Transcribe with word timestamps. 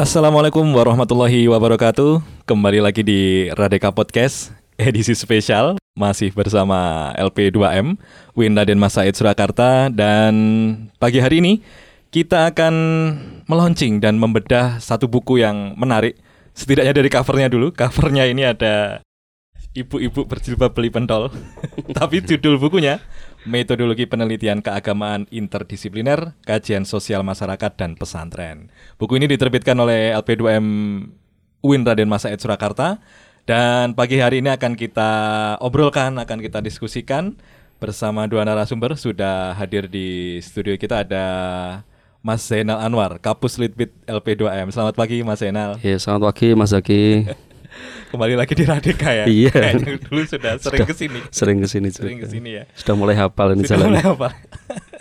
Assalamualaikum 0.00 0.64
warahmatullahi 0.64 1.44
wabarakatuh. 1.44 2.24
Kembali 2.48 2.80
lagi 2.80 3.04
di 3.04 3.52
Radeka 3.52 3.92
Podcast 3.92 4.48
edisi 4.80 5.12
spesial 5.12 5.76
masih 5.92 6.32
bersama 6.32 7.12
LP2M 7.20 8.00
Win 8.32 8.56
Raden 8.56 8.80
Masaid 8.80 9.12
Surakarta 9.12 9.92
dan 9.92 10.32
pagi 10.96 11.20
hari 11.20 11.44
ini 11.44 11.60
kita 12.08 12.48
akan 12.48 12.74
meluncing 13.44 14.00
dan 14.00 14.16
membedah 14.16 14.80
satu 14.80 15.04
buku 15.04 15.44
yang 15.44 15.76
menarik. 15.76 16.16
Setidaknya 16.56 16.96
dari 16.96 17.12
covernya 17.12 17.52
dulu. 17.52 17.68
Covernya 17.68 18.24
ini 18.24 18.48
ada 18.48 19.04
ibu-ibu 19.76 20.24
berjilbab 20.24 20.72
beli 20.72 20.88
pentol. 20.88 21.28
Tapi 22.00 22.24
judul 22.24 22.56
bukunya 22.56 23.04
Metodologi 23.48 24.04
Penelitian 24.04 24.60
Keagamaan 24.60 25.24
Interdisipliner, 25.32 26.36
Kajian 26.44 26.84
Sosial 26.84 27.24
Masyarakat 27.24 27.72
dan 27.72 27.96
Pesantren. 27.96 28.68
Buku 29.00 29.16
ini 29.16 29.24
diterbitkan 29.24 29.76
oleh 29.80 30.12
LP2M 30.12 30.66
UIN 31.64 31.82
Raden 31.84 32.08
Masa 32.08 32.28
Ed 32.28 32.40
Surakarta 32.44 33.00
dan 33.48 33.96
pagi 33.96 34.20
hari 34.20 34.44
ini 34.44 34.52
akan 34.52 34.76
kita 34.76 35.10
obrolkan, 35.64 36.20
akan 36.20 36.38
kita 36.44 36.60
diskusikan 36.60 37.40
bersama 37.80 38.28
dua 38.28 38.44
narasumber 38.44 38.92
sudah 39.00 39.56
hadir 39.56 39.88
di 39.88 40.36
studio 40.44 40.76
kita 40.76 41.00
ada 41.00 41.26
Mas 42.20 42.44
Zainal 42.44 42.84
Anwar, 42.84 43.16
Kapus 43.24 43.56
Litbit 43.56 43.96
LP2M. 44.04 44.68
Selamat 44.68 44.92
pagi 44.92 45.24
Mas 45.24 45.40
Zainal. 45.40 45.80
Iya, 45.80 45.96
selamat 45.96 46.28
pagi 46.28 46.52
Mas 46.52 46.76
Zaki. 46.76 47.24
Kembali 48.10 48.34
lagi 48.34 48.52
di 48.52 48.64
Radika 48.66 49.10
ya. 49.14 49.24
Iya. 49.24 49.54
Kayaknya 49.64 50.02
dulu 50.02 50.20
sudah 50.26 50.52
sering 50.58 50.82
Sudah. 50.82 50.86
ke 50.86 50.94
sini. 50.94 51.20
Sering 51.30 51.58
ke 51.62 51.68
sini 51.70 51.88
Sering 51.94 52.18
juga. 52.18 52.26
ke 52.26 52.34
sini 52.34 52.50
ya. 52.58 52.64
Sudah 52.74 52.94
mulai 52.98 53.14
hafal 53.14 53.54
ini 53.54 53.62
Sudah 53.64 53.86
mulai 53.86 54.02
apa? 54.02 54.28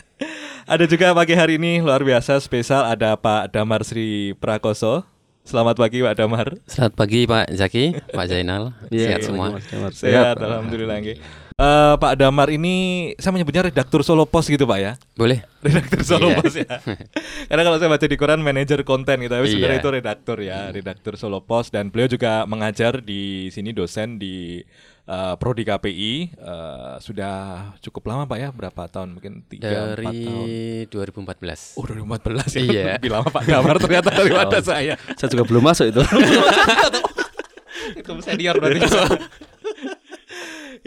ada 0.73 0.85
juga 0.85 1.11
pagi 1.11 1.33
hari 1.33 1.57
ini 1.57 1.81
luar 1.81 2.05
biasa 2.05 2.37
spesial 2.37 2.85
ada 2.85 3.17
Pak 3.17 3.49
Damar 3.49 3.81
Sri 3.81 4.37
Prakoso. 4.37 5.01
Selamat 5.41 5.81
pagi 5.81 6.05
Pak 6.05 6.13
Damar. 6.13 6.47
Selamat 6.69 6.93
pagi 6.93 7.25
Pak 7.25 7.49
Zaki, 7.57 7.97
Pak 8.13 8.25
Zainal, 8.29 8.69
Iya, 8.93 9.17
sehat 9.17 9.21
semua. 9.25 9.57
Damar. 9.57 9.91
Sehat, 9.97 10.37
alhamdulillah 10.37 11.01
nggih. 11.01 11.17
Eh, 11.59 11.95
Pak 11.99 12.15
Damar 12.15 12.47
ini 12.47 12.75
saya 13.19 13.35
menyebutnya 13.35 13.67
redaktur 13.67 13.99
Solo 13.99 14.23
Pos 14.23 14.47
gitu 14.47 14.63
Pak 14.63 14.79
ya. 14.79 14.95
Boleh? 15.11 15.43
Redaktur 15.59 16.07
Solo 16.07 16.31
Iya. 16.31 16.39
Pos 16.39 16.55
ya. 16.55 16.71
Karena 17.51 17.63
kalau 17.67 17.75
saya 17.75 17.91
baca 17.91 18.07
di 18.07 18.15
koran 18.15 18.39
manajer 18.39 18.79
konten 18.87 19.19
gitu, 19.19 19.35
tapi 19.35 19.51
sebenarnya 19.51 19.75
Iya. 19.75 19.83
itu 19.83 19.91
redaktur 19.91 20.37
ya, 20.39 20.71
redaktur 20.71 21.19
Solo 21.19 21.43
Pos 21.43 21.67
dan 21.67 21.91
beliau 21.91 22.07
juga 22.07 22.47
mengajar 22.47 23.03
di 23.03 23.51
sini 23.51 23.75
dosen 23.75 24.15
di 24.15 24.63
eh, 25.03 25.33
Prodi 25.35 25.67
KPI 25.67 26.13
eh, 26.31 26.93
sudah 27.03 27.35
cukup 27.83 28.07
lama 28.07 28.23
Pak 28.23 28.37
ya, 28.39 28.49
berapa 28.55 28.87
tahun? 28.87 29.19
Mungkin 29.19 29.43
3 29.51 29.59
4 29.59 29.59
tahun. 29.59 29.87
Dari 29.99 30.87
2014. 30.87 31.75
Oh 31.75 31.83
2014 31.83 32.55
ya 32.55 32.61
Iya. 32.63 32.83
Lebih 33.03 33.11
lama 33.11 33.27
Pak 33.27 33.43
Damar 33.43 33.75
ternyata 33.83 34.09
daripada 34.23 34.63
saya 34.63 34.95
Saya 35.19 35.27
juga 35.27 35.43
belum 35.43 35.67
masuk 35.67 35.91
itu. 35.91 35.99
Itu 37.99 38.11
senior 38.23 38.55
berarti 38.63 38.79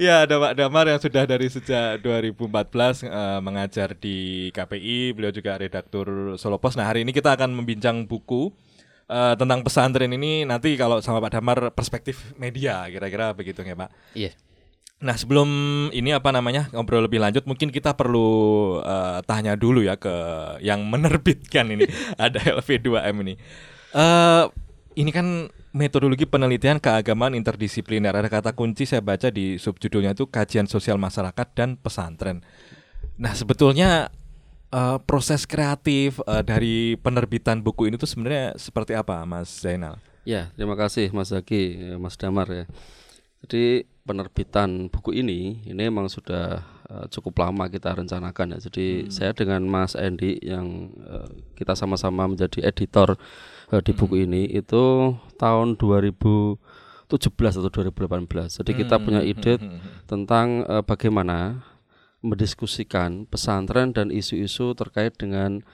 Ya 0.00 0.24
ada 0.24 0.40
Pak 0.40 0.56
Damar 0.56 0.88
yang 0.88 1.00
sudah 1.00 1.28
dari 1.28 1.52
sejak 1.52 2.00
2014 2.00 3.04
eh, 3.04 3.40
mengajar 3.44 3.92
di 3.92 4.48
KPI 4.54 5.12
Beliau 5.12 5.32
juga 5.32 5.60
redaktur 5.60 6.38
Solo 6.40 6.56
Pos 6.56 6.80
Nah 6.80 6.88
hari 6.88 7.04
ini 7.04 7.12
kita 7.12 7.36
akan 7.36 7.52
membincang 7.52 8.08
buku 8.08 8.48
eh, 9.12 9.34
tentang 9.36 9.60
pesantren 9.60 10.08
ini 10.16 10.48
Nanti 10.48 10.72
kalau 10.80 11.04
sama 11.04 11.20
Pak 11.20 11.36
Damar 11.36 11.58
perspektif 11.76 12.32
media 12.40 12.88
kira-kira 12.88 13.36
begitu 13.36 13.60
ya 13.60 13.76
Pak 13.76 13.90
Iya. 14.16 14.32
Nah 15.02 15.18
sebelum 15.18 15.50
ini 15.90 16.14
apa 16.14 16.30
namanya 16.30 16.70
ngobrol 16.70 17.04
lebih 17.04 17.18
lanjut 17.18 17.42
mungkin 17.44 17.74
kita 17.74 17.92
perlu 17.98 18.78
eh, 18.80 19.18
tanya 19.26 19.58
dulu 19.58 19.82
ya 19.82 19.98
ke 19.98 20.14
yang 20.62 20.86
menerbitkan 20.86 21.68
ini 21.74 21.84
ada 22.22 22.38
LV2M 22.38 23.16
ini. 23.26 23.34
Eh 23.92 24.44
ini 24.96 25.10
kan 25.10 25.50
metodologi 25.72 26.28
penelitian 26.28 26.78
keagamaan 26.78 27.32
interdisipliner 27.32 28.12
ada 28.12 28.28
kata 28.28 28.52
kunci 28.52 28.84
saya 28.84 29.00
baca 29.00 29.32
di 29.32 29.56
subjudulnya 29.56 30.12
itu 30.12 30.28
kajian 30.28 30.68
sosial 30.68 31.00
masyarakat 31.00 31.48
dan 31.56 31.80
pesantren. 31.80 32.44
Nah 33.16 33.32
sebetulnya 33.32 34.12
eh, 34.68 34.98
proses 35.08 35.48
kreatif 35.48 36.20
eh, 36.28 36.44
dari 36.44 36.96
penerbitan 37.00 37.64
buku 37.64 37.88
ini 37.88 37.96
tuh 37.96 38.08
sebenarnya 38.08 38.56
seperti 38.60 38.92
apa 38.92 39.24
Mas 39.24 39.48
Zainal? 39.64 39.98
ya, 40.22 40.54
terima 40.54 40.78
kasih 40.78 41.10
Mas 41.10 41.34
Zaki, 41.34 41.96
Mas 41.98 42.14
Damar 42.14 42.46
ya. 42.46 42.64
Jadi 43.42 43.90
penerbitan 44.06 44.86
buku 44.86 45.18
ini 45.18 45.62
ini 45.66 45.82
memang 45.90 46.06
sudah 46.06 46.62
eh, 46.92 47.06
cukup 47.08 47.40
lama 47.40 47.72
kita 47.72 47.96
rencanakan 47.96 48.56
ya. 48.56 48.58
Jadi 48.68 49.08
saya 49.08 49.32
dengan 49.32 49.64
Mas 49.64 49.96
Endi 49.96 50.36
yang 50.44 50.92
eh, 51.00 51.28
kita 51.56 51.72
sama-sama 51.72 52.28
menjadi 52.28 52.60
editor 52.68 53.16
eh, 53.72 53.80
di 53.80 53.92
buku 53.96 54.28
ini 54.28 54.44
itu 54.52 55.16
tahun 55.40 55.80
2017 55.80 56.60
atau 57.32 57.70
2018. 57.72 58.60
Jadi 58.60 58.70
kita 58.76 59.00
punya 59.00 59.24
ide 59.24 59.56
tentang 60.04 60.68
eh, 60.68 60.84
bagaimana 60.84 61.64
mendiskusikan 62.22 63.26
pesantren 63.26 63.90
dan 63.90 64.12
isu-isu 64.12 64.76
terkait 64.78 65.16
dengan 65.18 65.64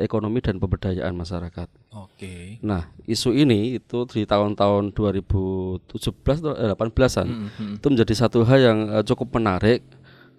ekonomi 0.00 0.40
dan 0.40 0.56
pemberdayaan 0.56 1.12
masyarakat. 1.12 1.68
Oke. 1.92 2.56
Nah, 2.64 2.88
isu 3.04 3.36
ini 3.36 3.76
itu 3.76 4.08
di 4.08 4.24
tahun-tahun 4.24 4.96
2017 4.96 5.92
atau 6.40 6.56
eh, 6.56 6.72
18-an 6.72 7.28
itu 7.76 7.86
menjadi 7.92 8.14
satu 8.16 8.48
hal 8.48 8.58
yang 8.64 8.78
cukup 9.04 9.36
menarik 9.36 9.84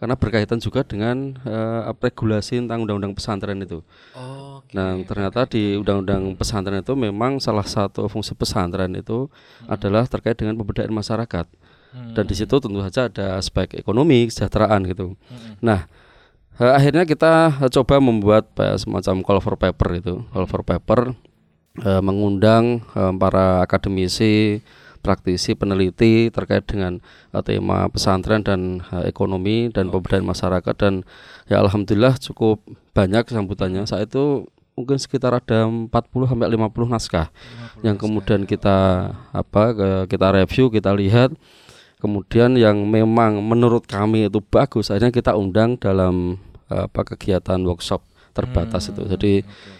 karena 0.05 0.21
berkaitan 0.21 0.61
juga 0.61 0.85
dengan 0.85 1.33
eh, 1.49 1.81
apa, 1.89 2.13
regulasi 2.13 2.61
tentang 2.61 2.85
undang-undang 2.85 3.17
pesantren 3.17 3.57
itu. 3.65 3.81
Oke. 4.13 4.69
Nah, 4.77 5.01
ternyata 5.01 5.49
di 5.49 5.73
undang-undang 5.81 6.37
pesantren 6.37 6.85
itu 6.85 6.93
memang 6.93 7.41
salah 7.41 7.65
satu 7.65 8.05
fungsi 8.05 8.37
pesantren 8.37 8.93
itu 8.93 9.33
adalah 9.65 10.05
terkait 10.05 10.37
dengan 10.37 10.61
pemberdayaan 10.61 10.93
masyarakat. 10.93 11.49
Dan 12.13 12.27
di 12.29 12.35
situ 12.37 12.53
tentu 12.61 12.85
saja 12.85 13.09
ada 13.09 13.41
aspek 13.41 13.73
ekonomi, 13.81 14.29
kesejahteraan 14.29 14.85
gitu. 14.93 15.17
Nah, 15.57 15.89
eh, 16.61 16.69
akhirnya 16.69 17.09
kita 17.09 17.65
eh, 17.65 17.71
coba 17.73 17.97
membuat 17.97 18.45
eh, 18.61 18.77
semacam 18.77 19.25
call 19.25 19.41
for 19.41 19.57
paper 19.57 19.89
itu, 20.05 20.21
call 20.29 20.45
for 20.45 20.61
paper 20.61 21.17
eh, 21.81 22.01
mengundang 22.05 22.85
eh, 22.93 23.13
para 23.17 23.65
akademisi, 23.65 24.61
praktisi, 25.05 25.53
peneliti 25.53 26.33
terkait 26.33 26.65
dengan 26.65 26.97
eh, 27.29 27.43
tema 27.45 27.85
pesantren 27.93 28.41
dan 28.41 28.81
eh, 28.89 29.05
ekonomi 29.05 29.69
dan 29.69 29.93
pemberdayaan 29.93 30.25
masyarakat 30.25 30.73
dan 30.73 31.05
ya 31.45 31.61
alhamdulillah 31.61 32.17
cukup 32.17 32.65
banyak 32.97 33.29
sambutannya. 33.29 33.85
Saat 33.85 34.09
itu 34.09 34.49
mungkin 34.73 34.97
sekitar 34.97 35.37
ada 35.37 35.69
40 35.69 35.87
sampai 36.25 36.51
50 36.51 36.89
naskah 36.89 37.27
yang 37.79 37.95
kemudian 37.95 38.43
kita 38.43 39.07
apa 39.31 39.63
ke- 39.71 40.05
kita 40.09 40.33
review, 40.33 40.73
kita 40.73 40.91
lihat 40.91 41.31
kemudian 42.01 42.57
yang 42.59 42.83
memang 42.83 43.39
menurut 43.39 43.87
kami 43.87 44.27
itu 44.27 44.43
bagus 44.43 44.91
akhirnya 44.91 45.15
kita 45.15 45.37
undang 45.37 45.77
dalam 45.77 46.41
eh, 46.73 46.89
apa 46.89 47.05
kegiatan 47.13 47.61
workshop 47.61 48.01
terbatas 48.35 48.91
itu. 48.91 49.07
Jadi 49.07 49.33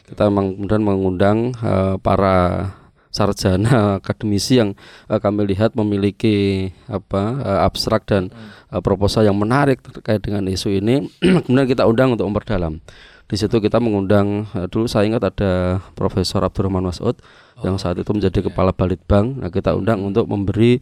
kita 0.08 0.32
memang 0.32 0.56
kemudian 0.56 0.82
mengundang 0.82 1.38
eh, 1.60 1.96
para 2.00 2.72
sarjana 3.16 4.04
akademisi 4.04 4.60
yang 4.60 4.76
eh, 5.08 5.20
kami 5.24 5.48
lihat 5.56 5.80
memiliki 5.80 6.68
apa 6.92 7.40
eh, 7.40 7.60
abstrak 7.64 8.04
dan 8.04 8.28
eh, 8.68 8.82
proposal 8.84 9.24
yang 9.24 9.40
menarik 9.40 9.80
terkait 9.80 10.20
dengan 10.20 10.44
isu 10.52 10.76
ini. 10.84 11.08
kemudian 11.48 11.68
kita 11.72 11.88
undang 11.88 12.20
untuk 12.20 12.28
memperdalam. 12.28 12.84
Di 13.26 13.42
situ 13.42 13.58
kita 13.58 13.82
mengundang 13.82 14.46
eh, 14.54 14.68
dulu 14.70 14.86
saya 14.86 15.10
ingat 15.10 15.34
ada 15.34 15.82
Profesor 15.98 16.46
Abdurrahman 16.46 16.86
Masud 16.86 17.18
yang 17.64 17.80
saat 17.82 17.98
itu 17.98 18.12
menjadi 18.14 18.52
kepala 18.52 18.76
Balitbang. 18.76 19.42
Nah, 19.42 19.50
kita 19.50 19.74
undang 19.74 20.06
untuk 20.06 20.30
memberi 20.30 20.78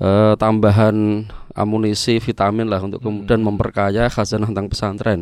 eh, 0.00 0.34
tambahan 0.40 1.28
amunisi 1.52 2.16
vitamin 2.16 2.72
lah 2.72 2.80
untuk 2.80 3.04
kemudian 3.04 3.44
memperkaya 3.44 4.08
khazanah 4.08 4.48
tentang 4.48 4.72
pesantren. 4.72 5.20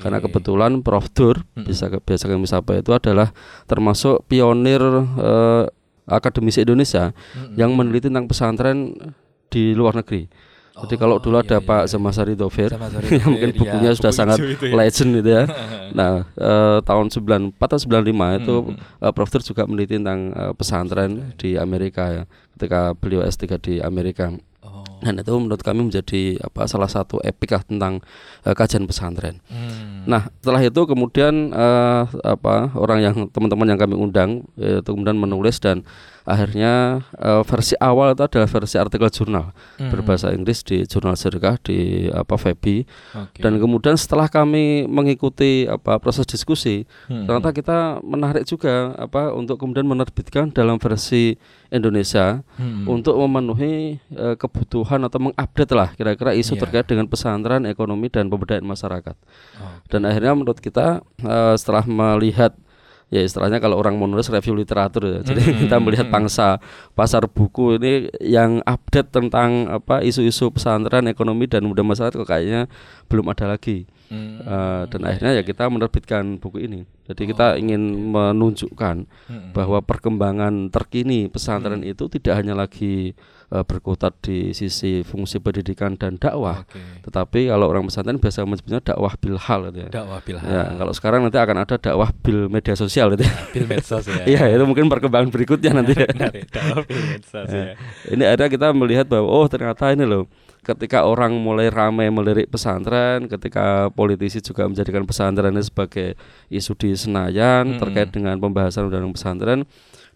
Karena 0.00 0.24
kebetulan 0.24 0.80
Prof 0.80 1.12
Dur 1.12 1.44
bisa 1.52 1.92
biasa 1.92 2.32
kami 2.32 2.48
sapa 2.48 2.80
itu 2.80 2.96
adalah 2.96 3.36
termasuk 3.68 4.24
pionir 4.24 4.80
eh, 5.20 5.68
akademisi 6.06 6.62
Indonesia 6.62 7.10
yang 7.58 7.74
meneliti 7.74 8.06
tentang 8.06 8.30
pesantren 8.30 8.94
di 9.50 9.74
luar 9.74 9.98
negeri. 9.98 10.30
Jadi 10.76 10.94
kalau 11.00 11.16
dulu 11.16 11.40
ada 11.40 11.56
Pak 11.56 11.88
Zamasari 11.88 12.36
Dovir 12.36 12.68
Zamasari 12.68 13.08
yang 13.20 13.32
mungkin 13.32 13.48
Dovir, 13.48 13.60
bukunya 13.64 13.90
ya, 13.90 13.96
sudah 13.96 14.12
buku 14.12 14.20
sangat 14.20 14.36
itu 14.44 14.66
ya. 14.68 14.74
legend 14.76 15.10
gitu 15.16 15.30
ya. 15.32 15.44
Nah, 15.96 16.12
eh, 16.36 16.78
tahun 16.84 17.06
94 17.08 17.56
atau 17.56 17.78
95 17.80 18.40
itu 18.44 18.56
eh, 18.76 19.12
Prof 19.16 19.30
Dur 19.32 19.42
juga 19.42 19.62
meneliti 19.64 19.96
tentang 19.96 20.20
eh, 20.36 20.52
pesantren 20.52 21.32
di 21.40 21.56
Amerika 21.56 22.04
ya. 22.12 22.22
Ketika 22.52 22.92
beliau 22.92 23.24
S3 23.24 23.56
di 23.56 23.74
Amerika. 23.80 24.28
Dan 25.02 25.20
itu 25.20 25.32
menurut 25.36 25.60
kami 25.60 25.86
menjadi 25.86 26.40
apa 26.40 26.64
salah 26.64 26.88
satu 26.88 27.20
epik 27.20 27.52
lah 27.52 27.62
tentang 27.64 28.00
eh, 28.44 28.54
kajian 28.56 28.88
pesantren. 28.88 29.44
Hmm. 29.48 30.08
Nah, 30.08 30.30
setelah 30.40 30.62
itu 30.64 30.80
kemudian 30.88 31.52
eh, 31.52 32.02
apa 32.24 32.72
orang 32.76 32.98
yang 33.04 33.14
teman-teman 33.28 33.76
yang 33.76 33.80
kami 33.80 33.94
undang 33.98 34.30
itu 34.56 34.88
kemudian 34.88 35.18
menulis 35.18 35.60
dan 35.60 35.84
akhirnya 36.26 36.72
eh, 37.14 37.42
versi 37.42 37.78
awal 37.78 38.12
itu 38.12 38.22
adalah 38.22 38.44
versi 38.44 38.76
artikel 38.76 39.06
jurnal 39.08 39.54
Hmm. 39.76 39.88
berbahasa 39.88 40.32
Inggris 40.32 40.60
di 40.60 40.82
jurnal 40.82 41.14
Sedekah 41.14 41.56
di 41.60 41.78
apa 42.08 42.34
Febi 42.34 42.82
Oke. 43.14 43.38
dan 43.38 43.56
kemudian 43.56 43.94
setelah 43.94 44.26
kami 44.26 44.84
mengikuti 44.86 45.64
apa 45.64 45.96
proses 45.96 46.26
diskusi 46.26 46.82
Hmm. 47.06 47.24
ternyata 47.24 47.52
kita 47.52 47.78
menarik 48.02 48.42
juga 48.42 48.92
apa 48.96 49.30
untuk 49.30 49.56
kemudian 49.56 49.86
menerbitkan 49.86 50.50
dalam 50.50 50.76
versi 50.76 51.38
Indonesia 51.70 52.42
Hmm. 52.56 52.86
untuk 52.86 53.14
memenuhi 53.16 54.00
eh, 54.10 54.34
kebutuhan 54.34 54.98
atau 55.02 55.20
mengupdate 55.20 55.72
lah 55.72 55.92
kira-kira 55.92 56.32
isu 56.32 56.54
Iya. 56.54 56.60
terkait 56.62 56.86
dengan 56.86 57.06
pesantren 57.06 57.62
ekonomi 57.64 58.08
dan 58.08 58.26
pemberdayaan 58.26 58.64
masyarakat 58.64 59.14
Oh. 59.56 59.78
dan 59.86 60.00
akhirnya 60.02 60.32
menurut 60.32 60.58
kita 60.58 61.06
eh, 61.18 61.54
setelah 61.54 61.86
melihat 61.86 62.56
ya 63.06 63.22
istilahnya 63.22 63.62
kalau 63.62 63.78
orang 63.78 63.94
mau 63.94 64.10
nulis 64.10 64.26
review 64.26 64.58
literatur 64.58 65.06
ya. 65.06 65.18
Jadi 65.22 65.42
Mm-mm. 65.46 65.60
kita 65.66 65.76
melihat 65.78 66.06
pangsa 66.10 66.58
pasar 66.98 67.30
buku 67.30 67.78
ini 67.78 68.10
yang 68.18 68.58
update 68.66 69.14
tentang 69.14 69.70
apa 69.70 70.02
isu-isu 70.02 70.50
pesantren 70.50 71.06
ekonomi 71.06 71.46
dan 71.46 71.62
muda 71.66 71.86
masyarakat 71.86 72.18
kok 72.18 72.26
kayaknya 72.26 72.66
belum 73.06 73.30
ada 73.30 73.54
lagi. 73.54 73.86
Hmm. 74.06 74.38
Eh, 74.38 74.82
dan 74.86 75.00
akhirnya 75.02 75.32
ya 75.34 75.42
kita 75.42 75.66
menerbitkan 75.66 76.38
buku 76.38 76.62
ini. 76.62 76.86
Jadi 77.10 77.22
kita 77.30 77.58
ingin 77.58 78.10
menunjukkan 78.14 78.96
Hmm. 79.26 79.50
bahwa 79.50 79.82
perkembangan 79.82 80.70
terkini 80.70 81.26
pesantren 81.26 81.82
itu 81.82 82.06
tidak 82.06 82.38
hanya 82.38 82.54
lagi 82.54 83.18
eh, 83.52 83.64
berkutat 83.64 84.18
di 84.22 84.52
sisi 84.56 85.02
fungsi 85.02 85.38
pendidikan 85.42 85.94
dan 85.94 86.18
dakwah, 86.18 86.64
Oke. 86.66 87.06
tetapi 87.06 87.50
kalau 87.50 87.66
orang 87.70 87.86
pesantren 87.86 88.18
biasa 88.18 88.46
menyebutnya 88.46 88.82
dakwah 88.82 89.14
bilhal 89.18 89.60
gitu 89.70 89.78
ya. 89.86 89.88
Dakwah 89.90 90.20
bilhal. 90.22 90.46
Ya, 90.46 90.64
kalau 90.74 90.92
sekarang 90.94 91.20
nanti 91.26 91.38
akan 91.38 91.56
ada 91.62 91.76
dakwah 91.78 92.10
bil 92.22 92.50
media 92.50 92.74
sosial 92.74 93.14
gitu. 93.14 93.24
ya. 93.26 93.34
bil 93.54 93.66
medsos 93.66 94.04
ya. 94.06 94.24
Iya, 94.36 94.42
itu 94.56 94.64
mungkin 94.66 94.90
perkembangan 94.90 95.30
berikutnya 95.30 95.70
nanti. 95.76 95.94
Menarik. 96.14 96.50
Dakwah 96.50 96.82
bil 96.86 97.02
medsos 97.02 97.48
ya. 97.50 97.74
ini 98.10 98.22
akhirnya 98.26 98.48
kita 98.50 98.66
melihat 98.74 99.06
bahwa 99.06 99.26
oh 99.26 99.46
ternyata 99.46 99.90
ini 99.94 100.06
loh 100.06 100.26
ketika 100.66 101.06
orang 101.06 101.38
mulai 101.38 101.70
ramai 101.70 102.10
melirik 102.10 102.50
pesantren, 102.50 103.30
ketika 103.30 103.86
politisi 103.94 104.42
juga 104.42 104.66
menjadikan 104.66 105.06
pesantren 105.06 105.54
ini 105.54 105.62
sebagai 105.62 106.18
isu 106.50 106.74
di 106.74 106.90
Senayan 106.98 107.70
Mm-mm. 107.70 107.80
terkait 107.80 108.10
dengan 108.10 108.34
pembahasan 108.42 108.90
undang-undang 108.90 109.14
pesantren, 109.14 109.60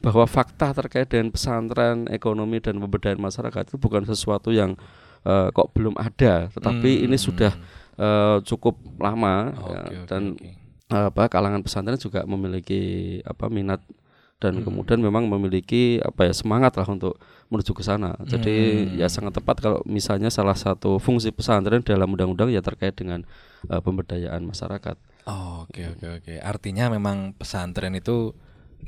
bahwa 0.00 0.24
fakta 0.24 0.72
terkait 0.72 1.06
dengan 1.06 1.28
pesantren, 1.28 2.08
ekonomi 2.08 2.56
dan 2.58 2.80
pemberdayaan 2.80 3.20
masyarakat 3.20 3.68
itu 3.68 3.76
bukan 3.76 4.08
sesuatu 4.08 4.48
yang 4.50 4.74
eh, 5.20 5.48
kok 5.52 5.76
belum 5.76 6.00
ada, 6.00 6.48
tetapi 6.48 7.04
ini 7.04 7.12
Hmm. 7.12 7.26
sudah 7.28 7.52
eh, 8.00 8.38
cukup 8.48 8.80
lama 8.96 9.52
Oke, 9.52 9.68
ya, 9.68 9.80
oke, 9.84 9.96
dan 10.08 10.22
oke. 10.32 10.48
apa 10.88 11.28
kalangan 11.28 11.60
pesantren 11.60 12.00
juga 12.00 12.24
memiliki 12.24 12.80
apa 13.22 13.52
minat 13.52 13.84
dan 14.40 14.56
Hmm. 14.56 14.64
kemudian 14.64 15.04
memang 15.04 15.28
memiliki 15.28 16.00
apa 16.00 16.24
ya 16.24 16.32
semangat 16.32 16.72
lah 16.80 16.88
untuk 16.88 17.20
menuju 17.52 17.76
ke 17.76 17.84
sana. 17.84 18.16
Jadi 18.24 18.88
Hmm. 18.88 18.96
ya 18.96 19.12
sangat 19.12 19.36
tepat 19.36 19.60
kalau 19.60 19.84
misalnya 19.84 20.32
salah 20.32 20.56
satu 20.56 20.96
fungsi 20.96 21.28
pesantren 21.28 21.84
dalam 21.84 22.08
undang-undang 22.08 22.48
ya 22.48 22.64
terkait 22.64 22.96
dengan 22.96 23.20
uh, 23.68 23.84
pemberdayaan 23.84 24.40
masyarakat. 24.40 24.96
Oh, 25.28 25.68
oke 25.68 25.82
oke 25.92 26.06
oke. 26.24 26.34
Artinya 26.40 26.88
memang 26.88 27.36
pesantren 27.36 27.92
itu 27.92 28.32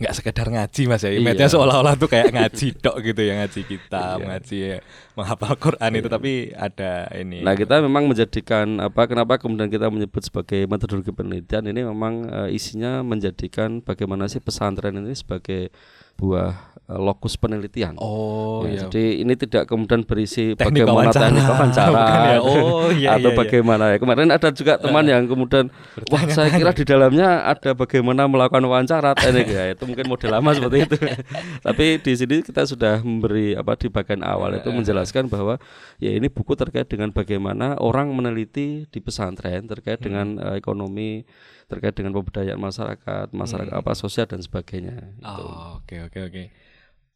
nggak 0.00 0.14
sekedar 0.16 0.46
ngaji 0.48 0.82
mas 0.88 1.02
ya. 1.04 1.10
Iya. 1.12 1.20
Imatnya 1.20 1.48
seolah-olah 1.52 1.94
tuh 2.00 2.08
kayak 2.08 2.32
ngaji 2.32 2.66
dok 2.80 2.96
gitu 3.04 3.20
ya 3.22 3.32
ngaji 3.44 3.60
kitab, 3.68 4.16
Iya. 4.18 4.26
ngaji 4.26 4.56
ya, 4.56 4.78
menghafal 5.14 5.54
Quran 5.60 5.90
itu 6.00 6.08
tapi 6.08 6.32
ada 6.56 6.92
ini. 7.14 7.44
Nah 7.44 7.54
kita 7.54 7.84
memang 7.84 8.08
menjadikan 8.08 8.80
apa 8.80 9.04
kenapa 9.04 9.36
kemudian 9.36 9.68
kita 9.68 9.92
menyebut 9.92 10.24
sebagai 10.24 10.64
metodologi 10.64 11.12
penelitian 11.12 11.68
ini 11.68 11.84
memang 11.84 12.14
uh, 12.26 12.48
isinya 12.48 13.04
menjadikan 13.04 13.84
bagaimana 13.84 14.26
sih 14.26 14.40
pesantren 14.40 14.96
ini 14.96 15.12
sebagai 15.12 15.68
buah 16.16 16.71
lokus 16.88 17.34
penelitian. 17.34 17.94
Oh 17.96 18.62
Ya, 18.62 18.68
iya. 18.68 18.80
Jadi 18.86 19.04
ini 19.20 19.34
tidak 19.34 19.66
kemudian 19.66 20.02
berisi 20.02 20.54
Teknik 20.54 20.86
bagaimana 20.86 21.10
wawancara. 21.10 21.22
teknik 21.26 21.44
wawancara 21.50 22.02
ya? 22.30 22.38
Oh, 22.38 22.86
iya, 22.90 23.08
atau 23.16 23.30
iya, 23.30 23.34
iya. 23.34 23.38
bagaimana 23.38 23.84
ya. 23.90 23.96
Kemarin 23.98 24.28
ada 24.30 24.48
juga 24.50 24.72
teman 24.76 25.04
yang 25.04 25.22
kemudian 25.26 25.66
wah 26.08 26.22
saya 26.28 26.50
kira 26.52 26.70
di 26.70 26.84
dalamnya 26.84 27.42
ada 27.42 27.74
bagaimana 27.74 28.26
melakukan 28.26 28.62
wawancara 28.62 29.14
teknik 29.14 29.46
ya 29.46 29.74
itu 29.74 29.82
mungkin 29.82 30.06
model 30.06 30.30
lama 30.30 30.50
seperti 30.52 30.78
itu. 30.84 30.96
Tapi 31.66 31.86
di 31.98 32.12
sini 32.12 32.34
kita 32.40 32.62
sudah 32.64 33.00
memberi 33.00 33.54
apa 33.54 33.74
di 33.74 33.88
bagian 33.88 34.22
awal 34.22 34.54
itu 34.54 34.70
menjelaskan 34.70 35.26
bahwa 35.26 35.58
ya 35.98 36.12
ini 36.12 36.28
buku 36.28 36.54
terkait 36.54 36.86
dengan 36.86 37.10
bagaimana 37.10 37.74
orang 37.78 38.12
meneliti 38.12 38.86
di 38.86 38.98
pesantren 38.98 39.66
terkait 39.66 39.98
Hmm. 39.98 40.06
dengan 40.06 40.26
eh, 40.40 40.54
ekonomi 40.56 41.22
terkait 41.70 41.94
dengan 41.94 42.12
pemberdayaan 42.16 42.60
masyarakat, 42.60 43.26
masyarakat 43.32 43.74
apa 43.74 43.92
sosial 43.94 44.26
dan 44.28 44.40
sebagainya. 44.40 44.96
Gitu. 45.20 45.42
Oh, 45.42 45.82
oke 45.82 45.96
oke 46.10 46.18
oke. 46.30 46.42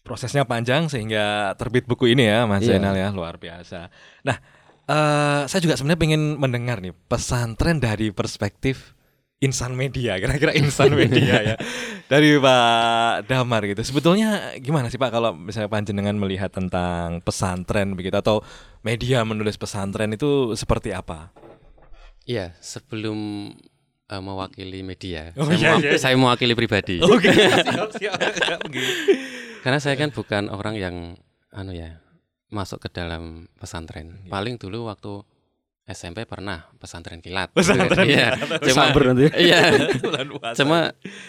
Prosesnya 0.06 0.46
panjang 0.46 0.87
sehingga 0.87 1.54
terbit 1.58 1.84
buku 1.87 2.14
ini 2.14 2.31
ya 2.31 2.46
Mas 2.46 2.62
Iya. 2.62 2.78
Zainal 2.78 2.94
ya 2.94 3.08
luar 3.10 3.43
biasa. 3.43 3.90
Nah, 4.22 4.37
eh 4.87 5.43
saya 5.50 5.60
juga 5.62 5.75
sebenarnya 5.75 5.98
pengen 5.98 6.22
mendengar 6.38 6.78
nih 6.78 6.94
pesantren 7.10 7.82
dari 7.82 8.14
perspektif 8.14 8.94
insan 9.37 9.76
media, 9.76 10.16
kira-kira 10.22 10.54
insan 10.56 10.94
media 10.96 11.54
ya. 11.54 11.56
Dari 12.06 12.38
Pak 12.38 13.26
Damar 13.26 13.66
gitu. 13.66 13.82
Sebetulnya 13.82 14.54
gimana 14.62 14.88
sih 14.88 14.96
Pak 14.96 15.10
kalau 15.10 15.34
misalnya 15.34 15.69
panjenengan 15.69 16.16
melihat 16.16 16.54
tentang 16.54 17.20
pesantren 17.20 17.99
begitu 17.99 18.16
atau 18.16 18.46
media 18.87 19.26
menulis 19.26 19.58
pesantren 19.58 20.14
itu 20.14 20.54
seperti 20.54 20.94
apa? 20.94 21.34
Iya, 22.26 22.54
sebelum 22.58 23.50
eh, 24.06 24.20
mewakili 24.20 24.81
media, 24.81 25.35
Oh, 25.35 25.44
saya, 25.44 25.56
iya, 25.56 25.70
mewa- 25.73 25.82
iya. 25.82 25.99
saya 25.99 26.14
mewakili 26.14 26.55
pribadi. 26.55 26.97
Oke, 27.05 27.31
siap 27.67 27.91
siap. 27.93 28.19
Oke. 28.62 28.82
Karena 29.61 29.79
saya 29.79 29.94
kan 29.94 30.11
bukan 30.11 30.47
orang 30.47 30.75
yang 30.75 30.97
anu 31.50 31.73
ya 31.73 31.99
masuk 32.49 32.79
ke 32.79 32.88
dalam 32.88 33.50
pesantren. 33.56 34.23
Paling 34.26 34.56
dulu 34.56 34.87
waktu 34.87 35.26
SMP 35.85 36.23
pernah 36.23 36.67
pesantren 36.79 37.19
kilat. 37.19 37.50
Pesantren 37.50 38.06
Iya. 38.11 38.35
kilat. 38.35 38.61
Cuma 38.62 38.82
nanti. 38.91 39.26
iya. 39.38 39.62
Cuma 40.55 40.79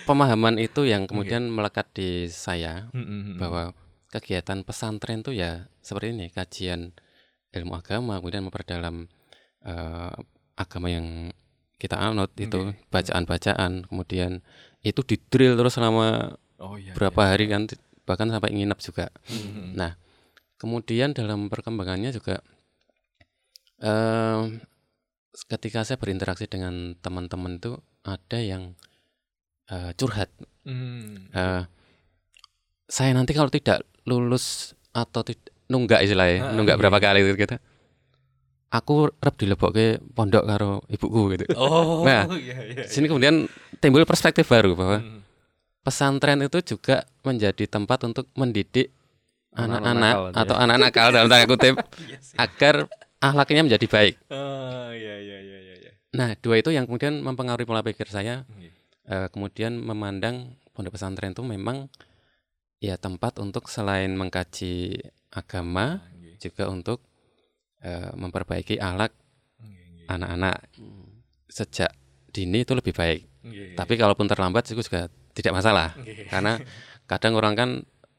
pemahaman 0.06 0.58
itu 0.58 0.82
yang 0.84 1.06
kemudian 1.06 1.46
melekat 1.48 1.90
di 1.94 2.26
saya 2.26 2.90
Mm-mm. 2.94 3.38
bahwa 3.38 3.74
kegiatan 4.08 4.62
pesantren 4.62 5.22
tuh 5.22 5.34
ya 5.34 5.66
seperti 5.80 6.14
ini 6.14 6.26
kajian 6.30 6.94
ilmu 7.52 7.74
agama 7.76 8.18
kemudian 8.18 8.46
memperdalam 8.46 9.06
eh, 9.62 10.14
agama 10.56 10.88
yang 10.88 11.30
kita 11.78 11.98
anut 11.98 12.34
itu 12.38 12.74
bacaan-bacaan 12.90 13.86
kemudian 13.86 14.42
itu 14.82 15.02
di 15.06 15.18
drill 15.30 15.54
terus 15.58 15.78
selama 15.78 16.38
oh 16.58 16.76
iya. 16.78 16.94
berapa 16.98 17.34
hari 17.34 17.50
kan 17.50 17.70
bahkan 18.06 18.30
sampai 18.34 18.54
nginep 18.54 18.80
juga 18.82 19.14
Mm-mm. 19.30 19.78
nah 19.78 19.94
kemudian 20.58 21.14
dalam 21.14 21.50
perkembangannya 21.54 22.10
juga 22.10 22.42
eh 23.78 24.42
ketika 25.54 25.86
saya 25.86 26.02
berinteraksi 26.02 26.50
dengan 26.50 26.98
teman-teman 26.98 27.62
itu 27.62 27.78
ada 28.02 28.40
yang 28.42 28.74
eh, 29.70 29.94
curhat 29.94 30.34
Mm. 30.68 31.32
Eh, 31.32 31.64
saya 32.92 33.16
nanti 33.16 33.32
kalau 33.32 33.48
tidak 33.48 33.88
lulus 34.04 34.76
atau 34.92 35.24
tidak 35.24 35.48
nunggak 35.72 36.04
istilahnya, 36.04 36.44
Ah, 36.44 36.52
nunggak 36.52 36.76
iya. 36.76 36.82
berapa 36.84 37.00
kali 37.00 37.24
gitu, 37.24 37.40
gitu. 37.40 37.56
Aku 38.68 39.08
rep 39.24 39.36
dilebokke 39.40 40.04
pondok 40.12 40.44
karo 40.44 40.84
ibuku 40.92 41.22
gitu. 41.34 41.46
Oh, 41.56 42.04
Nah, 42.04 42.28
iya, 42.36 42.58
iya, 42.68 42.84
Sini 42.84 43.08
kemudian 43.08 43.48
timbul 43.80 44.04
perspektif 44.04 44.44
baru 44.44 44.76
bahwa 44.76 44.98
Mm. 45.00 45.20
pesantren 45.82 46.44
itu 46.44 46.60
juga 46.76 47.08
menjadi 47.24 47.64
tempat 47.64 48.04
untuk 48.04 48.28
mendidik 48.36 48.92
Anak-anak 49.56 49.82
anak-anak 49.82 50.14
nakal, 50.14 50.42
atau 50.44 50.56
ya. 50.56 50.62
anak 50.62 50.78
nakal 50.78 51.08
dalam 51.10 51.28
tanda 51.32 51.48
kutip 51.48 51.76
Iya 52.04 52.18
agar 52.38 52.76
akhlaknya 53.18 53.62
menjadi 53.66 53.88
baik. 53.88 54.16
Oh, 54.30 54.92
iya, 54.92 55.16
iya, 55.18 55.38
iya, 55.40 55.58
iya, 55.64 55.74
iya. 55.82 55.92
Nah, 56.14 56.36
dua 56.38 56.60
itu 56.60 56.70
yang 56.70 56.84
kemudian 56.86 57.24
mempengaruhi 57.24 57.64
pola 57.64 57.82
pikir 57.82 58.06
saya 58.06 58.44
Iya. 58.54 58.72
eh, 59.08 59.28
kemudian 59.32 59.80
memandang 59.80 60.52
pondok 60.76 61.00
pesantren 61.00 61.32
itu 61.32 61.42
memang 61.42 61.88
ya 62.78 63.00
tempat 63.00 63.40
untuk 63.40 63.72
selain 63.72 64.12
mengkaji 64.12 65.00
agama 65.32 66.04
Iya, 66.20 66.36
juga 66.38 66.68
untuk 66.68 67.00
eh, 67.82 68.12
memperbaiki 68.14 68.78
iya, 68.78 69.10
anak-anak 70.08 70.56
sejak 71.48 71.92
dini 72.32 72.64
itu 72.64 72.74
lebih 72.78 72.94
baik. 72.96 73.22
Tapi 73.76 73.94
kalaupun 73.96 74.28
terlambat 74.28 74.68
itu 74.68 74.80
juga 74.80 75.08
tidak 75.32 75.54
masalah 75.64 75.96
karena 76.34 76.60
kadang 77.08 77.34
orang 77.40 77.54
kan 77.56 77.70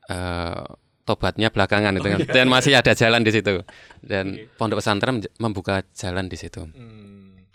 eh, 0.08 0.64
tobatnya 1.04 1.48
belakangan 1.48 1.96
itu 1.96 2.04
Oh, 2.04 2.12
kan 2.16 2.20
iya. 2.20 2.32
dan 2.36 2.46
masih 2.52 2.76
ada 2.76 2.92
jalan 2.92 3.24
di 3.24 3.32
situ 3.32 3.64
dan 4.04 4.36
pondok 4.60 4.84
pesantren 4.84 5.24
membuka 5.40 5.80
jalan 5.96 6.28
di 6.28 6.36
situ. 6.36 6.68
Mm. 6.68 7.48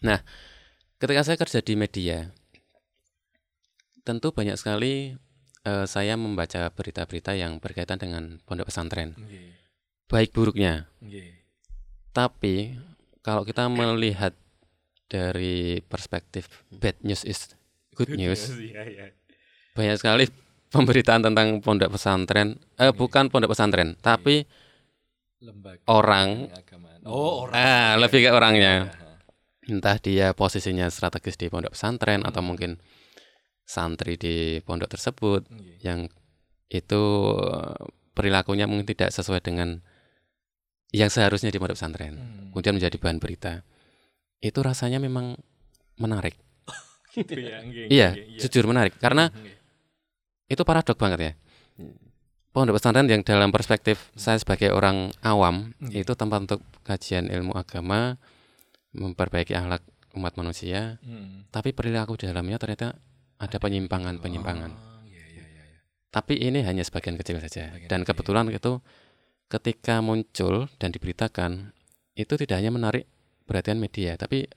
Ketika 0.98 1.22
saya 1.22 1.38
kerja 1.38 1.60
di 1.62 1.74
media, 1.78 2.34
tentu 4.04 4.34
banyak 4.34 4.58
sekali 4.58 5.14
eh, 5.64 5.86
saya 5.86 6.18
membaca 6.18 6.70
berita-berita 6.74 7.38
yang 7.38 7.62
berkaitan 7.62 8.02
dengan 8.02 8.42
pondok 8.44 8.68
pesantren, 8.74 9.14
Iya, 9.16 9.54
baik 10.10 10.34
buruknya. 10.34 10.90
iya. 11.04 11.43
Tapi 12.14 12.78
kalau 13.20 13.42
kita 13.42 13.66
melihat 13.68 14.38
dari 15.06 15.82
perspektif 15.84 16.46
bad 16.70 16.98
news 17.02 17.26
is 17.26 17.54
good 17.94 18.14
news, 18.14 18.54
Iya, 18.54 18.82
iya. 18.86 19.06
banyak 19.74 19.98
sekali 19.98 20.26
pemberitaan 20.70 21.22
tentang 21.22 21.58
pondok 21.60 21.94
pesantren, 21.94 22.58
eh 22.78 22.90
bukan 22.90 23.30
pondok 23.30 23.54
pesantren, 23.54 23.94
tapi 24.00 24.46
Lembaga 25.38 25.82
orang. 25.86 26.48
Oh, 27.04 27.44
orang. 27.46 27.54
ah 27.54 27.94
lebih 28.00 28.24
ke 28.24 28.32
orangnya. 28.32 28.90
Entah 29.64 29.96
dia 29.98 30.32
posisinya 30.32 30.88
strategis 30.88 31.36
di 31.36 31.48
pondok 31.48 31.76
pesantren 31.76 32.24
atau 32.24 32.40
mungkin 32.40 32.80
santri 33.64 34.16
di 34.16 34.60
pondok 34.60 34.92
tersebut 34.92 35.48
Iya. 35.52 35.76
yang 35.84 36.00
itu 36.68 37.02
eh, 37.38 37.76
perilakunya 38.12 38.66
mungkin 38.66 38.88
tidak 38.88 39.12
sesuai 39.12 39.40
dengan 39.40 39.80
yang 40.94 41.10
seharusnya 41.10 41.50
di 41.50 41.58
pondok 41.58 41.76
pesantren. 41.76 42.16
Hmm. 42.16 42.50
Kemudian 42.54 42.78
menjadi 42.78 42.96
bahan 42.96 43.18
berita. 43.18 43.66
Itu 44.38 44.62
rasanya 44.62 45.02
memang 45.02 45.34
menarik. 45.98 46.38
Gitu 47.14 47.34
ya, 47.36 47.62
nggih, 47.62 47.90
Iya, 47.90 48.10
nggih, 48.14 48.26
iya. 48.26 48.40
jujur 48.42 48.66
menarik 48.66 48.98
karena 48.98 49.30
Nggih. 49.30 49.54
itu 50.50 50.62
paradok 50.62 50.98
banget 50.98 51.20
ya. 51.20 51.34
Pondok 52.50 52.78
pesantren 52.78 53.10
yang 53.10 53.22
dalam 53.22 53.50
perspektif 53.50 54.14
saya 54.14 54.38
sebagai 54.38 54.70
orang 54.70 55.10
awam 55.22 55.74
Iya. 55.82 56.06
itu 56.06 56.14
tempat 56.14 56.46
untuk 56.46 56.62
kajian 56.82 57.26
ilmu 57.28 57.54
agama, 57.54 58.22
memperbaiki 58.94 59.54
akhlak 59.54 59.82
umat 60.14 60.38
manusia, 60.38 61.02
Hmm. 61.02 61.50
tapi 61.50 61.74
perilaku 61.74 62.14
di 62.14 62.30
dalamnya 62.30 62.62
ternyata 62.62 62.94
ada 63.42 63.58
penyimpangan-penyimpangan. 63.58 64.70
Oh, 64.70 65.02
iya, 65.04 65.26
iya. 65.34 65.44
Tapi 66.10 66.38
ini 66.38 66.62
hanya 66.62 66.86
sebagian 66.86 67.18
kecil 67.18 67.42
saja. 67.42 67.74
Sebagian 67.74 67.90
Dan 67.90 68.00
kecil. 68.02 68.10
kebetulan 68.14 68.46
itu 68.50 68.78
ketika 69.54 70.02
muncul 70.02 70.66
dan 70.82 70.90
diberitakan 70.90 71.78
itu 72.18 72.34
tidak 72.42 72.58
hanya 72.58 72.74
menarik 72.74 73.06
perhatian 73.46 73.78
media, 73.78 74.18
tapi 74.18 74.50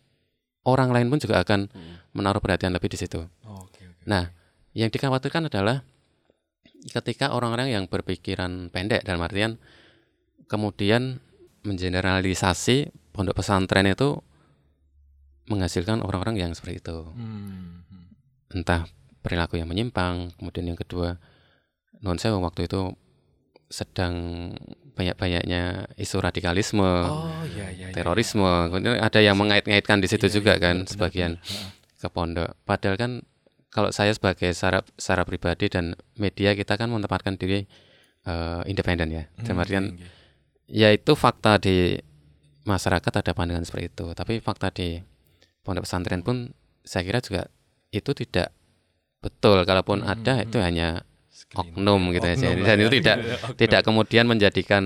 orang 0.65 0.89
lain 0.89 1.13
pun 1.13 1.21
juga 1.21 1.45
akan 1.45 1.69
menaruh 2.17 2.41
perhatian 2.41 2.73
lebih 2.73 2.89
di 2.89 2.99
situ. 2.99 3.21
Oh, 3.45 3.69
Oke, 3.69 3.85
oke. 3.85 4.05
Nah, 4.09 4.33
yang 4.73 4.89
dikhawatirkan 4.89 5.53
adalah 5.53 5.85
ketika 6.89 7.37
orang-orang 7.37 7.73
yang 7.77 7.85
berpikiran 7.91 8.73
pendek 8.73 9.05
dalam 9.05 9.21
artian 9.21 9.61
kemudian 10.47 11.19
mengeneralisasi 11.67 12.95
pondok 13.11 13.43
pesantren 13.43 13.91
itu 13.91 14.23
menghasilkan 15.51 16.03
orang-orang 16.03 16.39
yang 16.39 16.51
seperti 16.55 16.83
itu. 16.83 16.99
Hmm, 17.15 17.83
hmm. 17.91 18.07
Entah 18.61 18.87
perilaku 19.23 19.59
yang 19.59 19.67
menyimpang, 19.67 20.35
kemudian 20.39 20.75
yang 20.75 20.79
kedua 20.79 21.19
non 22.03 22.19
saya 22.21 22.39
waktu 22.39 22.71
itu 22.71 22.95
sedang 23.67 24.15
banyak-banyaknya 24.97 25.63
isu 26.01 26.17
radikalisme, 26.19 26.81
Oh, 26.83 27.45
iya, 27.47 27.69
iya, 27.71 27.87
iya. 27.89 27.95
terorisme, 27.95 28.73
kemudian 28.73 28.97
ada 28.99 29.21
yang 29.21 29.37
mengait-ngaitkan 29.37 30.01
di 30.01 30.09
situ 30.09 30.27
Iya, 30.27 30.33
juga 30.33 30.53
iya, 30.57 30.63
kan 30.65 30.77
benar, 30.83 30.89
sebagian 30.89 31.33
benar, 31.37 31.71
ke 32.01 32.09
pondok. 32.09 32.51
Padahal 32.65 32.97
kan 32.97 33.11
kalau 33.69 33.93
saya 33.93 34.17
sebagai 34.17 34.57
secara, 34.57 34.81
secara 34.97 35.29
pribadi 35.29 35.69
dan 35.69 35.93
media 36.17 36.57
kita 36.57 36.81
kan 36.81 36.89
menempatkan 36.89 37.37
diri 37.37 37.69
eh, 38.25 38.61
independen 38.67 39.13
ya. 39.13 39.23
Dalam 39.39 39.61
Hmm, 39.61 39.63
artian 39.63 39.85
ya 40.67 40.89
itu 40.91 41.13
fakta 41.15 41.61
di 41.61 42.01
masyarakat 42.67 43.13
ada 43.23 43.33
pandangan 43.37 43.63
seperti 43.63 43.93
itu. 43.93 44.07
Tapi 44.17 44.41
fakta 44.41 44.73
di 44.73 44.99
pondok 45.63 45.85
pesantren 45.87 46.25
pun 46.25 46.51
saya 46.83 47.05
kira 47.05 47.21
juga 47.21 47.47
itu 47.93 48.11
tidak 48.17 48.51
betul. 49.21 49.61
Kalaupun 49.63 50.03
Hmm, 50.03 50.11
ada 50.11 50.33
hmm, 50.41 50.45
itu 50.49 50.57
hmm. 50.59 50.67
hanya. 50.67 50.89
Oknum 51.53 52.11
gitu 52.11 52.27
aja. 52.27 52.47
Oknum 52.49 52.65
Dan 52.65 52.75
lah 52.75 52.83
itu 52.83 52.89
ya. 52.89 52.93
tidak 52.93 53.17
Oknum. 53.45 53.57
tidak 53.57 53.81
kemudian 53.83 54.25
menjadikan 54.25 54.83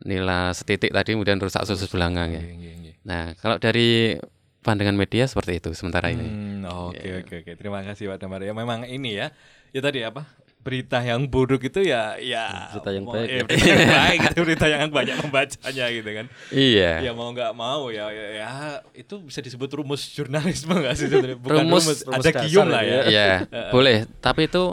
nilai 0.00 0.52
setitik 0.52 0.90
tadi 0.90 1.12
kemudian 1.12 1.36
rusak 1.36 1.64
susu 1.64 1.88
belangang 1.88 2.30
ya. 2.30 2.42
Nggih. 2.42 2.92
Nah, 3.02 3.32
kalau 3.34 3.56
dari 3.56 4.16
pandangan 4.60 4.92
media 4.92 5.24
seperti 5.24 5.56
itu 5.56 5.72
sementara 5.72 6.08
ini. 6.08 6.20
Hmm, 6.20 6.64
oke 6.64 7.00
oke 7.22 7.34
oke. 7.40 7.52
Terima 7.54 7.80
kasih 7.80 8.08
Pak 8.08 8.18
Damar. 8.18 8.40
Ya 8.40 8.52
memang 8.52 8.84
ini 8.84 9.14
ya. 9.14 9.32
Ya 9.70 9.80
tadi 9.80 10.00
apa? 10.00 10.24
Berita 10.60 11.00
yang 11.00 11.24
buruk 11.24 11.64
itu 11.64 11.80
ya 11.80 12.20
ya 12.20 12.68
Berita 12.70 12.90
yang 12.92 13.04
mau- 13.04 13.16
baik 13.16 13.24
eh, 13.24 13.32
ya. 13.32 13.44
berita 13.46 13.64
yang 13.66 13.88
baik 13.96 14.18
itu 14.20 14.40
berita 14.42 14.66
yang 14.68 14.80
banyak 14.90 15.16
membacanya 15.18 15.86
gitu 15.90 16.10
kan. 16.12 16.26
Iya. 16.50 16.92
Ya 17.00 17.12
mau 17.14 17.28
nggak 17.30 17.52
mau 17.54 17.88
ya, 17.88 18.04
ya 18.08 18.26
ya 18.36 18.50
itu 18.92 19.14
bisa 19.22 19.40
disebut 19.40 19.72
rumus 19.74 20.04
jurnalisme 20.06 20.68
nggak 20.70 20.94
sih 20.94 21.08
sebenarnya? 21.08 21.38
Bukan 21.42 21.56
Rumus- 21.58 21.80
rumus, 21.82 21.98
rumus 22.04 22.20
ada 22.22 22.30
gium 22.42 22.62
itu 22.62 22.72
lah 22.72 22.82
ya. 22.82 22.92
ya. 22.92 23.02
Iya, 23.06 23.28
boleh. 23.70 24.04
Tapi 24.18 24.40
itu 24.46 24.64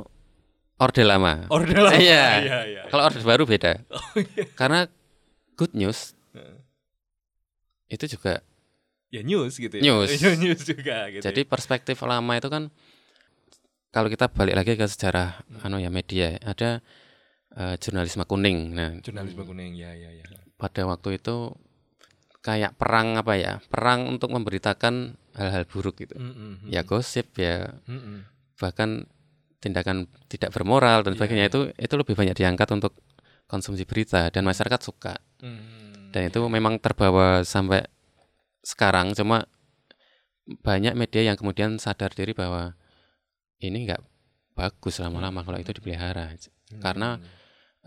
orde 0.77 1.03
lama. 1.05 1.45
Orde 1.49 1.77
lama. 1.77 1.97
Iya. 1.97 2.25
iya, 2.41 2.59
iya. 2.69 2.81
Kalau 2.89 3.09
orde 3.09 3.21
baru 3.25 3.43
beda. 3.49 3.81
Karena 4.57 4.85
good 5.57 5.73
news 5.73 6.17
itu 7.87 8.05
juga 8.19 8.43
Ya 9.07 9.23
news 9.23 9.55
gitu 9.55 9.71
ya. 9.79 9.81
News. 9.81 10.11
news 10.43 10.61
juga 10.67 11.07
gitu. 11.07 11.23
jadi 11.23 11.41
perspektif 11.47 11.95
lama 12.03 12.35
itu 12.35 12.51
kan 12.51 12.67
kalau 13.95 14.11
kita 14.11 14.27
balik 14.27 14.51
lagi 14.59 14.75
ke 14.75 14.83
sejarah 14.83 15.47
anu 15.63 15.79
ya 15.79 15.87
media 15.87 16.35
ada 16.43 16.83
eh, 17.55 17.75
jurnalisme 17.79 18.27
kuning. 18.27 18.75
Nah, 18.75 18.99
jurnalisme 18.99 19.47
kuning 19.47 19.79
ya 19.79 19.95
ya 19.95 20.11
ya. 20.11 20.27
pada 20.59 20.83
waktu 20.83 21.23
itu 21.23 21.55
kayak 22.43 22.75
perang 22.75 23.15
apa 23.15 23.39
ya? 23.39 23.53
Perang 23.71 24.11
untuk 24.11 24.35
memberitakan 24.35 25.15
hal-hal 25.39 25.63
buruk 25.63 26.03
gitu. 26.03 26.19
Mm, 26.19 26.35
mm, 26.35 26.55
Ya 26.67 26.83
gosip 26.83 27.31
ya 27.39 27.79
mm, 27.87 27.95
mm. 27.95 28.19
bahkan 28.59 29.07
tindakan 29.57 30.05
tidak 30.29 30.53
bermoral 30.53 31.01
dan 31.01 31.13
Iya, 31.13 31.17
sebagainya 31.17 31.45
iya. 31.47 31.51
itu 31.51 31.59
itu 31.73 31.93
lebih 31.97 32.13
banyak 32.13 32.35
diangkat 32.37 32.69
untuk 32.73 32.93
konsumsi 33.47 33.83
berita 33.87 34.29
dan 34.29 34.43
masyarakat 34.45 34.81
suka. 34.83 35.17
Mm, 35.41 36.11
dan 36.13 36.21
itu 36.29 36.39
memang 36.45 36.77
terbawa 36.77 37.41
sampai 37.41 37.83
sekarang 38.61 39.15
cuma 39.15 39.47
banyak 40.63 40.95
media 40.95 41.31
yang 41.33 41.37
kemudian 41.39 41.75
sadar 41.79 42.11
diri 42.15 42.31
bahwa 42.31 42.75
ini 43.59 43.87
nggak 43.87 43.99
bagus 44.55 44.99
lama-lama 45.03 45.43
kalau 45.43 45.57
itu 45.59 45.73
dipelihara. 45.73 46.33
Mm, 46.33 46.81
karena 46.83 47.09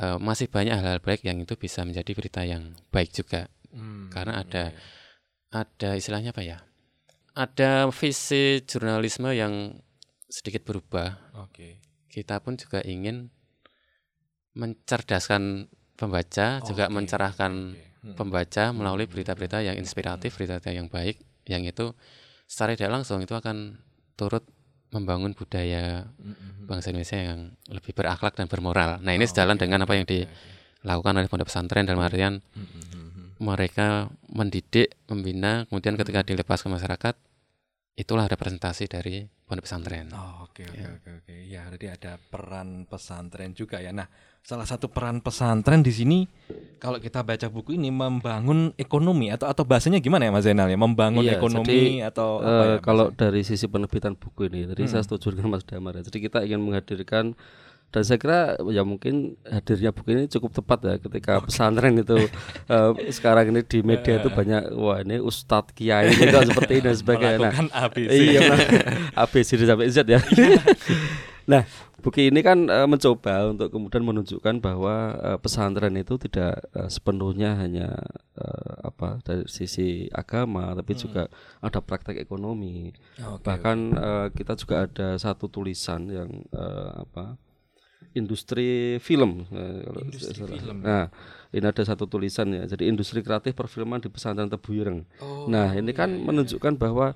eh, 0.01 0.17
masih 0.17 0.49
banyak 0.49 0.73
hal-hal 0.73 1.01
baik 1.05 1.23
yang 1.29 1.39
itu 1.45 1.53
bisa 1.61 1.85
menjadi 1.85 2.11
berita 2.17 2.41
yang 2.43 2.73
baik 2.89 3.13
juga. 3.13 3.47
Mm, 3.71 4.09
karena 4.11 4.41
ada- 4.43 4.73
iya, 4.73 4.81
ada 5.53 5.91
istilahnya 5.95 6.33
apa 6.33 6.43
ya? 6.43 6.59
Ada 7.37 7.87
visi 7.95 8.65
jurnalisme 8.67 9.31
yang 9.37 9.77
sedikit 10.31 10.63
berubah. 10.65 11.19
Oke. 11.45 11.83
kita 12.11 12.43
pun 12.43 12.59
juga 12.59 12.83
ingin 12.83 13.31
mencerdaskan 14.59 15.71
pembaca 15.95 16.59
juga 16.67 16.91
Oke, 16.91 16.95
mencerahkan 16.95 17.53
oke. 17.77 17.87
Mm, 18.01 18.17
pembaca 18.17 18.65
melalui 18.73 19.07
berita-berita 19.07 19.61
yang 19.61 19.77
inspiratif, 19.77 20.35
berita-berita 20.35 20.73
yang 20.73 20.89
baik, 20.89 21.21
yang 21.47 21.63
itu 21.69 21.93
secara 22.49 22.75
tidak 22.75 22.99
langsung 22.99 23.21
itu 23.21 23.31
akan 23.37 23.79
turut 24.17 24.43
membangun 24.91 25.37
budaya 25.37 26.09
mm, 26.19 26.35
mm, 26.35 26.67
bangsa 26.67 26.91
Indonesia 26.91 27.19
yang 27.21 27.55
lebih 27.71 27.93
berakhlak 27.95 28.35
dan 28.35 28.51
bermoral. 28.51 28.99
Nah 29.05 29.13
Oh, 29.13 29.19
ini 29.21 29.29
sejalan 29.29 29.55
oke, 29.55 29.63
dengan 29.63 29.87
apa 29.87 29.93
yang 29.95 30.09
dilakukan 30.09 31.15
oleh 31.15 31.29
pondok 31.29 31.47
pesantren 31.53 31.87
dalam 31.87 32.03
artian 32.03 32.43
mereka 33.41 34.13
mendidik, 34.29 34.93
membina, 35.09 35.65
kemudian 35.69 35.97
ketika 35.97 36.21
dilepas 36.21 36.61
ke 36.61 36.69
masyarakat, 36.69 37.15
itulah 38.01 38.25
representasi 38.25 38.89
dari 38.89 39.21
pondok 39.45 39.69
pesantren. 39.69 40.09
Oh, 40.11 40.49
oke 40.49 40.63
oke 40.63 40.79
Ya. 40.79 40.89
oke 40.91 41.11
oke. 41.21 41.35
Ya, 41.45 41.61
berarti 41.69 41.87
ada 41.87 42.13
peran 42.19 42.69
pesantren 42.85 43.51
juga 43.53 43.79
ya. 43.79 43.91
Nah, 43.91 44.09
salah 44.41 44.65
satu 44.65 44.89
peran 44.89 45.21
pesantren 45.21 45.83
di 45.83 45.91
sini 45.91 46.19
kalau 46.77 46.97
kita 46.97 47.21
baca 47.21 47.45
buku 47.47 47.75
ini 47.75 47.91
membangun 47.91 48.73
ekonomi 48.75 49.29
atau 49.29 49.45
atau 49.45 49.63
bahasanya 49.63 49.99
gimana 49.99 50.25
ya 50.25 50.33
Mas 50.33 50.47
Zainal 50.47 50.67
ya? 50.67 50.79
Membangun 50.79 51.21
Iya, 51.23 51.37
ekonomi 51.37 52.01
atau 52.01 52.41
apa 52.41 52.49
Eh, 52.49 52.71
ya? 52.73 52.77
kalau 52.81 53.07
dari 53.11 53.43
sisi 53.43 53.67
penerbitan 53.67 54.15
buku 54.15 54.49
ini, 54.49 54.65
tadi 54.65 54.87
saya 54.87 55.03
Hmm. 55.03 55.09
setuju 55.13 55.37
dengan 55.37 55.55
Mas 55.55 55.67
Damar. 55.67 55.93
ya. 55.95 56.07
Jadi 56.07 56.19
kita 56.21 56.41
ingin 56.41 56.63
menghadirkan 56.63 57.35
dan 57.91 58.03
saya 58.07 58.19
kira 58.23 58.55
ya 58.71 58.87
mungkin 58.87 59.35
hadirnya 59.43 59.91
buku 59.91 60.15
ini 60.15 60.25
cukup 60.31 60.55
tepat 60.55 60.79
ya 60.87 60.95
ketika 61.03 61.43
pesantren 61.43 61.99
itu 61.99 62.31
eh, 62.75 62.91
sekarang 63.11 63.51
ini 63.51 63.67
di 63.67 63.83
media 63.83 64.23
itu 64.23 64.31
banyak 64.31 64.71
wah 64.79 65.03
ini 65.03 65.19
ustadz 65.19 65.75
kiai 65.75 66.15
kok 66.15 66.47
seperti 66.47 66.73
ini 66.79 66.83
dan 66.87 66.97
sebagainya. 66.97 67.51
Nah, 67.51 67.91
ABC. 67.91 68.15
Iya, 68.15 68.41
nah, 68.47 68.59
A 69.19 69.25
B 69.27 69.35
C 69.43 69.59
D 69.59 69.67
sampai 69.67 69.91
Z 69.91 70.07
ya. 70.07 70.21
nah, 71.51 71.67
buku 71.99 72.31
ini 72.31 72.41
kan 72.41 72.71
eh, 72.71 72.87
mencoba 72.87 73.51
untuk 73.51 73.69
kemudian 73.75 74.07
menunjukkan 74.07 74.63
bahwa 74.63 75.19
eh, 75.19 75.39
pesantren 75.43 75.95
itu 75.99 76.15
tidak 76.17 76.63
eh, 76.71 76.89
sepenuhnya 76.89 77.59
hanya 77.59 77.99
eh, 78.39 78.75
apa 78.87 79.19
dari 79.27 79.51
sisi 79.51 80.07
agama, 80.15 80.73
tapi 80.79 80.95
juga 80.95 81.27
ada 81.59 81.81
praktek 81.83 82.23
ekonomi. 82.23 82.95
Oke, 83.19 83.45
Bahkan 83.45 83.79
eh, 83.95 84.27
kita 84.31 84.55
juga 84.55 84.87
ada 84.87 85.19
satu 85.19 85.51
tulisan 85.51 86.07
yang 86.07 86.31
eh, 86.55 86.91
apa? 87.03 87.50
Industri 88.13 88.69
film. 88.99 89.47
eh, 89.51 89.87
Industri 90.01 90.35
salah. 90.41 90.57
film. 90.57 90.79
Nah, 90.81 91.07
ini 91.51 91.63
ada 91.63 91.83
satu 91.83 92.05
tulisan 92.05 92.51
ya. 92.51 92.65
Jadi 92.65 92.87
industri 92.87 93.21
kreatif 93.21 93.53
perfilman 93.53 93.99
di 93.99 94.09
pesantren 94.09 94.47
Tebuyereng. 94.47 95.07
Oh, 95.19 95.47
Nah, 95.47 95.73
ini 95.73 95.91
kan 95.91 96.11
menunjukkan 96.11 96.75
bahwa 96.75 97.15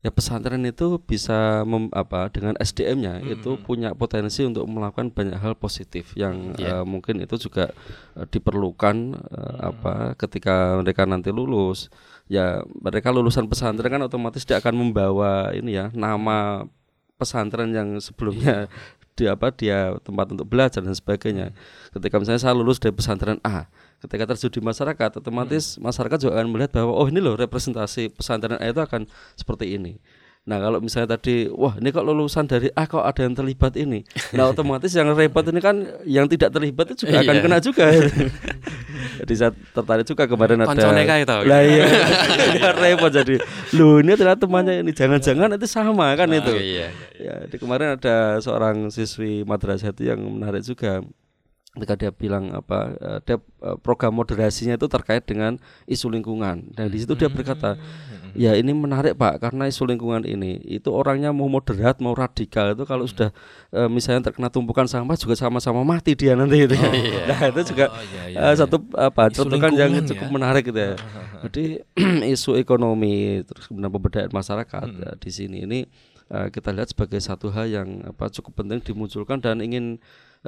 ya 0.00 0.10
pesantren 0.10 0.60
itu 0.62 1.00
bisa 1.00 1.64
mem- 1.64 1.88
apa 1.90 2.28
dengan 2.28 2.52
SDM-nya 2.58 3.24
itu 3.24 3.56
punya 3.58 3.96
potensi 3.96 4.44
untuk 4.44 4.68
melakukan 4.68 5.08
banyak 5.08 5.34
hal 5.34 5.56
positif 5.56 6.12
yang 6.12 6.52
Iya. 6.54 6.80
eh, 6.80 6.84
mungkin 6.84 7.18
itu 7.18 7.40
juga 7.40 7.72
eh, 8.12 8.26
diperlukan 8.28 8.96
eh, 9.16 9.56
apa 9.64 10.12
ketika 10.14 10.76
mereka 10.76 11.04
nanti 11.04 11.32
lulus. 11.32 11.88
Ya, 12.24 12.60
mereka 12.74 13.08
lulusan 13.10 13.48
pesantren 13.48 13.88
kan 13.88 14.00
otomatis 14.00 14.44
dia 14.44 14.56
akan 14.56 14.76
membawa 14.78 15.52
ini 15.52 15.72
ya 15.72 15.88
nama 15.90 16.68
pesantren 17.14 17.70
yang 17.70 17.96
sebelumnya 17.98 18.68
di 19.14 19.30
apa 19.30 19.54
dia 19.54 19.94
tempat 20.02 20.34
untuk 20.34 20.46
belajar 20.50 20.82
dan 20.82 20.94
sebagainya. 20.94 21.54
Ketika 21.94 22.18
misalnya 22.18 22.42
saya 22.42 22.54
lulus 22.54 22.82
dari 22.82 22.90
pesantren 22.90 23.38
A, 23.46 23.70
ketika 24.02 24.34
terjun 24.34 24.50
di 24.50 24.60
masyarakat, 24.60 25.10
otomatis 25.22 25.78
masyarakat 25.78 26.18
juga 26.26 26.42
akan 26.42 26.50
melihat 26.50 26.82
bahwa 26.82 26.92
oh 26.98 27.06
ini 27.06 27.22
loh 27.22 27.38
representasi 27.38 28.10
pesantren 28.10 28.58
A 28.58 28.66
itu 28.66 28.82
akan 28.82 29.06
seperti 29.38 29.78
ini. 29.78 30.02
Nah 30.44 30.60
kalau 30.60 30.76
misalnya 30.76 31.16
tadi, 31.16 31.48
wah 31.48 31.72
ini 31.80 31.88
kok 31.88 32.04
lulusan 32.04 32.44
dari 32.44 32.68
A 32.76 32.84
kok 32.84 33.00
ada 33.00 33.24
yang 33.24 33.32
terlibat 33.32 33.80
ini. 33.80 34.04
Nah 34.36 34.52
otomatis 34.52 34.92
yang 34.92 35.08
repot 35.16 35.40
ini 35.48 35.56
kan 35.56 35.76
yang 36.04 36.28
tidak 36.28 36.52
terlibat 36.52 36.92
itu 36.92 37.08
juga 37.08 37.24
akan 37.24 37.34
Iya. 37.34 37.42
kena 37.48 37.58
juga. 37.64 37.84
jadi 39.24 39.32
saya 39.32 39.50
tertarik 39.72 40.04
juga 40.04 40.28
kemarin 40.28 40.60
ada. 40.60 40.68
Tau. 40.68 40.92
Lah 41.48 41.60
iya, 41.64 41.84
Ya, 42.60 42.70
repot 42.84 43.08
jadi. 43.08 43.40
Loh 43.72 44.04
ini 44.04 44.12
ternyata 44.12 44.44
temannya 44.44 44.84
ini 44.84 44.92
jangan-jangan 44.92 45.48
itu 45.56 45.64
sama 45.64 46.12
kan 46.12 46.28
itu. 46.28 46.52
Iya. 46.52 46.88
Ya, 47.16 47.34
di 47.48 47.56
kemarin 47.56 47.96
ada 47.96 48.36
seorang 48.44 48.92
siswi 48.92 49.48
madrasah 49.48 49.96
itu 49.96 50.12
yang 50.12 50.20
menarik 50.20 50.60
juga 50.60 51.00
ketika 51.74 51.94
dia 51.98 52.10
bilang 52.12 52.54
apa 52.54 52.92
eh, 52.94 53.18
dia 53.24 53.36
eh, 53.40 53.76
program 53.82 54.14
moderasinya 54.14 54.78
itu 54.78 54.86
terkait 54.86 55.26
dengan 55.26 55.58
isu 55.90 56.06
lingkungan 56.06 56.70
dan 56.70 56.86
di 56.86 57.02
situ 57.02 57.18
dia 57.18 57.26
berkata 57.26 57.74
ya 58.34 58.52
ini 58.52 58.70
menarik 58.70 59.14
pak 59.14 59.38
karena 59.38 59.64
isu 59.64 59.86
lingkungan 59.86 60.22
ini 60.22 60.58
itu 60.60 60.90
orangnya 60.90 61.30
mau 61.30 61.46
moderat 61.46 61.98
mau 61.98 62.12
radikal 62.12 62.74
itu 62.74 62.82
kalau 62.82 63.02
sudah 63.04 63.30
eh, 63.70 63.86
misalnya 63.86 64.28
terkena 64.28 64.50
tumpukan 64.50 64.84
sampah 64.84 65.14
juga 65.14 65.34
sama-sama 65.34 65.80
mati 65.82 66.12
dia 66.12 66.34
nanti 66.34 66.66
gitu 66.66 66.74
ya. 66.74 66.90
nah 67.30 67.40
itu 67.48 67.60
juga 67.70 67.86
Oh, 67.86 68.02
iya, 68.10 68.22
iya, 68.28 68.38
eh, 68.38 68.46
iya. 68.50 68.58
satu 68.58 68.76
apa 68.92 69.30
Isu 69.30 69.36
contohkan 69.40 69.70
yang 69.72 69.90
lingkungan 69.90 70.10
cukup 70.10 70.26
ya. 70.26 70.32
menarik 70.32 70.62
gitu 70.66 70.80
ya 70.80 70.92
jadi 71.46 71.64
isu 72.34 72.50
ekonomi 72.56 73.14
terus 73.42 73.64
kemudian 73.66 73.90
pemberdayaan 73.90 74.30
masyarakat 74.30 74.82
Hmm. 74.84 75.00
ya, 75.00 75.10
di 75.16 75.30
sini 75.30 75.58
ini 75.62 75.80
kita 76.24 76.72
lihat 76.72 76.90
sebagai 76.90 77.20
satu 77.20 77.46
hal 77.48 77.68
yang 77.68 77.88
apa 78.02 78.26
cukup 78.28 78.58
penting 78.58 78.82
dimunculkan 78.82 79.38
dan 79.38 79.62
ingin 79.62 80.02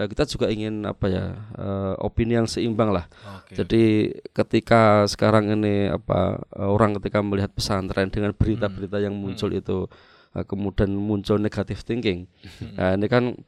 kita 0.05 0.29
juga 0.29 0.53
ingin 0.53 0.85
apa 0.85 1.09
ya 1.09 1.25
eh, 1.57 1.95
opini 2.05 2.37
yang 2.37 2.45
seimbang 2.45 2.93
lah. 2.93 3.09
Oke. 3.41 3.57
Jadi 3.57 4.13
ketika 4.37 5.09
sekarang 5.09 5.49
ini 5.57 5.89
apa 5.89 6.37
eh, 6.53 6.69
orang 6.69 7.01
ketika 7.01 7.25
melihat 7.25 7.49
pesantren 7.57 8.13
dengan 8.13 8.37
berita-berita 8.37 9.01
yang 9.01 9.17
muncul 9.17 9.49
itu 9.57 9.89
eh, 10.37 10.45
kemudian 10.45 10.93
muncul 10.93 11.41
negative 11.41 11.81
thinking. 11.81 12.29
Nah, 12.77 12.93
ini 12.93 13.09
kan 13.09 13.41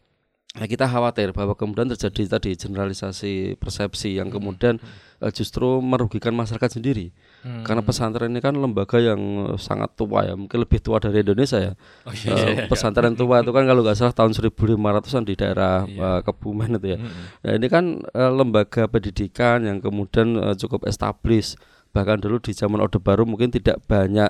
kita 0.57 0.89
khawatir 0.89 1.37
bahwa 1.37 1.53
kemudian 1.53 1.93
terjadi 1.93 2.41
tadi 2.41 2.57
generalisasi 2.57 3.61
persepsi 3.61 4.17
yang 4.17 4.33
kemudian 4.33 4.81
eh, 5.21 5.33
justru 5.37 5.85
merugikan 5.85 6.33
masyarakat 6.33 6.81
sendiri. 6.81 7.13
Hmm. 7.39 7.63
Karena 7.63 7.87
pesantren 7.87 8.35
ini 8.35 8.43
kan 8.43 8.51
lembaga 8.53 8.99
yang 8.99 9.21
eh, 9.55 9.59
sangat 9.63 9.95
tua 9.95 10.27
ya, 10.27 10.35
mungkin 10.35 10.59
lebih 10.59 10.83
tua 10.83 10.99
dari 10.99 11.23
Indonesia 11.23 11.59
ya. 11.63 11.73
Oh, 12.03 12.11
Eh, 12.11 12.67
pesantren 12.67 13.15
tua 13.15 13.41
itu 13.41 13.55
kan 13.55 13.63
kalau 13.63 13.87
nggak 13.87 13.95
salah 13.95 14.11
tahun 14.11 14.35
1500-an 14.35 15.23
di 15.23 15.35
daerah 15.39 15.87
Iya. 15.87 16.19
eh, 16.19 16.21
Kebumen 16.27 16.77
itu 16.77 16.89
ya. 16.93 16.99
Mm-mm. 16.99 17.25
Nah, 17.47 17.53
ini 17.55 17.67
kan 17.71 17.85
eh, 18.03 18.33
lembaga 18.35 18.91
pendidikan 18.91 19.63
yang 19.63 19.79
kemudian 19.79 20.35
eh, 20.35 20.55
cukup 20.59 20.91
established. 20.91 21.55
Bahkan 21.95 22.21
dulu 22.21 22.43
di 22.43 22.53
zaman 22.53 22.83
Orde 22.83 22.99
Baru 22.99 23.23
mungkin 23.25 23.49
tidak 23.49 23.81
banyak 23.87 24.29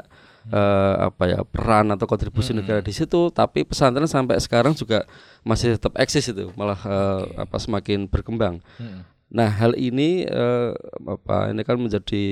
eh, 0.48 0.94
apa 1.02 1.24
ya 1.26 1.40
peran 1.48 1.88
atau 1.90 2.04
kontribusi 2.04 2.52
negara 2.52 2.80
di 2.80 2.92
situ, 2.92 3.32
tapi 3.32 3.64
pesantren 3.64 4.06
sampai 4.06 4.36
sekarang 4.38 4.72
juga 4.72 5.04
masih 5.42 5.76
tetap 5.76 5.96
eksis 5.96 6.28
itu, 6.28 6.52
malah 6.54 6.78
eh, 6.84 7.22
apa 7.40 7.56
semakin 7.56 8.04
berkembang. 8.06 8.60
Mm-mm. 8.78 9.16
Nah, 9.28 9.52
hal 9.52 9.76
ini 9.76 10.24
eh, 10.24 10.72
apa 11.04 11.52
ini 11.52 11.60
kan 11.60 11.76
menjadi 11.76 12.24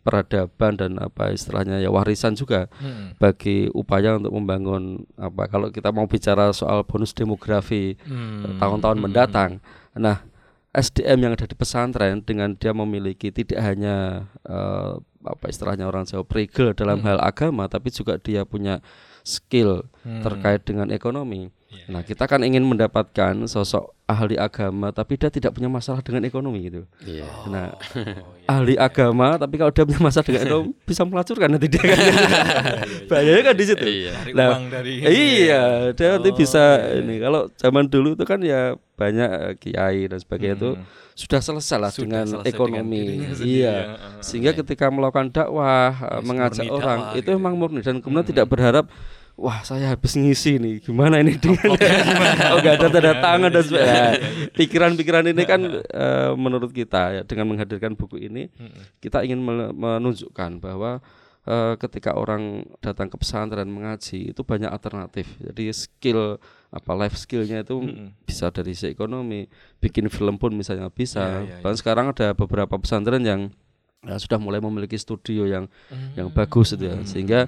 peradaban 0.00 0.78
dan 0.78 0.94
apa 0.96 1.30
istilahnya 1.30 1.78
ya 1.78 1.90
warisan 1.90 2.32
juga 2.32 2.70
Mm-mm. 2.78 3.18
bagi 3.18 3.66
upaya 3.70 4.14
untuk 4.14 4.30
membangun 4.30 4.82
apa 5.14 5.50
kalau 5.50 5.68
kita 5.68 5.90
mau 5.90 6.06
bicara 6.06 6.52
soal 6.52 6.82
bonus 6.82 7.10
demografi 7.10 7.98
Hmm. 8.02 8.62
tahun-tahun 8.62 8.98
mendatang. 9.00 9.58
Nah, 9.92 10.22
SDM 10.70 11.18
yang 11.20 11.32
ada 11.32 11.44
di 11.44 11.56
pesantren 11.56 12.20
dengan 12.20 12.54
dia 12.54 12.70
memiliki 12.70 13.28
tidak 13.28 13.58
hanya 13.58 14.28
eh, 14.42 14.92
apa 15.26 15.44
istilahnya 15.46 15.84
orang 15.84 16.06
Jawa 16.06 16.22
prigel 16.22 16.70
dalam 16.72 17.02
hal 17.02 17.18
agama 17.18 17.66
tapi 17.66 17.90
juga 17.90 18.14
dia 18.16 18.46
punya 18.46 18.78
skill 19.22 19.82
Hmm. 20.06 20.22
terkait 20.22 20.62
dengan 20.62 20.86
ekonomi. 20.88 21.50
Iya, 21.78 21.84
Nah, 21.86 22.00
kita 22.00 22.24
kan 22.24 22.40
ingin 22.40 22.62
mendapatkan 22.62 23.44
sosok 23.44 23.92
ahli 24.04 24.34
agama 24.34 24.88
tapi 24.90 25.14
dia 25.14 25.28
tidak 25.28 25.50
punya 25.50 25.66
masalah 25.66 25.98
dengan 25.98 26.22
ekonomi 26.22 26.64
gitu. 26.64 26.82
Iya. 27.00 27.26
Nah, 27.44 27.74
Oh, 27.74 28.02
iya. 28.34 28.48
ahli 28.48 28.74
agama 28.76 29.34
tapi 29.34 29.54
kalau 29.54 29.70
dia 29.70 29.82
punya 29.82 30.00
masalah 30.00 30.24
dengan 30.24 30.40
ekonomi 30.42 30.70
bisa 30.88 31.02
melacurkan 31.02 31.48
nanti 31.48 31.68
dia 31.68 31.82
kan. 31.90 31.98
Bahayanya 33.06 33.42
kan 33.44 33.54
di 33.54 33.64
situ. 33.64 33.84
Iya. 33.84 34.12
Nah, 34.32 34.48
uang 34.52 34.66
dari 34.68 34.92
Iya, 35.02 35.64
dia 35.92 36.08
nanti 36.12 36.30
Oh, 36.30 36.34
bisa 36.34 36.64
iya, 36.78 36.86
iya. 36.88 37.00
ini. 37.00 37.14
Kalau 37.18 37.40
zaman 37.52 37.84
dulu 37.86 38.14
itu 38.14 38.24
kan 38.24 38.40
ya 38.40 38.60
banyak 38.94 39.28
eh, 39.28 39.54
kiai 39.56 40.06
dan 40.06 40.18
sebagainya 40.18 40.56
itu 40.56 40.70
Hmm. 40.72 40.84
sudah 41.14 41.40
selesai 41.40 41.76
lah 41.78 41.90
Sudah 41.90 42.02
dengan 42.02 42.24
selesai 42.26 42.44
dengan 42.44 42.56
ekonomi. 42.56 43.04
sendiri 43.26 43.44
iya. 43.46 43.74
ya. 43.74 43.82
Sehingga 44.20 44.52
ketika 44.54 44.86
melakukan 44.88 45.28
dakwah, 45.28 45.90
Yes, 45.92 46.22
mengajak 46.22 46.66
orang 46.66 46.98
dakwah 47.02 47.16
itu 47.16 47.24
gitu. 47.26 47.36
memang 47.36 47.54
murni 47.54 47.80
dan 47.80 47.98
kemudian 47.98 48.26
tidak 48.26 48.46
berharap 48.46 48.84
wah 49.36 49.60
saya 49.60 49.92
habis 49.92 50.16
ngisi 50.16 50.56
nih. 50.56 50.80
Gimana 50.80 51.20
ini? 51.20 51.36
Dengan 51.36 51.76
oh 52.52 52.58
nggak 52.58 52.74
ada 52.80 52.88
tanda 52.88 53.12
tangan 53.16 53.50
dan 53.52 53.62
sebagainya 53.62 54.00
Nah, 54.00 54.12
pikiran-pikiran 54.52 55.24
ini 55.28 55.42
kan 55.44 55.60
eh, 55.76 56.32
menurut 56.34 56.72
kita 56.72 57.20
ya 57.20 57.22
dengan 57.22 57.52
menghadirkan 57.52 57.92
buku 57.94 58.16
ini 58.18 58.48
kita 58.98 59.20
ingin 59.22 59.44
menunjukkan 59.76 60.58
bahwa 60.58 61.04
eh, 61.44 61.74
ketika 61.76 62.16
orang 62.16 62.64
datang 62.80 63.06
ke 63.06 63.16
pesantren 63.16 63.68
mengaji 63.68 64.32
itu 64.32 64.40
banyak 64.40 64.72
alternatif. 64.72 65.28
Jadi 65.38 65.68
skill 65.70 66.40
apa 66.72 66.92
life 66.92 67.14
skillnya 67.14 67.62
itu 67.62 67.78
bisa 68.24 68.50
dari 68.50 68.74
sisi 68.74 68.90
ekonomi 68.90 69.46
bikin 69.78 70.08
film 70.08 70.36
pun 70.36 70.52
misalnya 70.52 70.88
bisa. 70.88 71.40
Iya, 71.40 71.40
iya, 71.44 71.56
bahkan 71.62 71.78
sekarang 71.78 72.06
ada 72.10 72.32
beberapa 72.32 72.74
pesantren 72.76 73.22
yang 73.22 73.40
eh, 74.02 74.18
sudah 74.18 74.40
mulai 74.40 74.58
memiliki 74.58 74.96
studio 74.96 75.44
yang 75.44 75.68
Hmm. 75.92 76.16
yang 76.16 76.28
bagus 76.32 76.72
itu 76.72 76.88
ya. 76.88 76.96
Sehingga 77.04 77.40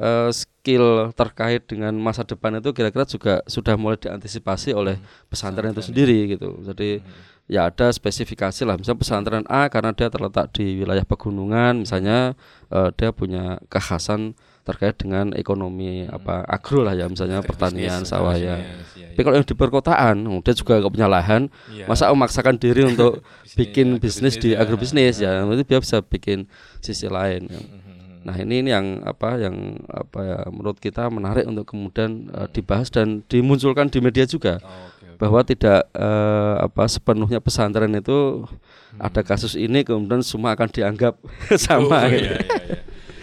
eh, 0.00 0.30
skill 0.32 1.12
terkait 1.12 1.68
dengan 1.68 1.92
masa 2.00 2.24
depan 2.24 2.56
itu 2.56 2.72
kira-kira 2.72 3.04
juga 3.04 3.44
sudah 3.44 3.76
mulai 3.76 4.00
diantisipasi 4.00 4.72
oleh 4.72 4.96
pesantren 5.28 5.76
itu 5.76 5.84
sendiri 5.84 6.32
gitu. 6.32 6.56
Jadi 6.64 7.04
ya 7.50 7.68
ada 7.68 7.92
spesifikasi 7.92 8.64
lah. 8.64 8.80
Misalnya 8.80 9.00
pesantren 9.02 9.44
A 9.50 9.68
karena 9.68 9.92
dia 9.92 10.08
terletak 10.08 10.56
di 10.56 10.80
wilayah 10.80 11.04
pegunungan 11.04 11.84
misalnya 11.84 12.32
eh, 12.72 12.90
dia 12.96 13.12
punya 13.12 13.60
kekhasan 13.68 14.32
terkait 14.60 14.94
dengan 15.00 15.32
ekonomi 15.34 16.04
apa 16.06 16.44
agro 16.46 16.84
lah 16.84 16.92
ya 16.94 17.08
misalnya 17.08 17.40
pertanian 17.42 18.04
bisnis, 18.04 18.12
sawah 18.12 18.36
ya. 18.36 18.60
Yes, 18.60 18.92
iya, 18.94 19.06
tapi 19.16 19.20
kalau 19.24 19.34
yang 19.40 19.48
di 19.48 19.56
perkotaan 19.56 20.16
oh, 20.28 20.38
dia 20.44 20.54
juga 20.54 20.78
nggak 20.78 20.92
punya 20.94 21.08
lahan 21.10 21.42
iya. 21.72 21.88
masa 21.88 22.12
memaksakan 22.12 22.60
diri 22.60 22.86
untuk 22.86 23.24
Bisnis, 23.42 23.56
bikin 23.56 23.86
bisnis 23.98 24.34
di 24.38 24.54
ya. 24.54 24.62
agrobisnis 24.62 25.16
ya. 25.18 25.42
Nanti 25.42 25.64
dia 25.64 25.80
bisa 25.80 26.04
bikin 26.04 26.46
sisi 26.84 27.08
lain 27.10 27.48
Mhm. 27.50 27.89
Nah 28.20 28.36
ini, 28.36 28.54
ini 28.58 28.68
yang 28.68 29.00
apa 29.00 29.36
yang 29.36 29.56
apa 29.86 30.20
ya 30.20 30.38
menurut 30.46 30.76
kita 30.76 31.08
menarik 31.08 31.44
untuk 31.44 31.64
kemudian 31.66 32.28
eh, 32.28 32.48
dibahas 32.48 32.88
dan 32.88 33.24
dimunculkan 33.24 33.86
di 33.86 33.98
media 33.98 34.24
juga 34.24 34.58
Oh, 34.58 34.68
oke, 34.86 35.06
oke. 35.06 35.16
bahwa 35.16 35.40
tidak 35.42 35.88
eh, 35.90 36.54
apa 36.60 36.84
sepenuhnya 36.86 37.38
pesantren 37.38 37.92
itu 37.92 38.44
Hmm. 38.90 39.06
ada 39.06 39.22
kasus 39.22 39.54
ini 39.54 39.80
kemudian 39.80 40.18
semua 40.20 40.52
akan 40.52 40.66
dianggap 40.66 41.14
sama 41.60 42.02
Oh, 42.02 42.10
gitu. 42.10 42.26
iya, 42.26 42.36
iya, 42.36 42.58
iya. 42.60 42.78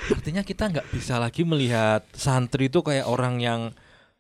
Artinya 0.10 0.42
kita 0.42 0.64
nggak 0.66 0.88
bisa 0.90 1.20
lagi 1.20 1.44
melihat 1.44 2.08
santri 2.12 2.68
itu 2.68 2.80
kayak 2.80 3.04
orang 3.04 3.38
yang 3.38 3.62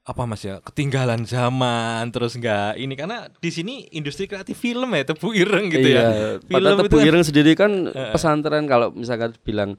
apa 0.03 0.23
mas 0.23 0.39
ya 0.39 0.59
ketinggalan 0.61 1.23
zaman 1.23 2.07
terus 2.09 2.35
nggak 2.35 2.75
ini 2.75 2.95
karena 2.95 3.27
di 3.33 3.47
sini 3.47 3.87
industri 3.91 4.23
kreatif 4.23 4.55
film 4.55 4.87
ya 4.89 5.03
tebu 5.03 5.31
ireng 5.31 5.67
gitu 5.67 5.83
iya, 5.85 5.99
ya 5.99 6.09
Padahal 6.41 6.75
Film 6.75 6.79
Tebu 6.81 6.87
itu 6.87 6.95
kan- 6.97 7.07
Ireng 7.07 7.23
sendiri 7.23 7.51
kan 7.53 7.71
Heeh. 7.85 8.11
pesantren 8.11 8.65
kalau 8.65 8.91
misalkan 8.91 9.35
bilang 9.41 9.75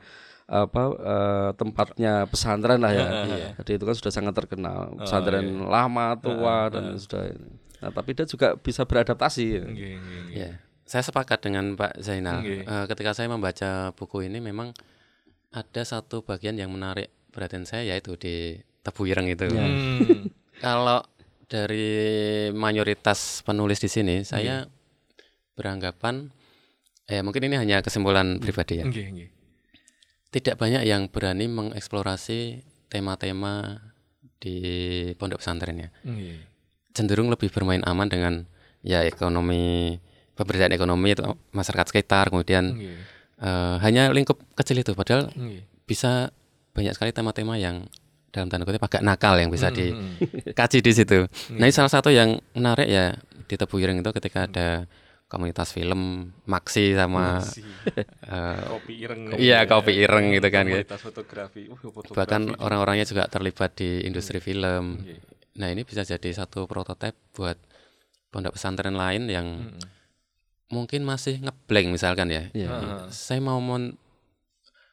apa 0.48 0.82
eh, 0.96 1.50
tempatnya 1.60 2.24
pesantren 2.24 2.80
lah 2.80 2.92
ya. 2.96 3.06
Heeh. 3.28 3.52
Jadi 3.60 3.70
itu 3.76 3.84
kan 3.84 3.96
sudah 4.00 4.12
sangat 4.12 4.34
terkenal. 4.34 4.96
Oh, 4.96 5.04
Pesantren 5.04 5.44
iya. 5.44 5.68
lama, 5.68 6.16
tua 6.16 6.72
dan 6.72 6.96
sudah 6.96 7.28
ini. 7.28 7.52
Nah, 7.78 7.92
tapi 7.92 8.16
dia 8.16 8.24
juga 8.24 8.56
bisa 8.56 8.82
beradaptasi. 8.88 9.46
Nggih, 9.60 9.92
nggih, 10.00 10.20
nggih. 10.32 10.34
Ya, 10.34 10.50
saya 10.88 11.04
sepakat 11.04 11.44
dengan 11.44 11.76
Pak 11.76 12.00
Zainal. 12.00 12.42
Eh, 12.42 12.64
ketika 12.88 13.12
saya 13.12 13.28
membaca 13.28 13.92
buku 13.92 14.24
ini 14.24 14.40
memang 14.40 14.72
ada 15.52 15.82
satu 15.84 16.24
bagian 16.24 16.56
yang 16.56 16.72
menarik 16.72 17.12
perhatian 17.30 17.68
saya 17.68 17.94
yaitu 17.94 18.16
di 18.16 18.58
Tebu 18.82 19.04
Ireng 19.04 19.28
itu. 19.28 19.46
Ya. 19.52 19.62
Hmm. 19.62 20.32
Kalau 20.64 21.04
dari 21.46 21.88
mayoritas 22.56 23.44
penulis 23.44 23.78
di 23.78 23.88
sini, 23.92 24.24
saya 24.24 24.66
beranggapan, 25.54 26.32
eh 27.06 27.20
mungkin 27.20 27.46
ini 27.46 27.56
hanya 27.56 27.84
kesimpulan 27.84 28.40
pribadi 28.42 28.80
ya. 28.82 28.88
Nggih, 28.88 29.06
nggih. 29.12 29.28
Tidak 30.28 30.54
banyak 30.54 30.84
yang 30.84 31.08
berani 31.08 31.48
mengeksplorasi 31.48 32.60
tema-tema 32.86 33.80
di 34.36 34.56
pondok 35.16 35.40
pesantrennya. 35.40 35.88
Nggih. 36.04 36.36
Cenderung 36.92 37.28
lebih 37.28 37.48
bermain 37.48 37.80
aman 37.82 38.06
dengan 38.06 38.44
ya 38.80 39.02
ekonomi, 39.02 39.96
pemberdayaan 40.34 40.72
ekonomi 40.72 41.16
itu 41.16 41.24
masyarakat 41.50 41.86
sekitar, 41.88 42.28
kemudian 42.28 42.76
Nggih. 42.76 42.96
eh, 43.40 43.76
hanya 43.80 44.12
lingkup 44.12 44.36
kecil 44.54 44.78
itu. 44.78 44.92
Padahal 44.92 45.32
Nggih. 45.32 45.64
bisa 45.84 46.28
banyak 46.72 46.92
sekali 46.92 47.10
tema-tema 47.10 47.56
yang 47.56 47.88
dalam 48.28 48.46
tanda 48.46 48.62
kutip 48.62 48.84
agak 48.84 49.00
nakal 49.00 49.34
yang 49.34 49.48
bisa 49.48 49.72
Hmm, 49.72 50.20
dikaji 50.44 50.78
di 50.78 50.92
situ. 50.92 51.24
Nah, 51.56 51.64
ini 51.64 51.72
salah 51.72 51.88
satu 51.88 52.12
yang 52.12 52.36
menarik 52.52 52.84
ya 52.84 53.16
di 53.48 53.56
Tebu 53.56 53.80
Ireng 53.80 53.98
itu 53.98 54.10
ketika 54.12 54.44
ada 54.44 54.84
komunitas 55.28 55.70
film 55.70 56.32
Maksi 56.44 56.92
sama 56.92 57.38
eh, 58.32 58.60
kopi 58.66 58.94
ireng 58.98 59.36
Iya, 59.36 59.64
kopi 59.64 59.92
ireng 59.94 60.32
gitu 60.32 60.48
kan, 60.48 60.64
gitu. 60.64 60.82
komunitas 60.82 61.00
fotografi 61.00 61.62
Uh, 61.68 61.76
fotografi. 61.76 62.16
bahkan 62.16 62.42
orang-orangnya 62.56 63.04
juga 63.04 63.28
terlibat 63.28 63.76
di 63.76 64.02
industri 64.02 64.40
film. 64.40 65.04
Iya. 65.04 65.20
Nah, 65.58 65.68
ini 65.68 65.82
bisa 65.82 66.00
jadi 66.02 66.30
satu 66.32 66.64
prototipe 66.64 67.18
buat 67.32 67.60
pondok 68.28 68.54
pesantren 68.54 68.94
lain 68.94 69.28
yang 69.28 69.46
Hmm. 69.68 69.80
mungkin 70.68 71.00
masih 71.02 71.40
ngeblank 71.40 71.88
misalkan 71.90 72.28
ya. 72.28 72.48
Iya. 72.52 72.68
Heeh. 72.68 73.00
Saya 73.08 73.40
mau 73.40 73.58
men- 73.58 73.96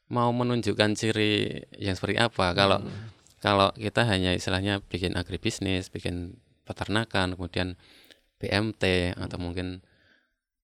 mau 0.06 0.30
menunjukkan 0.30 0.94
ciri 0.94 1.50
yang 1.76 1.96
seperti 1.96 2.16
apa 2.18 2.52
kalau 2.52 2.78
Hmm. 2.78 3.08
kalau 3.40 3.70
kita 3.72 4.04
hanya 4.04 4.34
istilahnya 4.34 4.82
bikin 4.82 5.14
agribisnis, 5.14 5.88
bikin 5.88 6.36
peternakan, 6.64 7.34
kemudian 7.34 7.78
BMT 8.36 9.14
atau 9.16 9.38
mungkin 9.38 9.86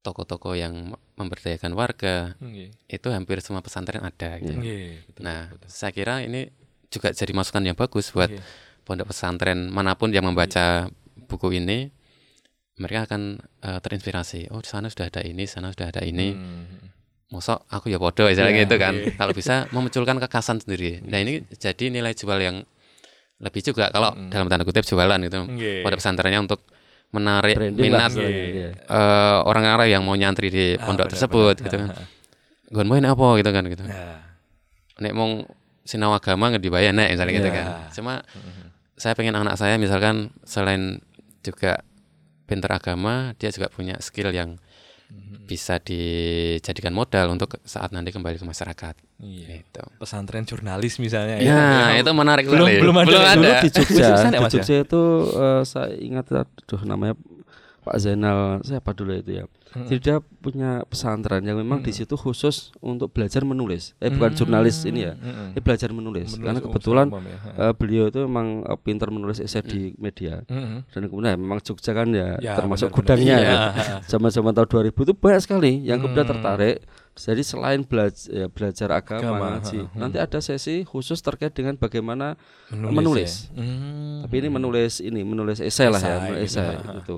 toko-toko 0.02 0.54
yang 0.54 0.92
memberdayakan 1.14 1.72
warga, 1.72 2.34
Nggih. 2.38 2.74
itu 2.90 3.08
hampir 3.10 3.38
semua 3.40 3.62
pesantren 3.62 4.02
ada 4.02 4.38
gitu. 4.38 4.58
Nggih, 4.58 5.06
betul, 5.08 5.22
Nah, 5.22 5.54
betul. 5.54 5.68
saya 5.70 5.92
kira 5.92 6.22
ini 6.22 6.50
juga 6.90 7.14
jadi 7.14 7.32
masukan 7.32 7.62
yang 7.62 7.78
bagus 7.78 8.10
buat 8.10 8.28
Iya. 8.28 8.42
pondok 8.82 9.14
pesantren 9.14 9.70
mana 9.70 9.94
pun 9.94 10.10
yang 10.10 10.26
membaca 10.26 10.90
buku 11.30 11.54
ini, 11.56 11.94
mereka 12.76 13.06
akan 13.08 13.38
eh, 13.62 13.80
terinspirasi. 13.80 14.50
Oh, 14.50 14.58
di 14.58 14.66
sana 14.66 14.90
sudah 14.90 15.06
ada 15.08 15.22
ini, 15.22 15.46
di 15.46 15.52
sana 15.52 15.70
sudah 15.70 15.88
ada 15.88 16.02
ini. 16.02 16.34
Hmm. 16.34 16.90
Mosok 17.30 17.64
aku 17.70 17.88
ya 17.88 17.96
bodoh 17.96 18.28
misalnya 18.28 18.52
Iya, 18.52 18.62
gitu 18.66 18.76
kan. 18.76 18.94
iya. 18.98 19.14
Kalau 19.16 19.32
bisa 19.32 19.64
memunculkan 19.70 20.18
kekasan 20.20 20.60
sendiri. 20.60 21.00
Nah, 21.06 21.22
ini 21.22 21.46
jadi 21.56 21.88
nilai 21.88 22.12
jual 22.12 22.36
yang 22.36 22.66
lebih 23.40 23.62
juga 23.64 23.88
kalau 23.88 24.12
Mm. 24.12 24.30
dalam 24.30 24.48
tanda 24.50 24.66
kutip 24.66 24.84
jualan 24.84 25.16
gitu. 25.22 25.40
Nggih. 25.48 25.82
Pondok 25.82 25.98
pesantrennya 25.98 26.42
untuk 26.42 26.60
menarik 27.12 27.56
Branding 27.56 27.84
minat 27.84 28.10
istilahnya, 28.10 28.32
Iya. 28.32 28.52
iya. 28.52 28.70
eh, 28.88 29.38
orang-orang 29.44 29.88
yang 29.90 30.02
mau 30.02 30.16
nyantri 30.16 30.48
di 30.48 30.66
Ah, 30.74 30.82
pondok 30.82 31.06
benar, 31.06 31.14
tersebut 31.14 31.56
benar. 31.56 31.66
gitu 31.68 31.76
kan. 31.78 31.90
Ah, 31.92 32.08
Gon 32.72 32.88
main 32.88 33.04
apa 33.04 33.28
gitu 33.36 33.50
kan 33.50 33.64
gitu. 33.68 33.84
Nah, 33.84 34.24
nek 34.98 35.12
mau 35.12 35.44
sinau 35.84 36.14
agama 36.14 36.48
nggak 36.48 36.62
dibayar 36.62 36.92
nek 36.92 37.10
misalnya 37.12 37.34
gitu 37.36 37.50
Iya. 37.50 37.58
kan 37.58 37.66
cuma 37.92 38.14
saya 38.96 39.12
pengen 39.12 39.34
anak 39.34 39.58
saya 39.58 39.76
misalkan 39.76 40.30
selain 40.44 41.02
juga 41.42 41.82
pinter 42.46 42.70
agama 42.70 43.34
dia 43.36 43.50
juga 43.50 43.68
punya 43.68 43.98
skill 43.98 44.30
yang 44.30 44.62
bisa 45.42 45.84
dijadikan 45.84 46.96
modal 46.96 47.36
untuk 47.36 47.60
saat 47.68 47.92
nanti 47.92 48.16
kembali 48.16 48.40
ke 48.40 48.46
masyarakat 48.48 48.96
iya. 49.20 49.60
gitu 49.60 49.84
Pesantren 50.00 50.48
jurnalis 50.48 50.96
misalnya 50.96 51.44
ya, 51.44 52.00
itu 52.00 52.12
menarik 52.16 52.48
Belum- 52.48 52.72
sekali. 52.72 52.80
belum 52.80 52.96
ada. 52.96 53.08
belum 53.12 53.20
Dulu 53.20 53.36
Dulu 53.36 53.44
ada 53.52 53.60
di 53.60 53.70
Jogja, 53.70 53.84
Khususan 53.84 54.32
ya, 54.32 54.40
di 54.40 54.46
ya? 54.48 54.52
Jogja 54.56 54.76
itu 54.88 55.02
eh, 55.36 55.62
saya 55.68 55.92
ingat 56.00 56.26
aduh 56.32 56.82
namanya 56.88 57.14
Pak 57.82 57.98
Zainal 57.98 58.62
siapa 58.62 58.94
dulu 58.94 59.14
itu 59.14 59.32
ya. 59.34 59.46
Jadi 59.72 60.00
dia 60.00 60.16
punya 60.20 60.84
pesantren 60.84 61.42
yang 61.42 61.56
memang 61.56 61.80
di 61.80 61.90
situ 61.90 62.14
khusus 62.14 62.76
untuk 62.78 63.10
belajar 63.10 63.42
menulis. 63.42 63.96
Eh 63.98 64.12
bukan 64.12 64.36
jurnalis 64.36 64.84
ini 64.84 65.08
ya. 65.08 65.16
Mm-mm. 65.16 65.56
Dia 65.56 65.62
belajar 65.62 65.90
menulis. 65.90 66.30
Menulis 66.30 66.44
Karena 66.44 66.60
umum 66.60 66.68
kebetulan 66.70 67.08
umum 67.08 67.24
ya. 67.24 67.38
eh, 67.40 67.74
beliau 67.74 68.06
itu 68.06 68.20
memang 68.22 68.48
eh, 68.64 68.78
pintar 68.78 69.10
menulis 69.10 69.40
esai 69.40 69.64
di 69.64 69.96
media. 69.96 70.44
Mm-mm. 70.46 70.86
Dan 70.88 71.02
kemudian 71.08 71.32
ya, 71.32 71.38
memang 71.40 71.60
Jogja 71.60 71.92
kan 71.92 72.12
ya, 72.12 72.36
Ya, 72.38 72.54
termasuk 72.54 72.92
benar-benar. 72.92 73.16
gudangnya 73.18 73.36
Iya. 73.40 73.48
ya. 73.48 73.96
Zaman-zaman 74.12 74.52
tahun 74.52 74.68
2000 74.68 75.02
itu 75.02 75.14
banyak 75.16 75.42
sekali 75.42 75.72
yang 75.82 75.98
kemudian 75.98 76.28
Hmm. 76.28 76.34
tertarik. 76.36 76.76
Jadi 77.12 77.42
selain 77.42 77.82
belajar 77.82 78.28
ya, 78.30 78.48
belajar 78.48 78.90
agama, 78.90 79.60
Agama, 79.60 79.60
ha. 79.60 79.84
nanti 79.98 80.16
ada 80.16 80.40
sesi 80.40 80.84
khusus 80.84 81.20
terkait 81.20 81.52
dengan 81.52 81.76
bagaimana 81.76 82.40
Menulis. 82.70 82.92
menulis. 82.94 83.32
ya? 83.52 83.60
Hmm. 83.60 84.20
tapi 84.22 84.36
ini 84.38 84.50
menulis 84.50 84.94
ini 85.00 85.22
menulis 85.22 85.60
esai 85.60 85.88
lah 85.88 85.98
ya 85.98 86.08
Esai 86.08 86.22
menulis 86.24 86.40
gitu, 86.48 86.62
esai 86.62 86.96
gitu 86.96 87.18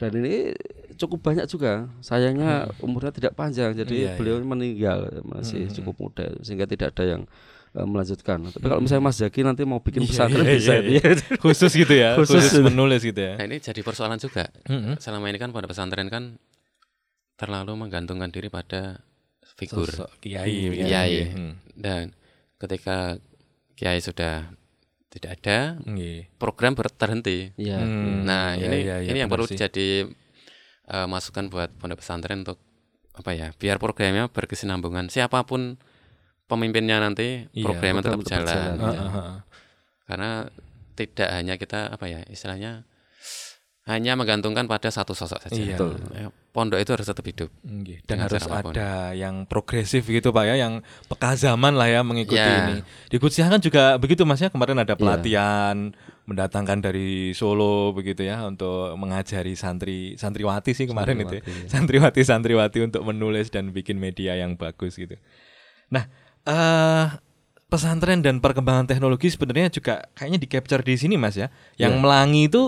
dan 0.00 0.10
ini 0.16 0.56
cukup 0.96 1.20
banyak 1.22 1.44
juga. 1.44 1.92
Sayangnya 2.00 2.72
umurnya 2.80 3.12
tidak 3.12 3.32
panjang 3.34 3.76
jadi 3.76 3.92
Hmm. 3.92 4.06
Iya, 4.06 4.16
beliau 4.16 4.36
meninggal 4.42 4.98
masih 5.22 5.68
Hmm, 5.68 5.74
cukup 5.76 5.94
muda 6.00 6.26
sehingga 6.40 6.64
tidak 6.64 6.96
ada 6.96 7.04
yang 7.06 7.22
eh, 7.70 7.84
melanjutkan. 7.84 8.48
Tapi 8.48 8.64
kalau 8.64 8.80
misalnya 8.80 9.04
Mas 9.04 9.16
Zaki 9.16 9.40
nanti 9.40 9.62
mau 9.62 9.78
bikin 9.78 10.02
Iya, 10.02 10.08
pesantren 10.08 10.42
iya, 10.42 10.56
bisa 10.56 10.72
iya, 10.74 10.82
dia. 10.82 11.08
khusus 11.44 11.70
gitu 11.70 11.94
ya, 11.94 12.10
Khusus 12.18 12.42
khusus, 12.50 12.60
menulis 12.60 13.04
gitu 13.04 13.20
ya. 13.20 13.36
nah 13.36 13.44
ini 13.44 13.60
jadi 13.60 13.80
persoalan 13.80 14.16
juga. 14.16 14.48
Mm-mm. 14.66 14.96
selama 14.98 15.28
ini 15.28 15.36
kan 15.36 15.52
pada 15.52 15.68
pesantren 15.68 16.08
kan 16.08 16.40
terlalu 17.36 17.72
menggantungkan 17.78 18.28
diri 18.28 18.48
pada 18.48 19.00
figur. 19.56 19.88
Sosok 19.88 20.10
kiai, 20.18 20.68
Kiai. 20.74 21.30
Hmm. 21.30 21.54
dan 21.72 22.12
ketika 22.56 23.16
kiai 23.72 23.96
sudah 23.96 24.52
tidak 25.10 25.30
ada 25.36 25.58
Nggih. 25.82 26.30
program 26.36 26.72
ber- 26.72 26.88
terhenti 26.88 27.50
ya 27.56 27.76
Hmm, 27.76 28.22
Nah, 28.22 28.54
iya, 28.54 28.64
ini 28.64 28.78
iya, 28.80 28.96
iya, 28.98 29.10
ini 29.10 29.18
yang 29.18 29.28
perlu 29.28 29.44
sih. 29.44 29.58
jadi 29.58 30.06
eh, 30.86 31.06
masukan 31.06 31.46
buat 31.46 31.70
pondok 31.76 31.98
pesantren 31.98 32.40
untuk 32.40 32.58
apa 33.12 33.30
ya? 33.30 33.50
Biar 33.52 33.76
programnya 33.76 34.26
berkesinambungan. 34.26 35.06
Siapa 35.06 35.42
pun 35.42 35.78
pemimpinnya 36.46 36.98
nanti, 36.98 37.46
Iya, 37.48 37.64
programnya 37.64 37.94
program 37.96 38.18
tetap 38.18 38.20
tetap 38.20 38.34
jalan. 38.42 38.74
jalan, 38.74 38.94
ya. 38.94 39.02
Karena 40.04 40.30
tidak 40.92 41.28
hanya 41.30 41.54
kita 41.54 41.80
apa 41.88 42.06
ya? 42.06 42.20
Istilahnya 42.24 42.82
hanya 43.90 44.14
menggantungkan 44.14 44.64
pada 44.64 44.86
satu 44.88 45.10
sosok 45.10 45.42
saja. 45.42 45.52
Iya. 45.52 45.74
Betul. 45.74 45.98
Eh, 46.14 46.30
Pondok 46.50 46.78
itu 46.78 46.90
harus 46.90 47.06
tetap 47.06 47.22
hidup. 47.22 47.46
Nggih, 47.60 48.02
Dan 48.02 48.18
harus 48.20 48.42
apa 48.42 48.58
pun. 48.60 48.72
ada 48.72 49.10
yang 49.12 49.42
progresif 49.44 50.02
gitu 50.02 50.30
Pak 50.30 50.44
ya, 50.44 50.58
yang 50.58 50.82
peka 51.06 51.34
zaman 51.34 51.74
lah 51.74 51.86
ya 51.86 52.02
mengikuti 52.02 52.38
Ya. 52.38 52.66
ini. 52.68 52.82
Di 53.06 53.16
Kuciah 53.16 53.46
kan 53.46 53.58
juga 53.58 53.94
begitu 53.96 54.22
Mas 54.22 54.38
ya, 54.38 54.48
kemarin 54.48 54.74
Iya. 54.74 54.82
ada 54.82 54.94
pelatihan 54.96 55.76
mendatangkan 56.24 56.78
dari 56.80 57.30
Solo 57.32 57.90
begitu 57.90 58.22
ya 58.22 58.42
untuk 58.44 58.94
mengajari 58.94 59.54
santri 59.54 60.14
santriwati 60.14 60.70
sih 60.72 60.86
kemarin 60.86 61.18
itu. 61.20 61.38
ya. 61.38 61.42
Santriwati, 61.42 61.54
iya. 61.56 61.68
Santriwati 61.68 62.20
santriwati 62.24 62.78
untuk 62.84 63.02
menulis 63.04 63.46
dan 63.48 63.70
bikin 63.70 63.94
media 63.96 64.34
yang 64.34 64.54
bagus 64.54 64.94
gitu. 64.94 65.14
Nah, 65.88 66.06
eh 66.44 67.06
pesantren 67.66 68.18
dan 68.18 68.38
perkembangan 68.38 68.82
teknologi 68.84 69.26
sebenarnya 69.28 69.70
juga 69.70 70.02
kayaknya 70.12 70.38
di 70.38 70.48
capture 70.48 70.82
di 70.82 70.94
sini 70.94 71.14
Mas 71.14 71.34
ya. 71.34 71.46
Yang 71.76 71.94
Iya. 71.94 72.02
Melangi 72.02 72.42
itu 72.44 72.62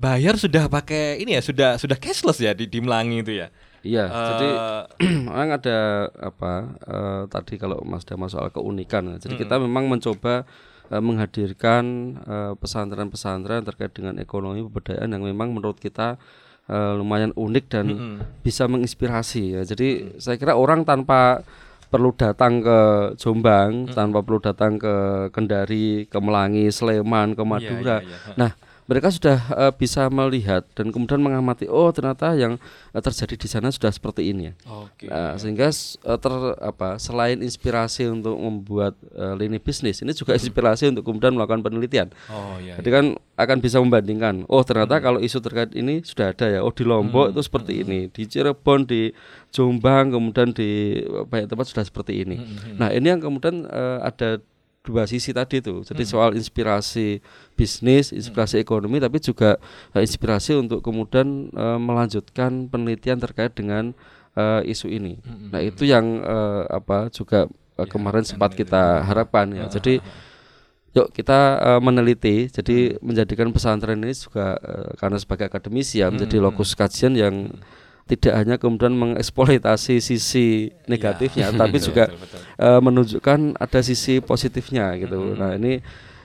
bayar 0.00 0.40
sudah 0.40 0.64
pakai 0.72 1.20
ini 1.20 1.36
ya, 1.36 1.42
sudah 1.44 1.76
sudah 1.76 2.00
cashless 2.00 2.40
ya 2.40 2.56
di, 2.56 2.64
di 2.64 2.80
Melangi 2.80 3.20
itu 3.20 3.32
ya. 3.36 3.52
Iya, 3.80 4.04
jadi 4.08 4.48
Eh, 4.60 4.84
memang 5.24 5.56
ada 5.56 6.08
apa 6.20 6.52
eh, 6.84 7.22
tadi 7.32 7.54
kalau 7.56 7.80
Mas 7.84 8.04
Dama 8.08 8.28
soal 8.28 8.48
keunikan. 8.52 9.16
Jadi 9.20 9.40
kita 9.40 9.56
memang 9.56 9.88
mencoba 9.88 10.44
eh, 10.88 11.00
menghadirkan 11.00 11.84
eh, 12.20 12.52
pesantren-pesantren 12.60 13.64
terkait 13.64 13.92
dengan 13.92 14.16
ekonomi 14.20 14.64
pemberdayaan 14.64 15.12
yang 15.16 15.24
memang 15.24 15.52
menurut 15.56 15.80
kita 15.80 16.20
eh, 16.68 16.92
lumayan 16.96 17.32
unik 17.36 17.64
dan 17.72 17.86
bisa 18.44 18.68
menginspirasi. 18.68 19.60
Ya. 19.60 19.62
Jadi 19.64 20.16
saya 20.20 20.36
kira 20.36 20.56
orang 20.56 20.84
tanpa 20.84 21.40
perlu 21.90 22.14
datang 22.14 22.62
ke 22.62 22.78
Jombang, 23.18 23.90
tanpa 23.90 24.22
perlu 24.22 24.38
datang 24.38 24.78
ke 24.78 25.26
Kendari, 25.34 26.06
ke 26.06 26.18
Melangi, 26.22 26.70
Sleman, 26.70 27.34
ke 27.34 27.42
Madura. 27.42 27.98
iya, 27.98 28.14
iya. 28.14 28.34
Nah, 28.38 28.50
mereka 28.90 29.06
sudah 29.14 29.38
eh, 29.54 29.72
bisa 29.78 30.10
melihat 30.10 30.66
dan 30.74 30.90
kemudian 30.90 31.22
mengamati 31.22 31.70
oh 31.70 31.94
ternyata 31.94 32.34
yang 32.34 32.58
eh, 32.90 32.98
terjadi 32.98 33.38
di 33.38 33.46
sana 33.46 33.70
sudah 33.70 33.94
seperti 33.94 34.34
ini 34.34 34.50
ya. 34.50 34.54
Oke. 34.66 35.06
Nah, 35.06 35.38
sehingga 35.38 35.70
eh, 35.70 36.18
ter 36.18 36.34
apa 36.58 36.98
selain 36.98 37.38
inspirasi 37.38 38.10
untuk 38.10 38.34
membuat 38.34 38.98
eh, 39.14 39.38
lini 39.38 39.62
bisnis, 39.62 40.02
ini 40.02 40.10
juga 40.10 40.34
inspirasi 40.40 40.90
untuk 40.90 41.06
kemudian 41.06 41.38
melakukan 41.38 41.62
penelitian. 41.62 42.10
Oh 42.26 42.58
iya. 42.58 42.74
Jadi 42.82 42.90
kan 42.90 43.04
akan 43.38 43.58
bisa 43.62 43.78
membandingkan. 43.78 44.42
Oh 44.50 44.66
ternyata 44.66 44.98
kalau 44.98 45.22
isu 45.22 45.38
terkait 45.38 45.70
ini 45.78 46.02
sudah 46.02 46.34
ada 46.34 46.50
ya. 46.50 46.60
Oh 46.66 46.74
di 46.74 46.82
Lombok 46.82 47.30
itu 47.30 47.40
seperti 47.46 47.86
ini, 47.86 48.10
di 48.10 48.26
Cirebon, 48.26 48.90
di 48.90 49.14
Jombang, 49.54 50.10
kemudian 50.10 50.50
di 50.50 50.98
banyak 51.30 51.46
tempat 51.46 51.70
sudah 51.70 51.86
seperti 51.86 52.26
ini. 52.26 52.42
Nah 52.74 52.90
ini 52.90 53.06
yang 53.06 53.22
kemudian 53.22 53.70
eh, 53.70 53.98
ada 54.02 54.42
dua 54.80 55.04
sisi 55.04 55.30
tadi 55.36 55.60
itu. 55.60 55.84
Jadi 55.84 56.02
soal 56.08 56.32
inspirasi 56.36 57.20
bisnis, 57.54 58.12
inspirasi 58.16 58.60
ekonomi, 58.60 58.96
tapi 59.00 59.20
juga 59.20 59.60
eh, 59.92 60.02
inspirasi 60.02 60.56
untuk 60.56 60.80
kemudian 60.80 61.52
eh, 61.52 61.78
melanjutkan 61.80 62.68
penelitian 62.72 63.20
terkait 63.20 63.52
dengan 63.52 63.92
eh, 64.36 64.62
isu 64.64 64.88
ini. 64.88 65.20
Nah 65.52 65.60
itu 65.60 65.84
yang 65.84 66.24
eh, 66.24 66.62
apa 66.72 67.12
juga 67.12 67.46
eh, 67.76 67.88
kemarin 67.88 68.24
sempat 68.24 68.56
kita 68.56 69.04
harapkan 69.04 69.52
ya. 69.52 69.68
Jadi 69.68 70.00
Yuk 70.90 71.14
kita 71.14 71.38
eh, 71.62 71.80
meneliti, 71.80 72.50
jadi 72.50 72.98
menjadikan 72.98 73.54
pesantren 73.54 74.02
ini 74.02 74.10
juga 74.10 74.58
eh, 74.58 74.90
karena 74.98 75.22
sebagai 75.22 75.46
akademisi 75.46 76.02
ya 76.02 76.10
menjadi 76.10 76.42
lokus 76.42 76.74
kajian 76.74 77.14
yang 77.14 77.46
tidak 78.06 78.32
hanya 78.34 78.56
kemudian 78.56 78.92
mengeksploitasi 78.92 79.98
sisi 79.98 80.46
negatifnya, 80.84 81.50
tapi 81.60 81.76
juga 81.78 82.08
eh, 82.56 82.80
menunjukkan 82.80 83.56
ada 83.56 83.80
sisi 83.80 84.18
positifnya 84.18 84.96
gitu. 84.96 85.34
Nah 85.34 85.54
ini 85.54 85.78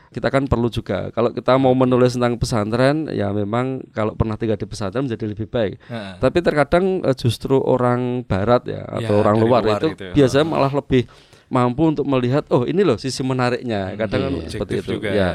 kita 0.07 0.31
kan 0.31 0.47
perlu 0.47 0.71
juga 0.71 1.11
kalau 1.11 1.27
kita 1.29 1.59
mau 1.59 1.75
menulis 1.75 2.15
tentang 2.15 2.39
pesantren 2.39 3.11
ya 3.11 3.35
memang 3.35 3.83
kalau 3.91 4.15
pernah 4.15 4.39
tinggal 4.39 4.55
di 4.55 4.63
pesantren 4.63 5.03
menjadi 5.03 5.27
lebih 5.27 5.45
baik. 5.45 5.75
Heeh. 5.81 6.13
Tapi 6.17 6.37
terkadang 6.39 7.03
eh, 7.03 7.11
justru 7.13 7.59
orang 7.59 8.23
barat 8.23 8.63
ya 8.65 8.81
atau 8.87 9.11
Ya, 9.11 9.19
orang 9.19 9.35
luar, 9.37 9.61
luar 9.61 9.79
itu 9.83 9.87
gitu 9.91 10.03
ya. 10.09 10.13
biasanya 10.15 10.45
malah 10.47 10.71
lebih 10.71 11.03
mampu 11.45 11.83
untuk 11.85 12.05
melihat 12.09 12.41
oh 12.49 12.65
ini 12.65 12.81
loh 12.81 12.97
sisi 12.97 13.21
menariknya 13.21 13.93
kadang 13.93 14.41
Iya, 14.41 14.49
seperti 14.49 14.73
itu 14.81 14.97
juga 14.97 15.13
ya 15.13 15.29
ya. 15.29 15.31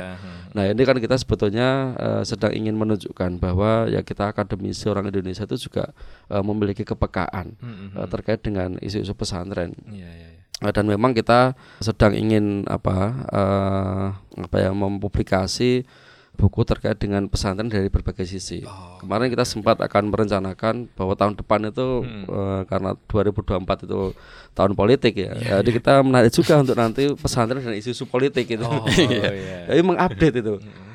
Nah 0.51 0.67
ini 0.67 0.83
kan 0.83 0.99
kita 0.99 1.15
sebetulnya 1.15 1.95
eh, 1.95 2.23
sedang 2.27 2.51
ingin 2.51 2.75
menunjukkan 2.75 3.39
bahwa 3.39 3.87
ya 3.87 4.03
kita 4.03 4.35
akademisi 4.35 4.91
orang 4.91 5.09
Indonesia 5.11 5.47
itu 5.47 5.71
juga 5.71 5.95
eh, 6.27 6.43
memiliki 6.43 6.83
kepekaan 6.83 7.55
Hmm, 7.61 7.95
eh, 7.95 8.09
terkait 8.11 8.41
dengan 8.43 8.75
isu-isu 8.83 9.15
pesantren 9.15 9.75
iya, 9.91 10.11
iya. 10.11 10.29
Eh, 10.61 10.73
dan 10.77 10.85
memang 10.85 11.17
kita 11.17 11.57
sedang 11.81 12.13
ingin 12.13 12.69
apa 12.69 12.97
eh, 13.33 14.07
apa 14.45 14.57
ya 14.61 14.71
mempublikasi 14.77 15.89
buku 16.35 16.65
terkait 16.65 16.97
dengan 16.97 17.29
pesantren 17.29 17.69
dari 17.69 17.93
berbagai 17.93 18.25
sisi. 18.25 18.65
Oh, 18.65 18.97
Kemarin 19.03 19.29
kita 19.29 19.45
sempat 19.45 19.77
akan 19.77 20.09
merencanakan 20.09 20.89
bahwa 20.97 21.13
tahun 21.13 21.35
depan 21.37 21.69
itu 21.69 22.01
Hmm. 22.01 22.25
eh, 22.25 22.63
karena 22.65 22.97
2024 23.07 23.85
itu 23.85 24.17
tahun 24.53 24.73
politik 24.73 25.15
ya. 25.21 25.33
Iya, 25.37 25.55
Jadi 25.61 25.71
kita 25.77 26.01
menarik 26.01 26.33
juga 26.33 26.65
untuk 26.65 26.77
nanti 26.79 27.13
pesantren 27.13 27.61
dan 27.61 27.77
isu-isu 27.77 28.09
politik 28.09 28.49
itu. 28.49 28.65
Oh, 28.65 28.85
iya. 29.05 29.69
Jadi 29.69 29.81
mengupdate 29.85 30.37
itu. 30.41 30.55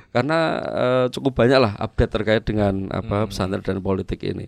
Karena 0.10 0.40
eh, 0.64 1.06
cukup 1.12 1.36
banyak 1.36 1.60
lah 1.60 1.74
update 1.78 2.12
terkait 2.12 2.44
dengan 2.48 2.88
apa 2.90 3.28
pesantren 3.30 3.62
dan 3.62 3.84
politik 3.84 4.24
ini. 4.24 4.48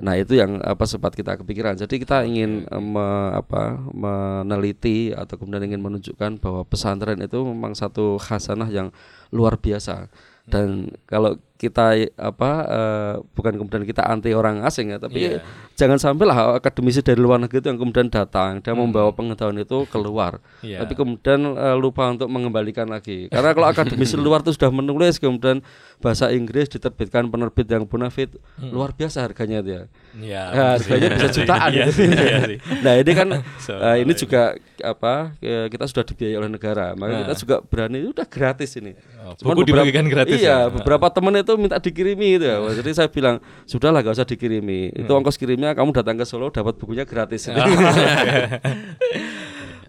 Nah, 0.00 0.16
itu 0.16 0.32
yang 0.40 0.60
apa 0.64 0.84
sempat 0.88 1.12
kita 1.12 1.36
kepikiran. 1.40 1.76
Jadi 1.76 2.00
kita 2.00 2.24
ingin 2.24 2.64
eh, 2.64 2.82
me- 2.82 3.32
apa 3.36 3.76
meneliti 3.92 5.12
atau 5.12 5.36
kemudian 5.36 5.68
ingin 5.68 5.82
menunjukkan 5.84 6.40
bahwa 6.40 6.64
pesantren 6.64 7.20
itu 7.20 7.38
memang 7.44 7.76
satu 7.76 8.16
khasanah 8.16 8.68
yang 8.72 8.88
luar 9.32 9.60
biasa. 9.60 10.08
Dan 10.48 10.90
kalau 11.04 11.36
kita 11.60 11.92
apa 12.16 12.50
eh, 12.64 13.14
bukan 13.30 13.52
kemudian 13.54 13.84
kita 13.84 14.00
anti 14.02 14.32
orang 14.32 14.64
asing 14.64 14.88
ya, 14.88 14.98
tapi 14.98 15.28
Iya. 15.28 15.44
jangan 15.74 16.00
sampailah 16.00 16.56
akademisi 16.56 17.00
dari 17.00 17.16
luar 17.16 17.36
negeri 17.36 17.60
itu 17.60 17.68
yang 17.68 17.76
kemudian 17.76 18.08
datang 18.08 18.58
dan 18.58 18.72
membawa 18.74 19.10
pengetahuan 19.10 19.56
itu 19.56 19.84
keluar 19.86 20.40
Iya. 20.60 20.80
tapi 20.80 20.92
kemudian 20.94 21.36
eh, 21.52 21.76
lupa 21.76 22.08
untuk 22.08 22.26
mengembalikan 22.26 22.86
lagi 22.86 23.28
karena 23.28 23.52
kalau 23.52 23.68
akademisi 23.68 24.16
luar 24.16 24.40
itu 24.40 24.50
sudah 24.50 24.70
menulis 24.70 25.16
kemudian 25.16 25.60
bahasa 25.98 26.28
Inggris 26.30 26.66
diterbitkan 26.66 27.28
penerbit 27.28 27.68
yang 27.68 27.84
bonafit 27.84 28.32
luar 28.58 28.90
biasa 28.90 29.20
harganya 29.20 29.60
dia 29.60 29.82
Iya. 30.12 30.42
Ya, 30.48 30.64
harganya 30.74 31.08
bisa 31.12 31.28
jutaan 31.36 31.70
Iya 31.70 31.84
gitu. 31.86 32.02
iya 32.08 32.38
sih. 32.42 32.56
nah 32.84 32.94
ini 32.96 33.12
kan 33.12 33.28
So, 33.58 33.76
eh, 33.76 34.00
ini 34.00 34.12
juga 34.14 34.56
apa 34.80 35.36
eh, 35.38 35.68
kita 35.68 35.84
sudah 35.84 36.02
dibiayai 36.02 36.36
oleh 36.36 36.48
negara 36.48 36.96
maka 36.96 37.20
kita 37.22 37.34
juga 37.36 37.56
berani 37.60 38.00
udah 38.06 38.24
gratis 38.26 38.72
ini 38.74 38.96
Oh, 39.20 39.36
Cuman 39.36 39.52
buku 39.52 39.68
beberapa- 39.68 39.84
dibagikan 39.84 40.06
gratis 40.08 40.32
iya 40.34 40.48
ya? 40.56 40.72
beberapa 40.72 41.06
teman 41.08 41.36
itu 41.36 41.49
minta 41.56 41.78
dikirimi 41.78 42.38
gitu 42.38 42.46
ya 42.46 42.58
jadi 42.76 42.90
saya 42.92 43.08
bilang 43.08 43.38
sudahlah 43.64 44.02
gak 44.02 44.14
usah 44.20 44.28
dikirimi 44.28 44.92
itu 44.92 45.10
ongkos 45.10 45.38
kirimnya 45.38 45.72
kamu 45.74 45.90
datang 45.94 46.18
ke 46.18 46.26
Solo 46.26 46.50
dapat 46.52 46.76
bukunya 46.76 47.02
gratis 47.08 47.50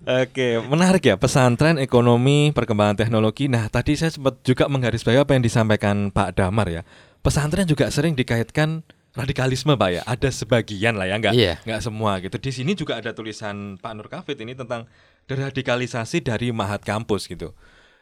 Oke, 0.02 0.58
menarik 0.66 1.06
ya 1.06 1.14
pesantren 1.14 1.78
ekonomi 1.78 2.50
perkembangan 2.50 2.98
teknologi. 2.98 3.46
Nah, 3.46 3.70
tadi 3.70 3.94
saya 3.94 4.10
sempat 4.10 4.42
juga 4.42 4.66
menggarisbawahi 4.66 5.22
apa 5.22 5.38
yang 5.38 5.46
disampaikan 5.46 6.10
Pak 6.10 6.42
Damar 6.42 6.74
ya. 6.74 6.82
Pesantren 7.22 7.70
juga 7.70 7.86
sering 7.94 8.18
dikaitkan 8.18 8.82
radikalisme, 9.14 9.78
Pak 9.78 9.90
ya. 9.94 10.02
Ada 10.10 10.34
sebagian 10.34 10.98
lah 10.98 11.06
ya, 11.06 11.16
enggak 11.22 11.34
Iya. 11.38 11.62
enggak 11.70 11.82
semua 11.86 12.18
gitu. 12.18 12.34
Di 12.42 12.50
sini 12.50 12.74
juga 12.74 12.98
ada 12.98 13.14
tulisan 13.14 13.78
Pak 13.78 13.94
Nur 13.94 14.10
Kafid 14.10 14.42
ini 14.42 14.58
tentang 14.58 14.90
deradikalisasi 15.30 16.26
dari 16.26 16.50
Mahat 16.50 16.82
Kampus 16.82 17.30
gitu. 17.30 17.54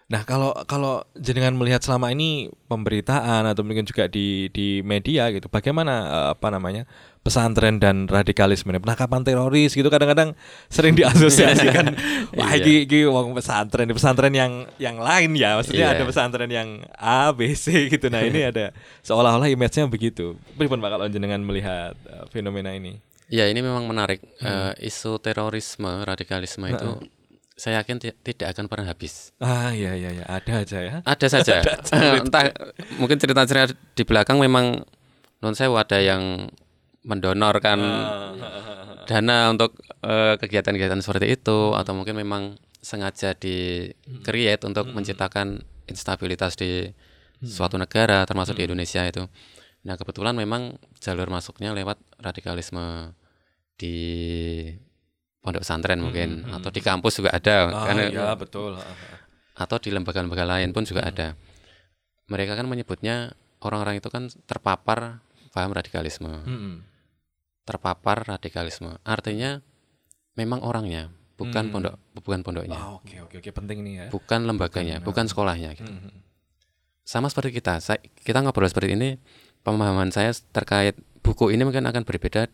Nah, 0.10 0.26
kalau 0.26 0.58
kalau 0.66 1.06
jenengan 1.14 1.54
melihat 1.54 1.86
selama 1.86 2.10
ini 2.10 2.50
pemberitaan 2.66 3.46
atau 3.46 3.62
mungkin 3.62 3.86
juga 3.86 4.10
di 4.10 4.50
di 4.50 4.82
media 4.82 5.30
gitu, 5.30 5.46
bagaimana 5.48 5.94
eh, 6.10 6.28
apa 6.34 6.50
namanya 6.50 6.90
pesantren 7.22 7.78
dan 7.78 8.10
radikalisme 8.10 8.74
ini? 8.74 8.82
Penangkapan 8.82 9.22
teroris 9.22 9.78
gitu 9.78 9.86
kadang-kadang 9.86 10.34
sering 10.66 10.98
diasosiasikan. 10.98 11.94
Wah 12.42 12.58
Iya. 12.58 12.66
iki 12.66 12.74
iki 12.90 13.00
wong 13.06 13.38
pesantren 13.38 13.86
pesantren 13.94 14.34
yang 14.34 14.66
yang 14.82 14.98
lain 14.98 15.38
ya 15.38 15.62
maksudnya 15.62 15.94
Iya. 15.94 16.02
ada 16.02 16.04
pesantren 16.10 16.50
yang 16.50 16.82
A 16.98 17.30
B 17.30 17.54
C 17.54 17.86
gitu. 17.88 18.10
Nah 18.10 18.26
ini 18.26 18.50
ada 18.50 18.74
seolah-olah 19.06 19.46
image-nya 19.46 19.86
begitu. 19.86 20.34
Pripun 20.58 20.82
Pak 20.82 20.90
kalau 20.90 21.06
jenengan 21.06 21.46
melihat 21.46 21.94
eh, 22.10 22.26
fenomena 22.34 22.74
ini? 22.74 22.98
Ya 23.30 23.46
ini 23.46 23.62
memang 23.62 23.86
menarik. 23.86 24.26
Eh, 24.42 24.90
isu 24.90 25.22
terorisme 25.22 26.02
radikalisme 26.02 26.66
itu 26.66 26.98
saya 27.60 27.84
yakin 27.84 28.00
ti- 28.00 28.16
tidak 28.24 28.56
akan 28.56 28.72
pernah 28.72 28.88
habis. 28.88 29.36
ah 29.44 29.76
iya 29.76 29.92
iya 30.00 30.16
iya. 30.16 30.26
Ada 30.26 30.54
aja 30.64 30.80
ya. 30.80 30.96
Ada 31.04 31.28
saja. 31.28 31.54
Entah 32.24 32.56
mungkin 32.96 33.20
cerita-cerita 33.20 33.76
di 33.76 34.04
belakang 34.08 34.40
memang 34.40 34.80
non 35.44 35.56
saya 35.56 35.68
ada 35.76 36.00
yang 36.00 36.48
mendonorkan 37.04 37.80
dana 39.08 39.52
untuk 39.52 39.76
eh, 40.04 40.36
kegiatan-kegiatan 40.40 41.04
seperti 41.04 41.36
itu 41.36 41.76
atau 41.76 41.92
mungkin 41.92 42.16
memang 42.16 42.56
sengaja 42.80 43.36
di 43.36 43.92
create 44.24 44.64
untuk 44.64 44.88
menciptakan 44.96 45.60
instabilitas 45.92 46.56
di 46.56 46.88
suatu 47.44 47.76
negara 47.76 48.24
termasuk 48.24 48.56
di 48.56 48.68
Indonesia 48.68 49.04
itu. 49.04 49.28
Nah, 49.84 49.96
kebetulan 49.96 50.36
memang 50.36 50.76
jalur 51.00 51.32
masuknya 51.32 51.72
lewat 51.72 52.00
radikalisme 52.20 53.16
di 53.80 53.96
pondok 55.50 55.66
pesantren 55.66 55.98
mungkin 55.98 56.46
atau 56.46 56.70
di 56.70 56.78
kampus 56.80 57.18
juga 57.18 57.34
ada 57.34 57.74
ah, 57.74 57.86
karena 57.90 58.02
iya 58.06 58.30
betul 58.38 58.78
atau 59.58 59.76
di 59.82 59.90
lembaga-lembaga 59.92 60.46
lain 60.46 60.70
pun 60.72 60.86
juga 60.88 61.04
ada. 61.04 61.36
Mereka 62.30 62.54
kan 62.56 62.64
menyebutnya 62.64 63.34
orang-orang 63.60 64.00
itu 64.00 64.08
kan 64.08 64.30
terpapar 64.48 65.20
paham 65.52 65.74
radikalisme, 65.74 66.30
Mm-mm. 66.46 66.86
terpapar 67.68 68.24
radikalisme. 68.24 68.96
Artinya 69.04 69.60
memang 70.40 70.64
orangnya, 70.64 71.12
bukan 71.36 71.68
Hmm. 71.68 71.74
pondok, 71.74 71.96
bukan 72.16 72.40
pondoknya, 72.46 72.80
Ah, 72.80 72.96
oke 72.96 73.16
oke 73.28 73.36
oke 73.44 73.50
penting 73.52 73.84
nih 73.84 73.94
ya 73.98 74.06
bukan 74.08 74.48
lembaganya, 74.48 75.04
bukan 75.04 75.28
sekolahnya. 75.28 75.76
Gitu. 75.76 75.92
Mm-mm. 75.92 76.24
Sama 77.04 77.28
seperti 77.28 77.58
kita, 77.58 77.82
saya, 77.82 78.00
kita 78.22 78.40
ngobrol 78.40 78.70
seperti 78.70 78.94
ini, 78.96 79.18
pemahaman 79.66 80.14
saya 80.14 80.32
terkait 80.54 80.96
buku 81.20 81.50
ini 81.52 81.66
mungkin 81.66 81.84
akan 81.84 82.06
berbeda 82.06 82.48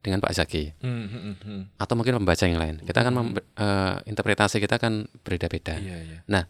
dengan 0.00 0.18
Pak 0.18 0.32
Zaki 0.32 0.72
Mm-mm. 0.80 1.76
atau 1.76 1.92
mungkin 1.92 2.16
pembaca 2.16 2.44
yang 2.44 2.56
lain. 2.56 2.80
Kita 2.80 2.98
akan 3.00 3.12
mem- 3.12 3.36
eh, 3.36 3.96
interpretasi 4.06 4.56
kita 4.56 4.80
akan 4.80 5.04
berbeda-beda. 5.20 5.76
iya 5.76 5.96
iya 6.00 6.18
Nah, 6.24 6.48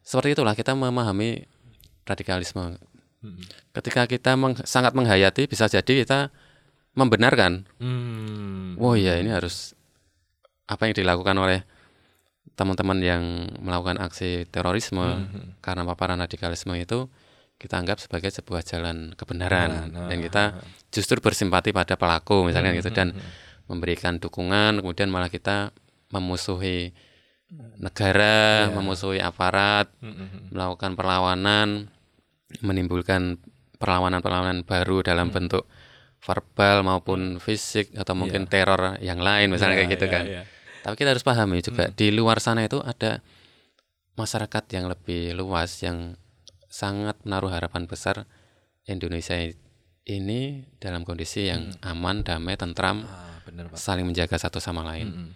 seperti 0.00 0.34
itulah 0.34 0.54
kita 0.54 0.72
memahami 0.72 1.42
radikalisme. 2.02 2.78
Mm-mm. 3.22 3.42
Ketika 3.72 4.06
kita 4.06 4.34
meng- 4.34 4.62
sangat 4.62 4.94
menghayati, 4.94 5.46
bisa 5.46 5.66
jadi 5.66 6.06
kita 6.06 6.30
membenarkan, 6.92 7.64
Hmm. 7.80 8.76
oh 8.76 8.92
iya 8.92 9.16
ini 9.16 9.30
harus 9.30 9.72
apa 10.64 10.84
yang 10.84 10.94
dilakukan 10.94 11.34
oleh 11.34 11.64
teman-teman 12.52 13.00
yang 13.00 13.22
melakukan 13.58 13.96
aksi 13.96 14.44
terorisme 14.46 15.00
Mhm. 15.00 15.58
karena 15.58 15.82
paparan 15.82 16.20
radikalisme 16.20 16.76
itu 16.76 17.08
kita 17.62 17.78
anggap 17.78 17.96
sebagai 17.96 18.28
sebuah 18.28 18.60
jalan 18.60 19.14
kebenaran 19.14 19.88
Nah, 19.88 20.10
dan 20.10 20.18
kita 20.18 20.44
justru 20.90 21.22
bersimpati 21.22 21.70
pada 21.70 21.94
pelaku 21.94 22.42
misalnya 22.44 22.74
gitu 22.74 22.90
dan 22.90 23.14
Mhm. 23.14 23.22
memberikan 23.70 24.18
dukungan 24.18 24.82
kemudian 24.82 25.06
malah 25.08 25.30
kita 25.30 25.70
memusuhi 26.10 26.90
negara, 27.78 28.66
Iya. 28.66 28.72
memusuhi 28.72 29.20
aparat, 29.20 29.92
Mm-mm. 30.00 30.50
melakukan 30.50 30.92
perlawanan, 30.92 31.88
menimbulkan 32.60 33.36
perlawanan-perlawanan 33.76 34.64
baru 34.64 35.00
dalam 35.02 35.28
bentuk 35.28 35.68
verbal 36.22 36.80
maupun 36.80 37.36
fisik 37.36 37.92
atau 37.92 38.14
mungkin 38.14 38.46
teror 38.46 38.96
yang 39.00 39.18
lain 39.18 39.50
misalnya 39.50 39.74
Iya, 39.74 39.80
kayak 39.84 39.92
gitu 39.92 40.06
iya, 40.06 40.12
kan. 40.12 40.24
iya. 40.24 40.42
Tapi 40.82 40.94
kita 40.96 41.10
harus 41.12 41.22
pahami 41.22 41.58
juga 41.60 41.90
di 41.90 42.08
luar 42.10 42.38
sana 42.38 42.62
itu 42.62 42.78
ada 42.78 43.20
masyarakat 44.14 44.64
yang 44.70 44.86
lebih 44.86 45.32
luas 45.32 45.82
yang 45.82 46.14
sangat 46.72 47.20
menaruh 47.28 47.52
harapan 47.52 47.84
besar 47.84 48.24
Indonesia 48.88 49.36
ini 50.02 50.40
dalam 50.80 51.04
kondisi 51.04 51.46
yang 51.46 51.76
aman, 51.84 52.24
damai, 52.24 52.56
tentram, 52.56 53.04
Ah, 53.04 53.38
bener 53.44 53.68
Pak. 53.68 53.76
saling 53.76 54.08
menjaga 54.08 54.40
satu 54.40 54.56
sama 54.58 54.80
lain. 54.82 55.12
Mm-mm. 55.12 55.28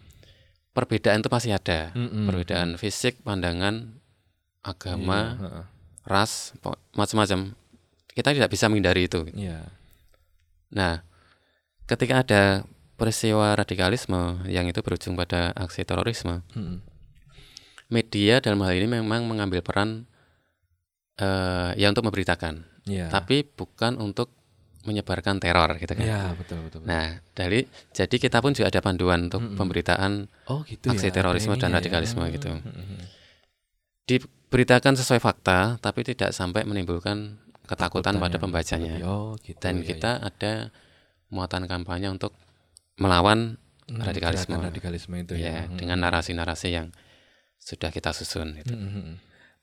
Perbedaan 0.73 1.21
itu 1.21 1.29
pasti 1.29 1.53
ada. 1.53 1.93
Mm-mm. 1.93 2.25
Perbedaan 2.25 2.75
fisik, 2.75 3.21
pandangan, 3.21 4.01
agama, 4.65 5.37
Iya, 5.37 5.45
heeh. 5.45 5.65
ras, 6.09 6.57
macam-macam. 6.93 7.53
Kita 8.11 8.33
tidak 8.33 8.49
bisa 8.49 8.67
menghindari 8.67 9.07
itu. 9.07 9.29
Iya. 9.31 9.69
Nah, 10.73 11.05
ketika 11.87 12.25
ada 12.25 12.43
peristiwa 12.97 13.53
radikalisme 13.55 14.41
yang 14.49 14.67
itu 14.67 14.81
berujung 14.81 15.15
pada 15.15 15.53
aksi 15.55 15.85
terorisme, 15.85 16.43
Mm-mm. 16.57 16.81
media 17.87 18.43
dalam 18.43 18.59
hal 18.67 18.75
ini 18.75 18.99
memang 18.99 19.29
mengambil 19.31 19.63
peran 19.63 20.11
eh 21.17 21.71
ya 21.75 21.89
untuk 21.89 22.05
memberitakan, 22.05 22.55
Iya. 22.85 23.09
tapi 23.09 23.43
bukan 23.43 23.97
untuk 23.97 24.31
menyebarkan 24.85 25.43
teror 25.43 25.75
gitu 25.77 25.93
kan. 25.93 26.05
Iya, 26.05 26.23
betul 26.39 26.63
betul. 26.63 26.79
betul. 26.79 26.87
Nah, 26.87 27.19
dari 27.33 27.65
jadi 27.91 28.17
kita 28.17 28.39
pun 28.39 28.53
juga 28.53 28.69
ada 28.69 28.79
panduan 28.79 29.27
untuk 29.27 29.43
Mm-mm. 29.43 29.59
pemberitaan 29.59 30.31
oh, 30.47 30.63
gitu 30.63 30.87
aksi 30.89 31.11
ya. 31.11 31.13
terorisme 31.13 31.51
ada 31.51 31.59
dan 31.59 31.65
ininya 31.67 31.75
ya. 31.75 31.79
radikalisme 31.83 32.23
gitu. 32.31 32.49
Mm-mm. 32.55 33.01
diberitakan 34.07 34.95
sesuai 34.95 35.19
fakta, 35.19 35.81
tapi 35.81 36.07
tidak 36.07 36.31
sampai 36.31 36.63
menimbulkan 36.63 37.35
ketakutan 37.67 38.15
pada 38.15 38.39
yang 38.39 38.43
pembacanya. 38.47 38.95
Oh, 39.03 39.35
gitu. 39.43 39.59
Dan 39.59 39.83
iya, 39.83 39.87
kita 39.91 40.23
ada 40.23 40.71
muatan 41.29 41.67
kampanye 41.67 42.07
untuk 42.07 42.31
melawan 42.97 43.59
Hmm, 43.87 44.03
radikalisme. 44.03 44.59
radikalisme 44.59 45.15
itu 45.17 45.35
ya. 45.35 45.47
ya, 45.47 45.59
Hmm. 45.67 45.79
dengan 45.79 46.03
narasi-narasi 46.03 46.69
yang 46.71 46.91
sudah 47.57 47.91
kita 47.91 48.11
susun 48.11 48.55
gitu. 48.57 48.75
Hmm, 48.75 48.91
hmm. 48.91 49.15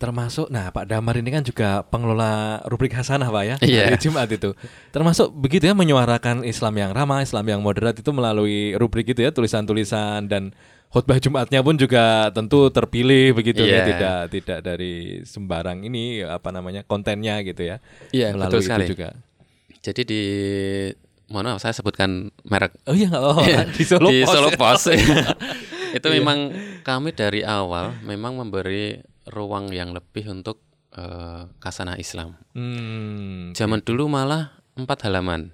Termasuk, 0.04 0.52
nah 0.52 0.68
Pak 0.68 0.84
Damar 0.84 1.16
ini 1.16 1.32
kan 1.32 1.39
juga 1.42 1.70
pengelola 1.84 2.60
rubrik 2.66 2.92
Hasanah 2.92 3.32
Pak 3.32 3.44
ya 3.46 3.56
Iya. 3.58 3.82
hari 3.88 3.98
Jumat 3.98 4.28
itu. 4.28 4.52
Termasuk 4.89 5.32
begitu 5.32 5.63
ya 5.63 5.72
menyuarakan 5.72 6.44
Islam 6.44 6.76
yang 6.76 6.92
ramah, 6.92 7.24
Islam 7.24 7.48
yang 7.48 7.60
moderat 7.60 7.96
itu 7.96 8.12
melalui 8.12 8.76
rubrik 8.76 9.08
itu 9.08 9.24
ya 9.24 9.32
tulisan-tulisan 9.32 10.28
dan 10.28 10.52
khutbah 10.89 11.18
Jumatnya 11.18 11.63
pun 11.63 11.74
juga 11.74 12.28
tentu 12.30 12.68
terpilih 12.68 13.32
begitu 13.34 13.63
ya 13.63 13.80
Iya. 13.80 13.86
tidak 13.88 14.18
tidak 14.30 14.60
dari 14.62 14.94
sembarang 15.24 15.82
ini 15.82 16.20
apa 16.22 16.52
namanya 16.52 16.84
kontennya 16.84 17.39
gitu 17.42 17.63
ya. 17.63 17.80
Iya, 18.12 18.36
melalui 18.36 18.52
betul 18.52 18.60
itu 18.60 18.68
sekali. 18.68 18.86
juga. 18.86 19.10
Jadi 19.80 20.02
di 20.04 20.22
mohon 21.26 21.48
maaf 21.48 21.60
saya 21.60 21.72
sebutkan 21.72 22.28
merek 22.44 22.76
Oh 22.84 22.94
iya 22.94 23.08
nggak 23.08 23.24
apa-apa. 23.24 23.44
di 23.80 23.84
Solo 23.84 24.08
di 24.08 24.22
Pos. 24.22 24.36
Solo 24.36 24.48
itu 25.98 26.04
Iya. 26.04 26.13
memang 26.13 26.38
kami 26.82 27.10
dari 27.10 27.42
awal 27.42 27.96
memang 28.02 28.36
memberi 28.36 29.00
ruang 29.30 29.72
yang 29.72 29.92
lebih 29.92 30.28
untuk 30.30 30.60
eh, 30.94 31.44
kasanah 31.60 31.96
Islam. 31.98 32.36
Hmm. 32.54 33.52
Zaman 33.56 33.82
dulu 33.82 34.08
malah 34.08 34.58
empat 34.76 35.08
halaman. 35.10 35.54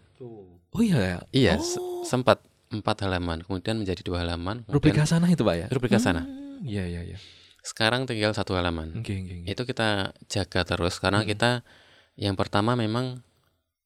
Oh 0.70 0.82
iya 0.86 1.00
ya. 1.02 1.18
Iya, 1.34 1.54
se- 1.58 1.82
sempat 2.06 2.46
empat 2.70 3.02
halaman, 3.02 3.42
kemudian 3.42 3.82
menjadi 3.82 4.06
dua 4.06 4.22
halaman. 4.22 4.62
Rubrik 4.70 4.94
Hasanah 4.94 5.26
itu 5.34 5.42
Pak 5.42 5.56
ya. 5.58 5.68
rubrik 5.74 5.90
kasanah. 5.90 6.22
Hmm, 6.22 6.62
Iya 6.62 6.86
iya 6.86 7.02
iya. 7.02 7.18
Sekarang 7.66 8.06
tinggal 8.06 8.38
satu 8.38 8.54
halaman. 8.54 9.02
Oke 9.02 9.18
oke. 9.18 9.34
oke. 9.42 9.50
Itu 9.50 9.62
kita 9.66 10.14
jaga 10.30 10.62
terus 10.70 11.02
karena 11.02 11.26
kita 11.26 11.66
yang 12.14 12.38
pertama 12.38 12.78
memang 12.78 13.26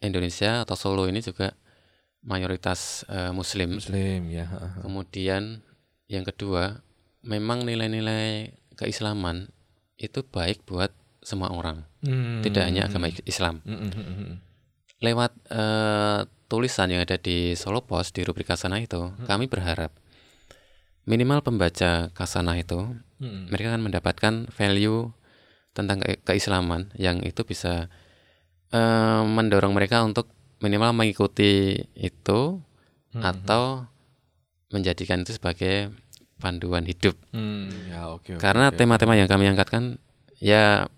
Indonesia 0.03 0.67
atau 0.67 0.75
Solo 0.75 1.07
ini 1.07 1.23
juga 1.23 1.55
mayoritas 2.23 3.07
eh, 3.07 3.31
Muslim. 3.31 3.79
Muslim 3.79 4.27
ya. 4.27 4.51
Kemudian 4.83 5.63
yang 6.11 6.27
kedua, 6.27 6.83
memang 7.23 7.63
nilai-nilai 7.63 8.51
keislaman 8.75 9.47
itu 9.95 10.23
baik 10.23 10.65
buat 10.65 10.91
semua 11.19 11.49
orang, 11.49 11.87
Hmm. 12.03 12.43
tidak 12.43 12.67
hanya 12.67 12.91
agama 12.91 13.07
Islam. 13.23 13.63
Hmm, 13.63 13.79
hmm, 13.79 13.91
hmm, 13.95 14.15
hmm. 14.19 14.35
Lewat 14.99 15.31
eh, 15.47 16.19
tulisan 16.47 16.91
yang 16.91 17.01
ada 17.01 17.15
di 17.15 17.55
Solo 17.55 17.79
Pos 17.79 18.11
di 18.11 18.21
rubrik 18.21 18.47
Kasanah 18.47 18.79
itu, 18.79 19.11
kami 19.23 19.47
berharap 19.47 19.91
minimal 21.03 21.43
pembaca 21.43 22.11
Kasanah 22.11 22.57
itu 22.57 22.79
Hmm. 23.19 23.47
mereka 23.47 23.71
akan 23.71 23.83
mendapatkan 23.87 24.33
value 24.51 25.11
tentang 25.71 26.03
ke- 26.03 26.19
keislaman 26.21 26.91
yang 26.95 27.23
itu 27.23 27.43
bisa 27.43 27.87
eh, 28.73 29.21
mendorong 29.23 29.71
mereka 29.71 30.01
untuk 30.01 30.27
minimal 30.59 30.91
mengikuti 30.91 31.77
itu 31.93 32.59
atau 33.13 33.85
menjadikan 34.69 35.21
itu 35.21 35.37
sebagai 35.37 35.93
panduan 36.43 36.83
hidup. 36.83 37.15
Hmm, 37.31 37.71
ya 37.87 38.11
oke. 38.11 38.35
oke, 38.35 38.43
Karena 38.43 38.67
tema-tema 38.69 39.15
yang 39.15 39.31
kami 39.31 39.47
angkatkan 39.47 39.95
ya 40.37 40.91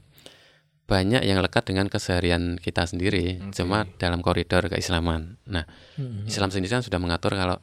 banyak 0.86 1.22
yang 1.22 1.42
lekat 1.42 1.66
dengan 1.66 1.86
keseharian 1.86 2.58
kita 2.58 2.86
sendiri, 2.86 3.42
Oke. 3.42 3.58
cuma 3.58 3.86
dalam 3.98 4.22
koridor 4.22 4.66
keislaman. 4.66 5.38
Nah, 5.46 5.66
Hmm, 5.98 6.26
Islam 6.26 6.50
sendiri 6.50 6.70
kan 6.72 6.82
sudah 6.82 6.98
mengatur 6.98 7.34
kalau 7.34 7.58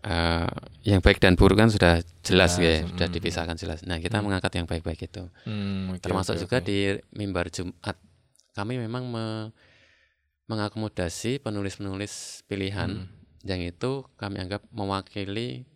eh, 0.00 0.48
yang 0.80 1.04
baik 1.04 1.20
dan 1.20 1.36
buruk 1.36 1.60
kan 1.60 1.68
sudah 1.68 2.00
jelas 2.24 2.56
Jelas, 2.56 2.64
ya, 2.64 2.88
sudah 2.88 3.04
mm. 3.04 3.14
dipisahkan 3.20 3.56
jelas. 3.56 3.84
Nah, 3.84 4.00
kita 4.00 4.24
mengangkat 4.24 4.48
yang 4.56 4.64
baik-baik 4.64 5.04
itu. 5.04 5.28
Hmm, 5.44 5.92
Termasuk 6.00 6.36
oke, 6.36 6.40
juga 6.40 6.56
oke. 6.56 6.64
di 6.64 6.78
mimbar 7.12 7.52
Jumat. 7.52 8.00
Kami 8.56 8.80
memang 8.80 9.04
me- 9.04 9.52
mengakomodasi 10.48 11.38
penulis-penulis 11.38 12.42
pilihan 12.48 13.04
Hmm. 13.04 13.12
yang 13.44 13.60
itu 13.60 14.02
kami 14.16 14.40
anggap 14.40 14.64
mewakili 14.72 15.68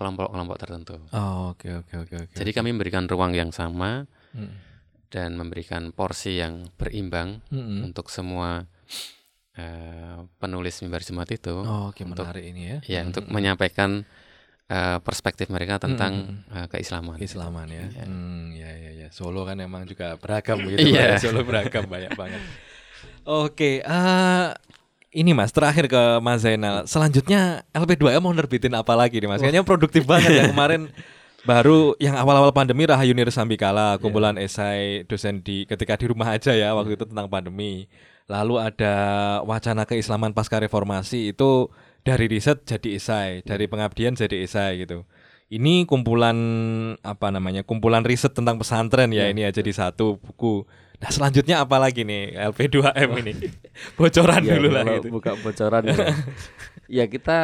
kelompok-kelompok 0.00 0.56
tertentu. 0.56 0.96
Oh, 1.12 1.52
oke 1.52 1.68
oke 1.84 1.94
oke 2.00 2.14
oke. 2.24 2.34
Jadi 2.34 2.50
kami 2.50 2.72
memberikan 2.72 3.04
ruang 3.04 3.36
yang 3.36 3.52
sama 3.52 4.08
Hmm. 4.32 4.56
dan 5.08 5.36
memberikan 5.36 5.92
porsi 5.92 6.40
yang 6.40 6.72
berimbang 6.74 7.44
Hmm. 7.52 7.84
untuk 7.84 8.08
semua 8.08 8.64
eh, 9.52 10.16
penulis 10.38 10.80
mimbar 10.80 11.02
Jumat 11.02 11.28
itu. 11.28 11.52
Oh, 11.52 11.90
oke 11.90 12.00
untuk- 12.00 12.24
menarik 12.24 12.44
ini 12.46 12.62
ya. 12.64 12.78
Ya, 12.88 13.00
Hmm, 13.02 13.12
untuk 13.12 13.28
menyampaikan 13.28 14.08
eh, 14.70 14.98
perspektif 15.02 15.50
mereka 15.50 15.76
tentang 15.76 16.40
Hmm. 16.46 16.54
eh, 16.54 16.66
keislaman. 16.70 17.18
Keislaman 17.18 17.66
ya. 17.66 17.84
Iya. 17.90 18.04
Hmm, 18.06 18.54
ya 18.54 18.70
ya 18.70 18.90
ya. 18.96 19.08
Solo 19.10 19.42
kan 19.42 19.58
emang 19.58 19.82
juga 19.82 20.14
beragam 20.14 20.62
gitu. 20.62 20.78
Iya. 20.94 21.18
ya. 21.18 21.18
Solo 21.18 21.42
beragam 21.42 21.84
banyak 21.84 22.14
banget. 22.14 22.38
Oke, 23.26 23.82
eh 23.82 24.48
ini 25.10 25.34
Mas, 25.34 25.50
terakhir 25.50 25.90
ke 25.90 26.02
Mas 26.22 26.46
Zainal. 26.46 26.86
Selanjutnya 26.86 27.66
LP2M 27.74 28.22
mau 28.22 28.34
nerbitin 28.34 28.74
apa 28.78 28.94
lagi 28.94 29.18
nih 29.18 29.28
Mas? 29.30 29.42
Kayaknya 29.42 29.66
produktif 29.66 30.06
banget 30.06 30.30
ya 30.30 30.44
kemarin 30.54 30.90
baru 31.42 31.98
yang 31.98 32.14
awal-awal 32.14 32.54
pandemi 32.54 32.86
Rahayu 32.86 33.16
Nirsambikala, 33.16 33.98
kumpulan 33.98 34.38
esai 34.38 35.02
dosen 35.10 35.42
di 35.42 35.66
ketika 35.66 35.98
di 35.98 36.06
rumah 36.06 36.30
aja 36.30 36.54
ya 36.54 36.76
waktu 36.78 36.94
itu 36.94 37.04
tentang 37.10 37.26
pandemi. 37.26 37.90
Lalu 38.30 38.62
ada 38.62 38.94
wacana 39.42 39.82
keislaman 39.82 40.30
pasca 40.30 40.62
reformasi 40.62 41.34
itu 41.34 41.66
dari 42.06 42.30
riset 42.30 42.62
jadi 42.62 42.88
esai, 42.94 43.30
dari 43.42 43.66
pengabdian 43.66 44.14
jadi 44.14 44.46
esai 44.46 44.86
gitu. 44.86 45.02
Ini 45.50 45.82
kumpulan 45.90 46.38
apa 47.02 47.34
namanya? 47.34 47.66
Kumpulan 47.66 48.06
riset 48.06 48.30
tentang 48.30 48.54
pesantren 48.62 49.10
ya 49.10 49.26
ini 49.26 49.42
ya 49.42 49.50
jadi 49.50 49.74
satu 49.74 50.22
buku. 50.22 50.62
Nah, 51.00 51.08
selanjutnya 51.08 51.64
apa 51.64 51.80
lagi 51.80 52.04
nih 52.04 52.36
LP2M 52.52 53.10
ini? 53.24 53.32
Bocoran 53.98 54.44
Ya, 54.44 54.60
dulu 54.60 54.68
lah 54.68 54.84
gitu. 54.84 55.08
buka 55.08 55.32
bocoran 55.40 55.88
ya. 55.88 55.96
ya 57.00 57.04
kita 57.08 57.38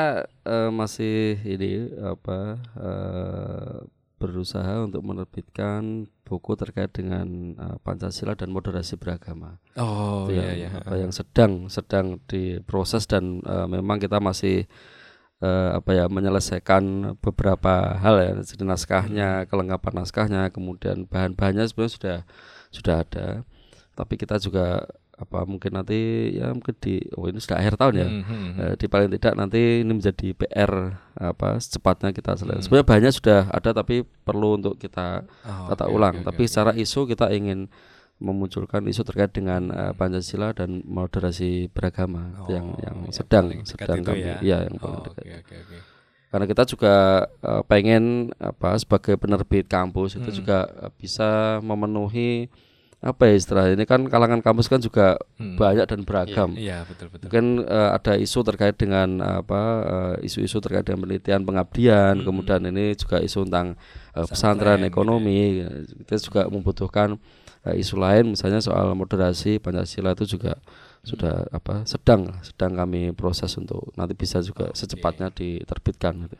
eh, 0.44 0.70
masih 0.70 1.40
ini 1.40 1.88
apa 2.04 2.60
eh, 2.76 3.76
berusaha 4.16 4.84
untuk 4.84 5.00
menerbitkan 5.04 6.04
buku 6.24 6.52
terkait 6.52 6.92
dengan 6.92 7.56
eh, 7.56 7.76
Pancasila 7.80 8.36
dan 8.36 8.52
moderasi 8.52 9.00
beragama. 9.00 9.56
Oh 9.80 10.28
Itu 10.28 10.36
iya 10.36 10.52
yang, 10.52 10.56
iya. 10.60 10.68
apa, 10.76 10.94
yang 11.00 11.12
sedang 11.16 11.72
sedang 11.72 12.20
diproses 12.28 13.08
dan 13.08 13.40
eh, 13.40 13.66
memang 13.72 13.96
kita 13.96 14.20
masih 14.20 14.68
eh, 15.40 15.70
apa 15.72 15.90
ya 15.96 16.04
menyelesaikan 16.12 17.16
beberapa 17.24 17.96
hal 18.00 18.20
ya 18.20 18.32
jadi 18.44 18.64
naskahnya 18.68 19.28
kelengkapan 19.48 19.92
naskahnya 20.04 20.42
kemudian 20.52 21.08
bahan-bahannya 21.08 21.64
sebenarnya 21.68 21.94
sudah 21.96 22.18
sudah 22.76 23.00
ada 23.00 23.26
tapi 23.92 24.14
kita 24.14 24.36
juga 24.36 24.84
apa 25.16 25.48
mungkin 25.48 25.72
nanti 25.72 25.96
ya 26.30 26.52
mungkin 26.52 26.76
di 26.76 27.00
oh 27.16 27.24
ini 27.24 27.40
sudah 27.40 27.56
akhir 27.56 27.80
tahun 27.80 27.94
ya 27.96 28.04
Hmm, 28.06 28.20
hmm, 28.20 28.36
hmm. 28.36 28.52
Eh, 28.60 28.74
di 28.76 28.86
paling 28.86 29.08
tidak 29.10 29.32
nanti 29.34 29.60
ini 29.80 29.88
menjadi 29.90 30.28
PR 30.36 30.72
apa 31.16 31.56
secepatnya 31.56 32.12
kita 32.12 32.36
selesai. 32.36 32.60
Hmm. 32.60 32.64
Sebenarnya 32.68 32.84
bahannya 32.84 33.12
sudah 33.12 33.40
ada 33.48 33.70
tapi 33.72 34.04
perlu 34.04 34.60
untuk 34.60 34.76
kita 34.76 35.24
Oh, 35.42 35.72
tata 35.72 35.88
oke, 35.88 35.96
ulang. 35.96 36.20
oke, 36.20 36.26
tapi 36.26 36.44
oke, 36.44 36.50
secara 36.52 36.76
isu 36.76 37.08
kita 37.08 37.32
ingin 37.32 37.72
memunculkan 38.16 38.84
isu 38.84 39.04
terkait 39.04 39.32
dengan 39.32 39.68
eh, 39.68 39.92
Pancasila 39.92 40.52
dan 40.52 40.84
moderasi 40.84 41.68
beragama 41.68 42.36
Oh, 42.36 42.48
yang 42.48 42.76
yang 42.80 42.96
yang 43.04 43.12
sedang 43.12 43.46
sedang 43.64 44.00
itu 44.00 44.08
kami 44.08 44.20
ya? 44.20 44.36
ya 44.40 44.58
yang 44.64 44.76
paling 44.76 45.00
Oh, 45.00 45.04
dekat. 45.06 45.22
Oke 45.22 45.32
oke 45.38 45.54
oke. 45.58 45.78
Karena 46.26 46.44
kita 46.44 46.62
juga 46.66 46.94
eh, 47.40 47.62
pengen 47.64 48.04
apa 48.36 48.76
sebagai 48.76 49.16
penerbit 49.16 49.64
kampus 49.64 50.16
itu 50.16 50.28
Hmm. 50.28 50.36
juga 50.36 50.58
eh, 50.76 50.92
bisa 50.92 51.56
memenuhi 51.60 52.52
apa 52.96 53.28
ya 53.28 53.34
istilah 53.36 53.70
ini 53.70 53.84
kan 53.84 54.08
kalangan 54.08 54.40
kampus 54.40 54.66
kan 54.66 54.80
juga 54.80 55.20
Hmm. 55.36 55.54
banyak 55.54 55.84
dan 55.84 56.00
beragam. 56.02 56.50
Iya 56.56 56.82
betul 56.88 57.12
betul. 57.12 57.28
Mungkin 57.28 57.44
eh, 57.62 57.90
ada 57.92 58.16
isu 58.16 58.40
terkait 58.42 58.74
dengan 58.74 59.20
apa 59.20 59.60
eh, 60.20 60.26
isu-isu 60.26 60.58
terkait 60.58 60.82
dengan 60.82 61.04
penelitian 61.04 61.44
pengabdian, 61.44 62.18
Hmm. 62.18 62.24
kemudian 62.24 62.60
ini 62.64 62.96
juga 62.96 63.20
isu 63.20 63.44
tentang 63.46 63.76
eh, 64.16 64.24
Pesantren 64.24 64.80
gitu 64.80 64.90
ekonomi. 64.90 65.60
Kita 66.02 66.16
juga 66.18 66.42
membutuhkan 66.48 67.20
eh, 67.68 67.76
isu 67.76 68.00
lain, 68.00 68.32
misalnya 68.32 68.64
soal 68.64 68.90
moderasi 68.92 69.60
Pancasila 69.60 70.16
itu 70.16 70.24
juga 70.26 70.56
sudah 71.06 71.46
apa 71.54 71.86
sedang 71.86 72.34
sedang 72.42 72.74
kami 72.74 73.14
proses 73.14 73.54
untuk 73.54 73.94
nanti 73.94 74.18
bisa 74.18 74.42
juga 74.42 74.72
secepatnya 74.72 75.30
diterbitkan. 75.30 76.26
gitu. 76.26 76.34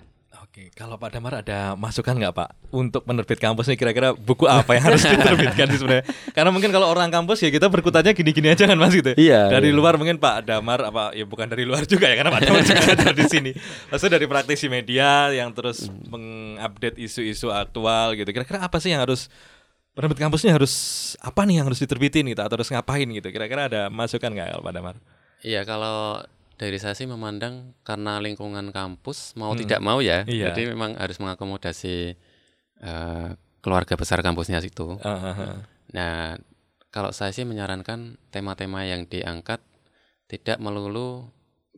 Oke, 0.56 0.72
kalau 0.72 0.96
Pak 0.96 1.12
Damar 1.12 1.44
ada 1.44 1.76
masukan 1.76 2.16
nggak 2.16 2.32
Pak 2.32 2.72
untuk 2.72 3.04
penerbit 3.04 3.36
kampus 3.36 3.68
nih 3.68 3.76
kira-kira 3.76 4.16
buku 4.16 4.48
apa 4.48 4.72
yang 4.72 4.88
harus 4.88 5.04
diterbitkan 5.04 5.68
sih 5.68 5.84
sebenarnya? 5.84 6.08
Karena 6.32 6.48
mungkin 6.48 6.72
kalau 6.72 6.88
orang 6.88 7.12
kampus 7.12 7.44
ya 7.44 7.52
kita 7.52 7.68
berkutatnya 7.68 8.16
gini-gini 8.16 8.48
aja 8.48 8.64
kan 8.64 8.72
Mas 8.80 8.96
gitu. 8.96 9.12
Iya, 9.20 9.52
Dari 9.52 9.68
iya. 9.68 9.76
luar 9.76 10.00
mungkin 10.00 10.16
Pak 10.16 10.48
Damar 10.48 10.80
apa 10.88 11.12
ya 11.12 11.28
bukan 11.28 11.44
dari 11.52 11.68
luar 11.68 11.84
juga 11.84 12.08
ya 12.08 12.16
karena 12.16 12.32
Pak 12.32 12.40
Damar 12.40 12.64
juga 12.64 12.80
ngajar 12.88 13.12
di 13.12 13.24
sini. 13.28 13.50
Maksudnya 13.92 14.16
dari 14.16 14.26
praktisi 14.32 14.72
media 14.72 15.28
yang 15.28 15.52
terus 15.52 15.92
Hmm. 15.92 16.08
mengupdate 16.08 16.96
isu-isu 17.04 17.52
aktual 17.52 18.16
gitu. 18.16 18.32
Kira-kira 18.32 18.64
apa 18.64 18.80
sih 18.80 18.96
yang 18.96 19.04
harus 19.04 19.28
penerbit 19.92 20.24
kampusnya 20.24 20.57
harus 20.57 20.72
apa 21.20 21.44
nih 21.44 21.61
yang 21.61 21.68
harus 21.68 21.84
diterbitin 21.84 22.32
gitu 22.32 22.40
atau 22.40 22.57
harus 22.57 22.72
ngapain 22.72 23.04
gitu? 23.04 23.28
Kira-kira 23.28 23.68
ada 23.68 23.92
masukan 23.92 24.32
nggak 24.32 24.57
kalau 24.57 24.64
Pak 24.64 24.72
Damar? 24.72 24.96
Iya, 25.44 25.68
kalau 25.68 26.24
dari 26.57 26.76
saya 26.76 26.92
sih 26.92 27.04
memandang 27.04 27.76
karena 27.80 28.16
lingkungan 28.16 28.68
kampus 28.70 29.32
mau 29.34 29.52
Hmm. 29.52 29.61
tidak 29.61 29.80
mau 29.80 30.00
ya, 30.00 30.24
Iya. 30.24 30.50
jadi 30.50 30.72
memang 30.72 30.96
harus 30.96 31.16
mengakomodasi 31.16 32.16
eh, 32.78 33.28
keluarga 33.61 33.94
besar 33.94 34.20
kampusnya 34.20 34.61
situ. 34.61 35.00
Ah, 35.00 35.09
ah, 35.09 35.34
ah. 35.34 35.57
Nah, 35.88 36.36
kalau 36.88 37.09
saya 37.11 37.30
sih 37.30 37.42
menyarankan 37.42 38.16
tema-tema 38.28 38.84
yang 38.84 39.04
diangkat 39.04 39.64
tidak 40.26 40.57
melulu 40.59 41.28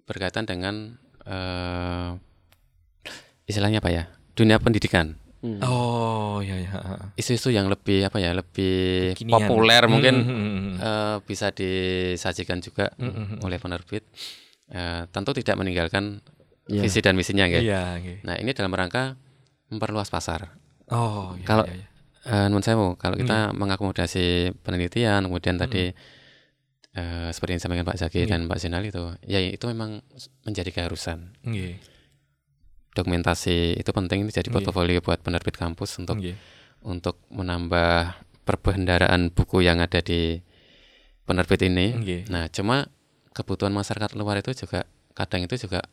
berkaitan 0.05 0.43
dengan 0.43 0.99
eh, 1.23 2.11
istilahnya 3.45 3.79
apa 3.79 3.91
ya? 3.91 4.05
Dunia 4.33 4.57
pendidikan. 4.57 5.15
Hmm. 5.39 5.63
Oh, 5.63 6.41
ya 6.41 6.59
ya. 6.59 6.71
Isu-isu 7.15 7.51
yang 7.51 7.67
lebih 7.67 8.03
apa 8.03 8.19
ya? 8.19 8.35
Lebih 8.35 9.15
Kekinian. 9.15 9.39
populer 9.39 9.83
mungkin 9.87 10.15
Hmm, 10.17 10.27
hmm, 10.27 10.43
hmm, 10.43 10.59
hmm. 10.59 10.75
eh, 10.81 11.17
bisa 11.23 11.47
disajikan 11.51 12.59
juga 12.59 12.91
Hmm, 12.95 13.07
hmm, 13.09 13.27
hmm. 13.29 13.39
oleh 13.43 13.59
penerbit. 13.59 14.03
Eh, 14.69 15.03
tentu 15.09 15.33
tidak 15.33 15.57
meninggalkan 15.57 16.21
Iya. 16.69 16.85
visi 16.85 17.01
dan 17.01 17.17
misinya, 17.17 17.49
nggih. 17.49 17.65
Iya, 17.65 17.83
oke. 17.97 18.15
Nah, 18.29 18.37
ini 18.37 18.53
dalam 18.53 18.69
rangka 18.71 19.17
memperluas 19.69 20.09
pasar. 20.09 20.53
Oh, 20.89 21.33
iya, 21.35 21.45
Kalau- 21.45 21.65
iya, 21.65 21.81
iya. 21.81 21.87
Eh, 22.29 22.45
menurut 22.47 22.61
saya 22.63 22.77
Bu, 22.77 22.93
kalau 22.95 23.17
Hmm. 23.17 23.25
kita 23.25 23.39
mengakomodasi 23.57 24.27
penelitian, 24.61 25.25
kemudian 25.25 25.57
tadi 25.57 25.93
eh, 26.89 27.31
seperti 27.31 27.55
yang 27.55 27.61
disampaikan 27.63 27.87
Pak 27.87 27.97
Zaki 27.97 28.19
Iya. 28.21 28.35
dan 28.35 28.41
Pak 28.45 28.59
Zinal 28.59 28.83
itu, 28.83 28.99
ya 29.23 29.39
itu 29.39 29.65
memang 29.65 30.03
menjadi 30.43 30.69
keharusan. 30.69 31.31
Nggih. 31.47 31.79
Dokumentasi 32.91 33.79
itu 33.79 33.91
penting 33.95 34.27
ini 34.27 34.33
jadi 34.35 34.51
portofolio 34.51 34.99
buat 34.99 35.23
penerbit 35.23 35.55
kampus 35.55 35.95
untuk 35.97 36.19
Nggih. 36.19 36.35
untuk 36.83 37.23
menambah 37.31 38.19
perbendaraan 38.43 39.31
buku 39.31 39.63
yang 39.63 39.79
ada 39.79 40.03
di 40.03 40.43
penerbit 41.23 41.63
ini. 41.63 41.95
Nggih. 41.95 42.21
Nah, 42.29 42.51
cuma 42.51 42.91
kebutuhan 43.39 43.71
masyarakat 43.71 44.11
luar 44.13 44.39
itu 44.39 44.51
juga 44.57 44.83
kadang 45.15 45.47
itu 45.47 45.55
juga 45.57 45.87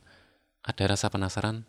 ada 0.62 0.84
rasa 0.86 1.08
penasaran. 1.08 1.62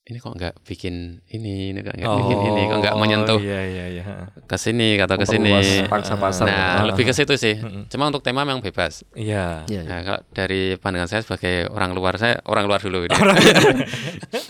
Ini 0.00 0.16
kok 0.16 0.32
nggak 0.32 0.54
bikin 0.64 1.22
ini, 1.28 1.70
ini 1.70 1.80
kok 1.80 1.92
nggak 1.92 2.08
bikin 2.18 2.38
ini, 2.42 2.62
kok 2.66 2.78
nggak 2.82 2.94
Oh, 2.96 2.98
menyentuh 2.98 3.38
Iya, 3.38 3.60
iya, 3.62 3.84
iya. 3.92 4.04
ke 4.42 4.56
sini 4.56 4.96
atau 4.96 5.14
ke 5.14 5.22
sini. 5.22 5.52
Nah, 5.86 6.50
Ah. 6.50 6.82
lebih 6.82 7.04
ke 7.04 7.12
situ 7.12 7.36
sih. 7.36 7.60
Cuma 7.86 8.08
untuk 8.08 8.18
tema 8.18 8.42
memang 8.42 8.58
bebas. 8.58 9.04
Iya. 9.12 9.68
Iya, 9.68 9.80
iya. 9.80 9.86
Nah, 9.86 9.98
kalau 10.02 10.20
dari 10.32 10.74
pandangan 10.74 11.06
saya 11.06 11.22
sebagai 11.22 11.68
orang 11.68 11.92
luar, 11.92 12.16
saya 12.16 12.40
orang 12.42 12.64
luar 12.64 12.80
dulu. 12.80 13.06
ini. 13.06 13.12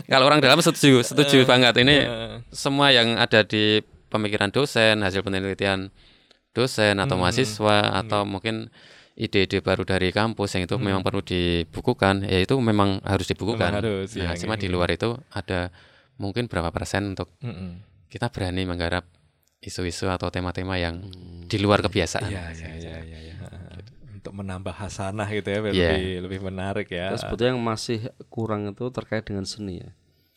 kalau 0.09 0.25
orang 0.25 0.41
dalam 0.41 0.59
setuju, 0.59 1.03
setuju 1.03 1.45
banget. 1.45 1.75
Ini 1.77 1.97
Eh, 2.01 2.35
semua 2.51 2.89
yang 2.91 3.19
ada 3.19 3.43
di 3.43 3.83
pemikiran 4.07 4.49
dosen, 4.49 5.03
hasil 5.03 5.21
penelitian 5.21 5.91
dosen 6.51 6.95
atau 6.97 7.15
Hmm, 7.15 7.23
mahasiswa 7.23 7.79
atau 8.01 8.23
mungkin 8.25 8.71
ide-ide 9.19 9.61
baru 9.61 9.83
dari 9.83 10.11
kampus 10.11 10.57
yang 10.57 10.65
itu 10.65 10.77
memang 10.79 11.03
perlu 11.03 11.21
dibukukan, 11.21 12.25
ya 12.25 12.39
itu 12.41 12.55
memang 12.59 13.03
harus 13.03 13.27
dibukukan. 13.29 13.71
Hmm. 13.75 13.81
Memang 13.83 14.07
harus, 14.07 14.09
nah, 14.17 14.33
ya, 14.33 14.41
cuma 14.41 14.55
gitu. 14.57 14.63
di 14.65 14.69
luar 14.71 14.89
itu 14.91 15.19
ada 15.31 15.69
mungkin 16.21 16.47
berapa 16.47 16.69
persen 16.69 17.17
untuk 17.17 17.33
mm-mm. 17.41 17.81
kita 18.13 18.29
berani 18.29 18.69
menggarap 18.69 19.09
isu-isu 19.61 20.09
atau 20.09 20.29
tema-tema 20.33 20.77
yang 20.81 21.01
di 21.49 21.57
luar 21.61 21.85
kebiasaan. 21.85 22.29
Iya, 22.33 22.45
iya, 22.57 22.69
iya, 22.77 22.97
iya, 23.05 23.19
iya. 23.29 23.35
Untuk 24.21 24.37
menambah 24.37 24.73
hasanah 24.77 25.29
gitu 25.33 25.49
ya, 25.49 25.59
biar 25.65 25.73
Iya. 25.73 25.91
lebih 25.97 26.13
lebih 26.29 26.41
menarik 26.53 26.89
ya. 26.93 27.13
Terus 27.13 27.25
sebetulnya 27.25 27.57
yang 27.57 27.65
masih 27.65 27.99
kurang 28.29 28.69
itu 28.69 28.85
terkait 28.93 29.25
dengan 29.25 29.49
seni 29.49 29.81
ya. 29.81 29.91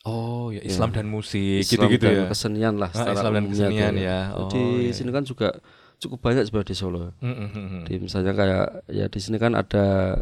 Oh, 0.03 0.51
ya 0.51 0.59
Islam 0.63 0.91
dan 0.91 1.07
musik 1.07 1.63
Islam 1.63 1.87
gitu-gitu 1.87 2.07
dan 2.11 2.15
ya. 2.15 2.27
kesenian 2.27 2.75
lah 2.75 2.91
Ah, 2.91 2.95
secara 2.95 3.15
Islam 3.15 3.31
dan 3.39 3.45
kesenian 3.47 3.93
ya. 3.95 4.19
Oh, 4.35 4.51
di 4.51 4.87
iya. 4.87 4.91
sini 4.91 5.11
kan 5.15 5.23
juga 5.23 5.55
cukup 5.97 6.19
banyak 6.21 6.43
sebenarnya 6.43 6.69
di 6.69 6.75
Solo. 6.75 7.13
Mm-mm. 7.19 7.83
Di 7.83 7.95
misalnya 7.97 8.31
kayak 8.31 8.65
ya 8.87 9.05
di 9.05 9.19
sini 9.19 9.35
kan 9.35 9.53
ada 9.53 10.17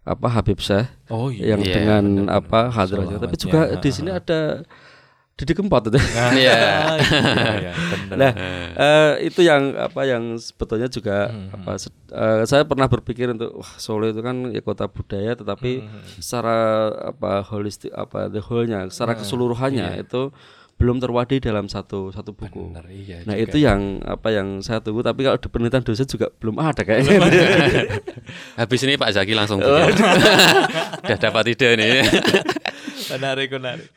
apa 0.00 0.26
Habib 0.30 0.58
Syekh 0.58 0.88
Oh 1.08 1.28
iya. 1.28 1.52
yang 1.52 1.60
Iya, 1.60 1.74
dengan 1.74 2.04
benar-benar. 2.24 2.40
apa 2.40 2.60
hadrahnya. 2.70 3.16
Tapi 3.18 3.36
juga 3.36 3.60
di 3.74 3.84
ah, 3.84 3.92
sini 3.92 4.10
ada 4.10 4.40
Didi 5.36 5.52
Kempot 5.52 5.80
itu. 5.82 5.96
Nah, 5.96 6.32
Iya. 6.36 6.52
iya, 7.00 7.32
iya. 7.56 7.72
Nah, 8.12 8.32
eh, 8.74 9.12
itu 9.24 9.40
yang 9.40 9.72
apa 9.74 10.04
yang 10.04 10.36
sebetulnya 10.36 10.84
juga 10.86 11.28
Hmm, 11.28 11.48
apa 11.54 11.76
se- 11.76 11.92
eh, 12.06 12.44
saya 12.44 12.64
pernah 12.64 12.84
berpikir 12.86 13.28
untuk 13.30 13.56
wah 13.56 13.72
Solo 13.76 14.04
itu 14.06 14.20
kan 14.20 14.48
ya 14.48 14.60
kota 14.60 14.84
budaya 14.84 15.32
tetapi 15.32 15.80
Hmm, 15.80 16.00
secara 16.16 16.56
apa 17.06 17.40
holistik 17.42 17.88
apa 17.90 18.28
the 18.28 18.38
whole-nya, 18.38 18.88
secara 18.88 19.16
keseluruhannya 19.16 19.96
itu 19.98 20.28
belum 20.80 20.96
terwadai 20.96 21.38
dalam 21.38 21.68
satu 21.68 22.08
satu 22.08 22.32
buku. 22.32 22.72
Benar, 22.72 22.88
iya 22.88 23.20
Nah 23.22 23.36
juga. 23.36 23.44
itu 23.44 23.56
yang 23.60 24.00
apa 24.00 24.32
yang 24.32 24.64
saya 24.64 24.80
tunggu 24.80 25.04
tapi 25.04 25.22
kalau 25.22 25.36
di 25.36 25.46
penelitian 25.46 25.84
dosen 25.84 26.08
juga 26.08 26.32
belum 26.32 26.56
ada 26.56 26.80
kayaknya. 26.80 27.20
Habis 28.60 28.80
ini 28.82 28.96
Pak 28.96 29.12
Zaki 29.12 29.36
langsung 29.36 29.60
bikin. 29.62 29.92
Udah 31.04 31.18
dapat 31.20 31.44
ide 31.52 31.68
nih. 31.76 32.00
menarik, 33.12 33.52
menarik. 33.52 33.92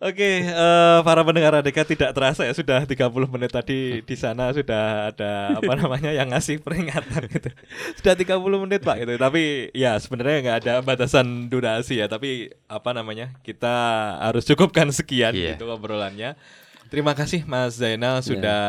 Oke, 0.00 0.48
eh, 0.48 0.98
para 1.04 1.20
pendengar 1.20 1.60
ADK 1.60 1.84
tidak 1.92 2.16
terasa 2.16 2.48
ya 2.48 2.56
sudah 2.56 2.88
30 2.88 3.28
menit 3.28 3.52
tadi 3.52 4.00
di 4.00 4.16
sana 4.16 4.48
sudah 4.48 5.12
ada 5.12 5.60
apa 5.60 5.72
namanya 5.76 6.08
yang 6.08 6.32
ngasih 6.32 6.56
peringatan 6.64 7.28
gitu. 7.28 7.52
Sudah 8.00 8.16
30 8.16 8.64
menit 8.64 8.80
Pak 8.80 8.96
gitu. 8.96 9.20
Tapi 9.20 9.68
ya 9.76 10.00
sebenarnya 10.00 10.36
nggak 10.40 10.58
ada 10.64 10.74
batasan 10.80 11.52
durasi 11.52 12.00
ya, 12.00 12.08
tapi 12.08 12.48
apa 12.64 12.96
namanya? 12.96 13.36
Kita 13.44 13.76
harus 14.24 14.48
cukupkan 14.48 14.88
sekian 14.88 15.36
Iya. 15.36 15.60
gitu 15.60 15.68
obrolannya. 15.68 16.32
Terima 16.88 17.12
kasih 17.12 17.44
Mas 17.44 17.76
Zainal 17.76 18.24
sudah 18.24 18.62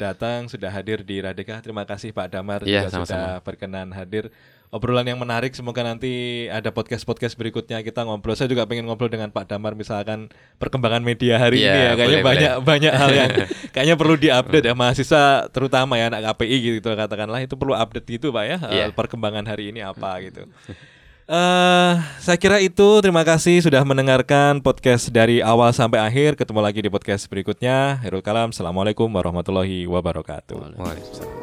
datang, 0.00 0.48
sudah 0.48 0.72
hadir 0.72 1.04
di 1.04 1.20
Radika. 1.20 1.60
Terima 1.60 1.84
kasih 1.84 2.10
Pak 2.10 2.32
Damar 2.32 2.64
Iya, 2.64 2.88
juga 2.88 3.04
sudah 3.04 3.44
berkenan 3.44 3.92
hadir. 3.92 4.32
Obrolan 4.70 5.02
yang 5.02 5.18
menarik. 5.18 5.50
Semoga 5.50 5.82
nanti 5.82 6.46
ada 6.46 6.70
podcast-podcast 6.70 7.34
berikutnya 7.34 7.82
kita 7.82 8.06
ngobrol. 8.06 8.38
Saya 8.38 8.46
juga 8.46 8.62
pengen 8.64 8.86
ngobrol 8.86 9.10
dengan 9.10 9.26
Pak 9.28 9.50
Damar 9.50 9.74
misalkan 9.74 10.30
perkembangan 10.56 11.02
media 11.02 11.42
hari 11.42 11.58
Iya, 11.58 11.66
ini 11.66 11.80
ya. 11.82 11.90
Kayaknya 11.92 12.06
boleh, 12.06 12.22
banyak 12.22 12.52
banyak 12.62 12.92
hal 12.94 13.10
yang 13.10 13.30
kayaknya 13.74 13.96
perlu 13.98 14.14
diupdate 14.14 14.66
ya 14.66 14.74
mahasiswa 14.74 15.24
terutama 15.50 15.98
ya 15.98 16.06
anak 16.06 16.22
KPI 16.22 16.56
gitu 16.78 16.88
katakanlah 16.88 17.42
itu 17.42 17.58
perlu 17.58 17.74
update 17.74 18.06
gitu 18.08 18.30
Pak 18.30 18.44
ya. 18.46 18.58
eh, 18.62 18.74
Iya. 18.78 18.86
perkembangan 18.94 19.42
hari 19.44 19.74
ini 19.74 19.82
apa 19.82 20.22
gitu. 20.22 20.46
Eh, 21.26 21.92
saya 22.18 22.38
kira 22.38 22.62
itu. 22.62 22.86
Terima 23.02 23.26
kasih 23.26 23.62
sudah 23.62 23.82
mendengarkan 23.82 24.62
podcast 24.62 25.10
dari 25.10 25.42
awal 25.42 25.74
sampai 25.74 25.98
akhir. 25.98 26.38
Ketemu 26.38 26.58
lagi 26.58 26.78
di 26.78 26.90
podcast 26.90 27.26
berikutnya. 27.26 27.98
Herul 28.02 28.22
Kalam. 28.22 28.54
Assalamualaikum 28.54 29.10
warahmatullahi 29.10 29.86
wabarakatuh. 29.86 30.78
Waalaikumsalam. 30.78 31.39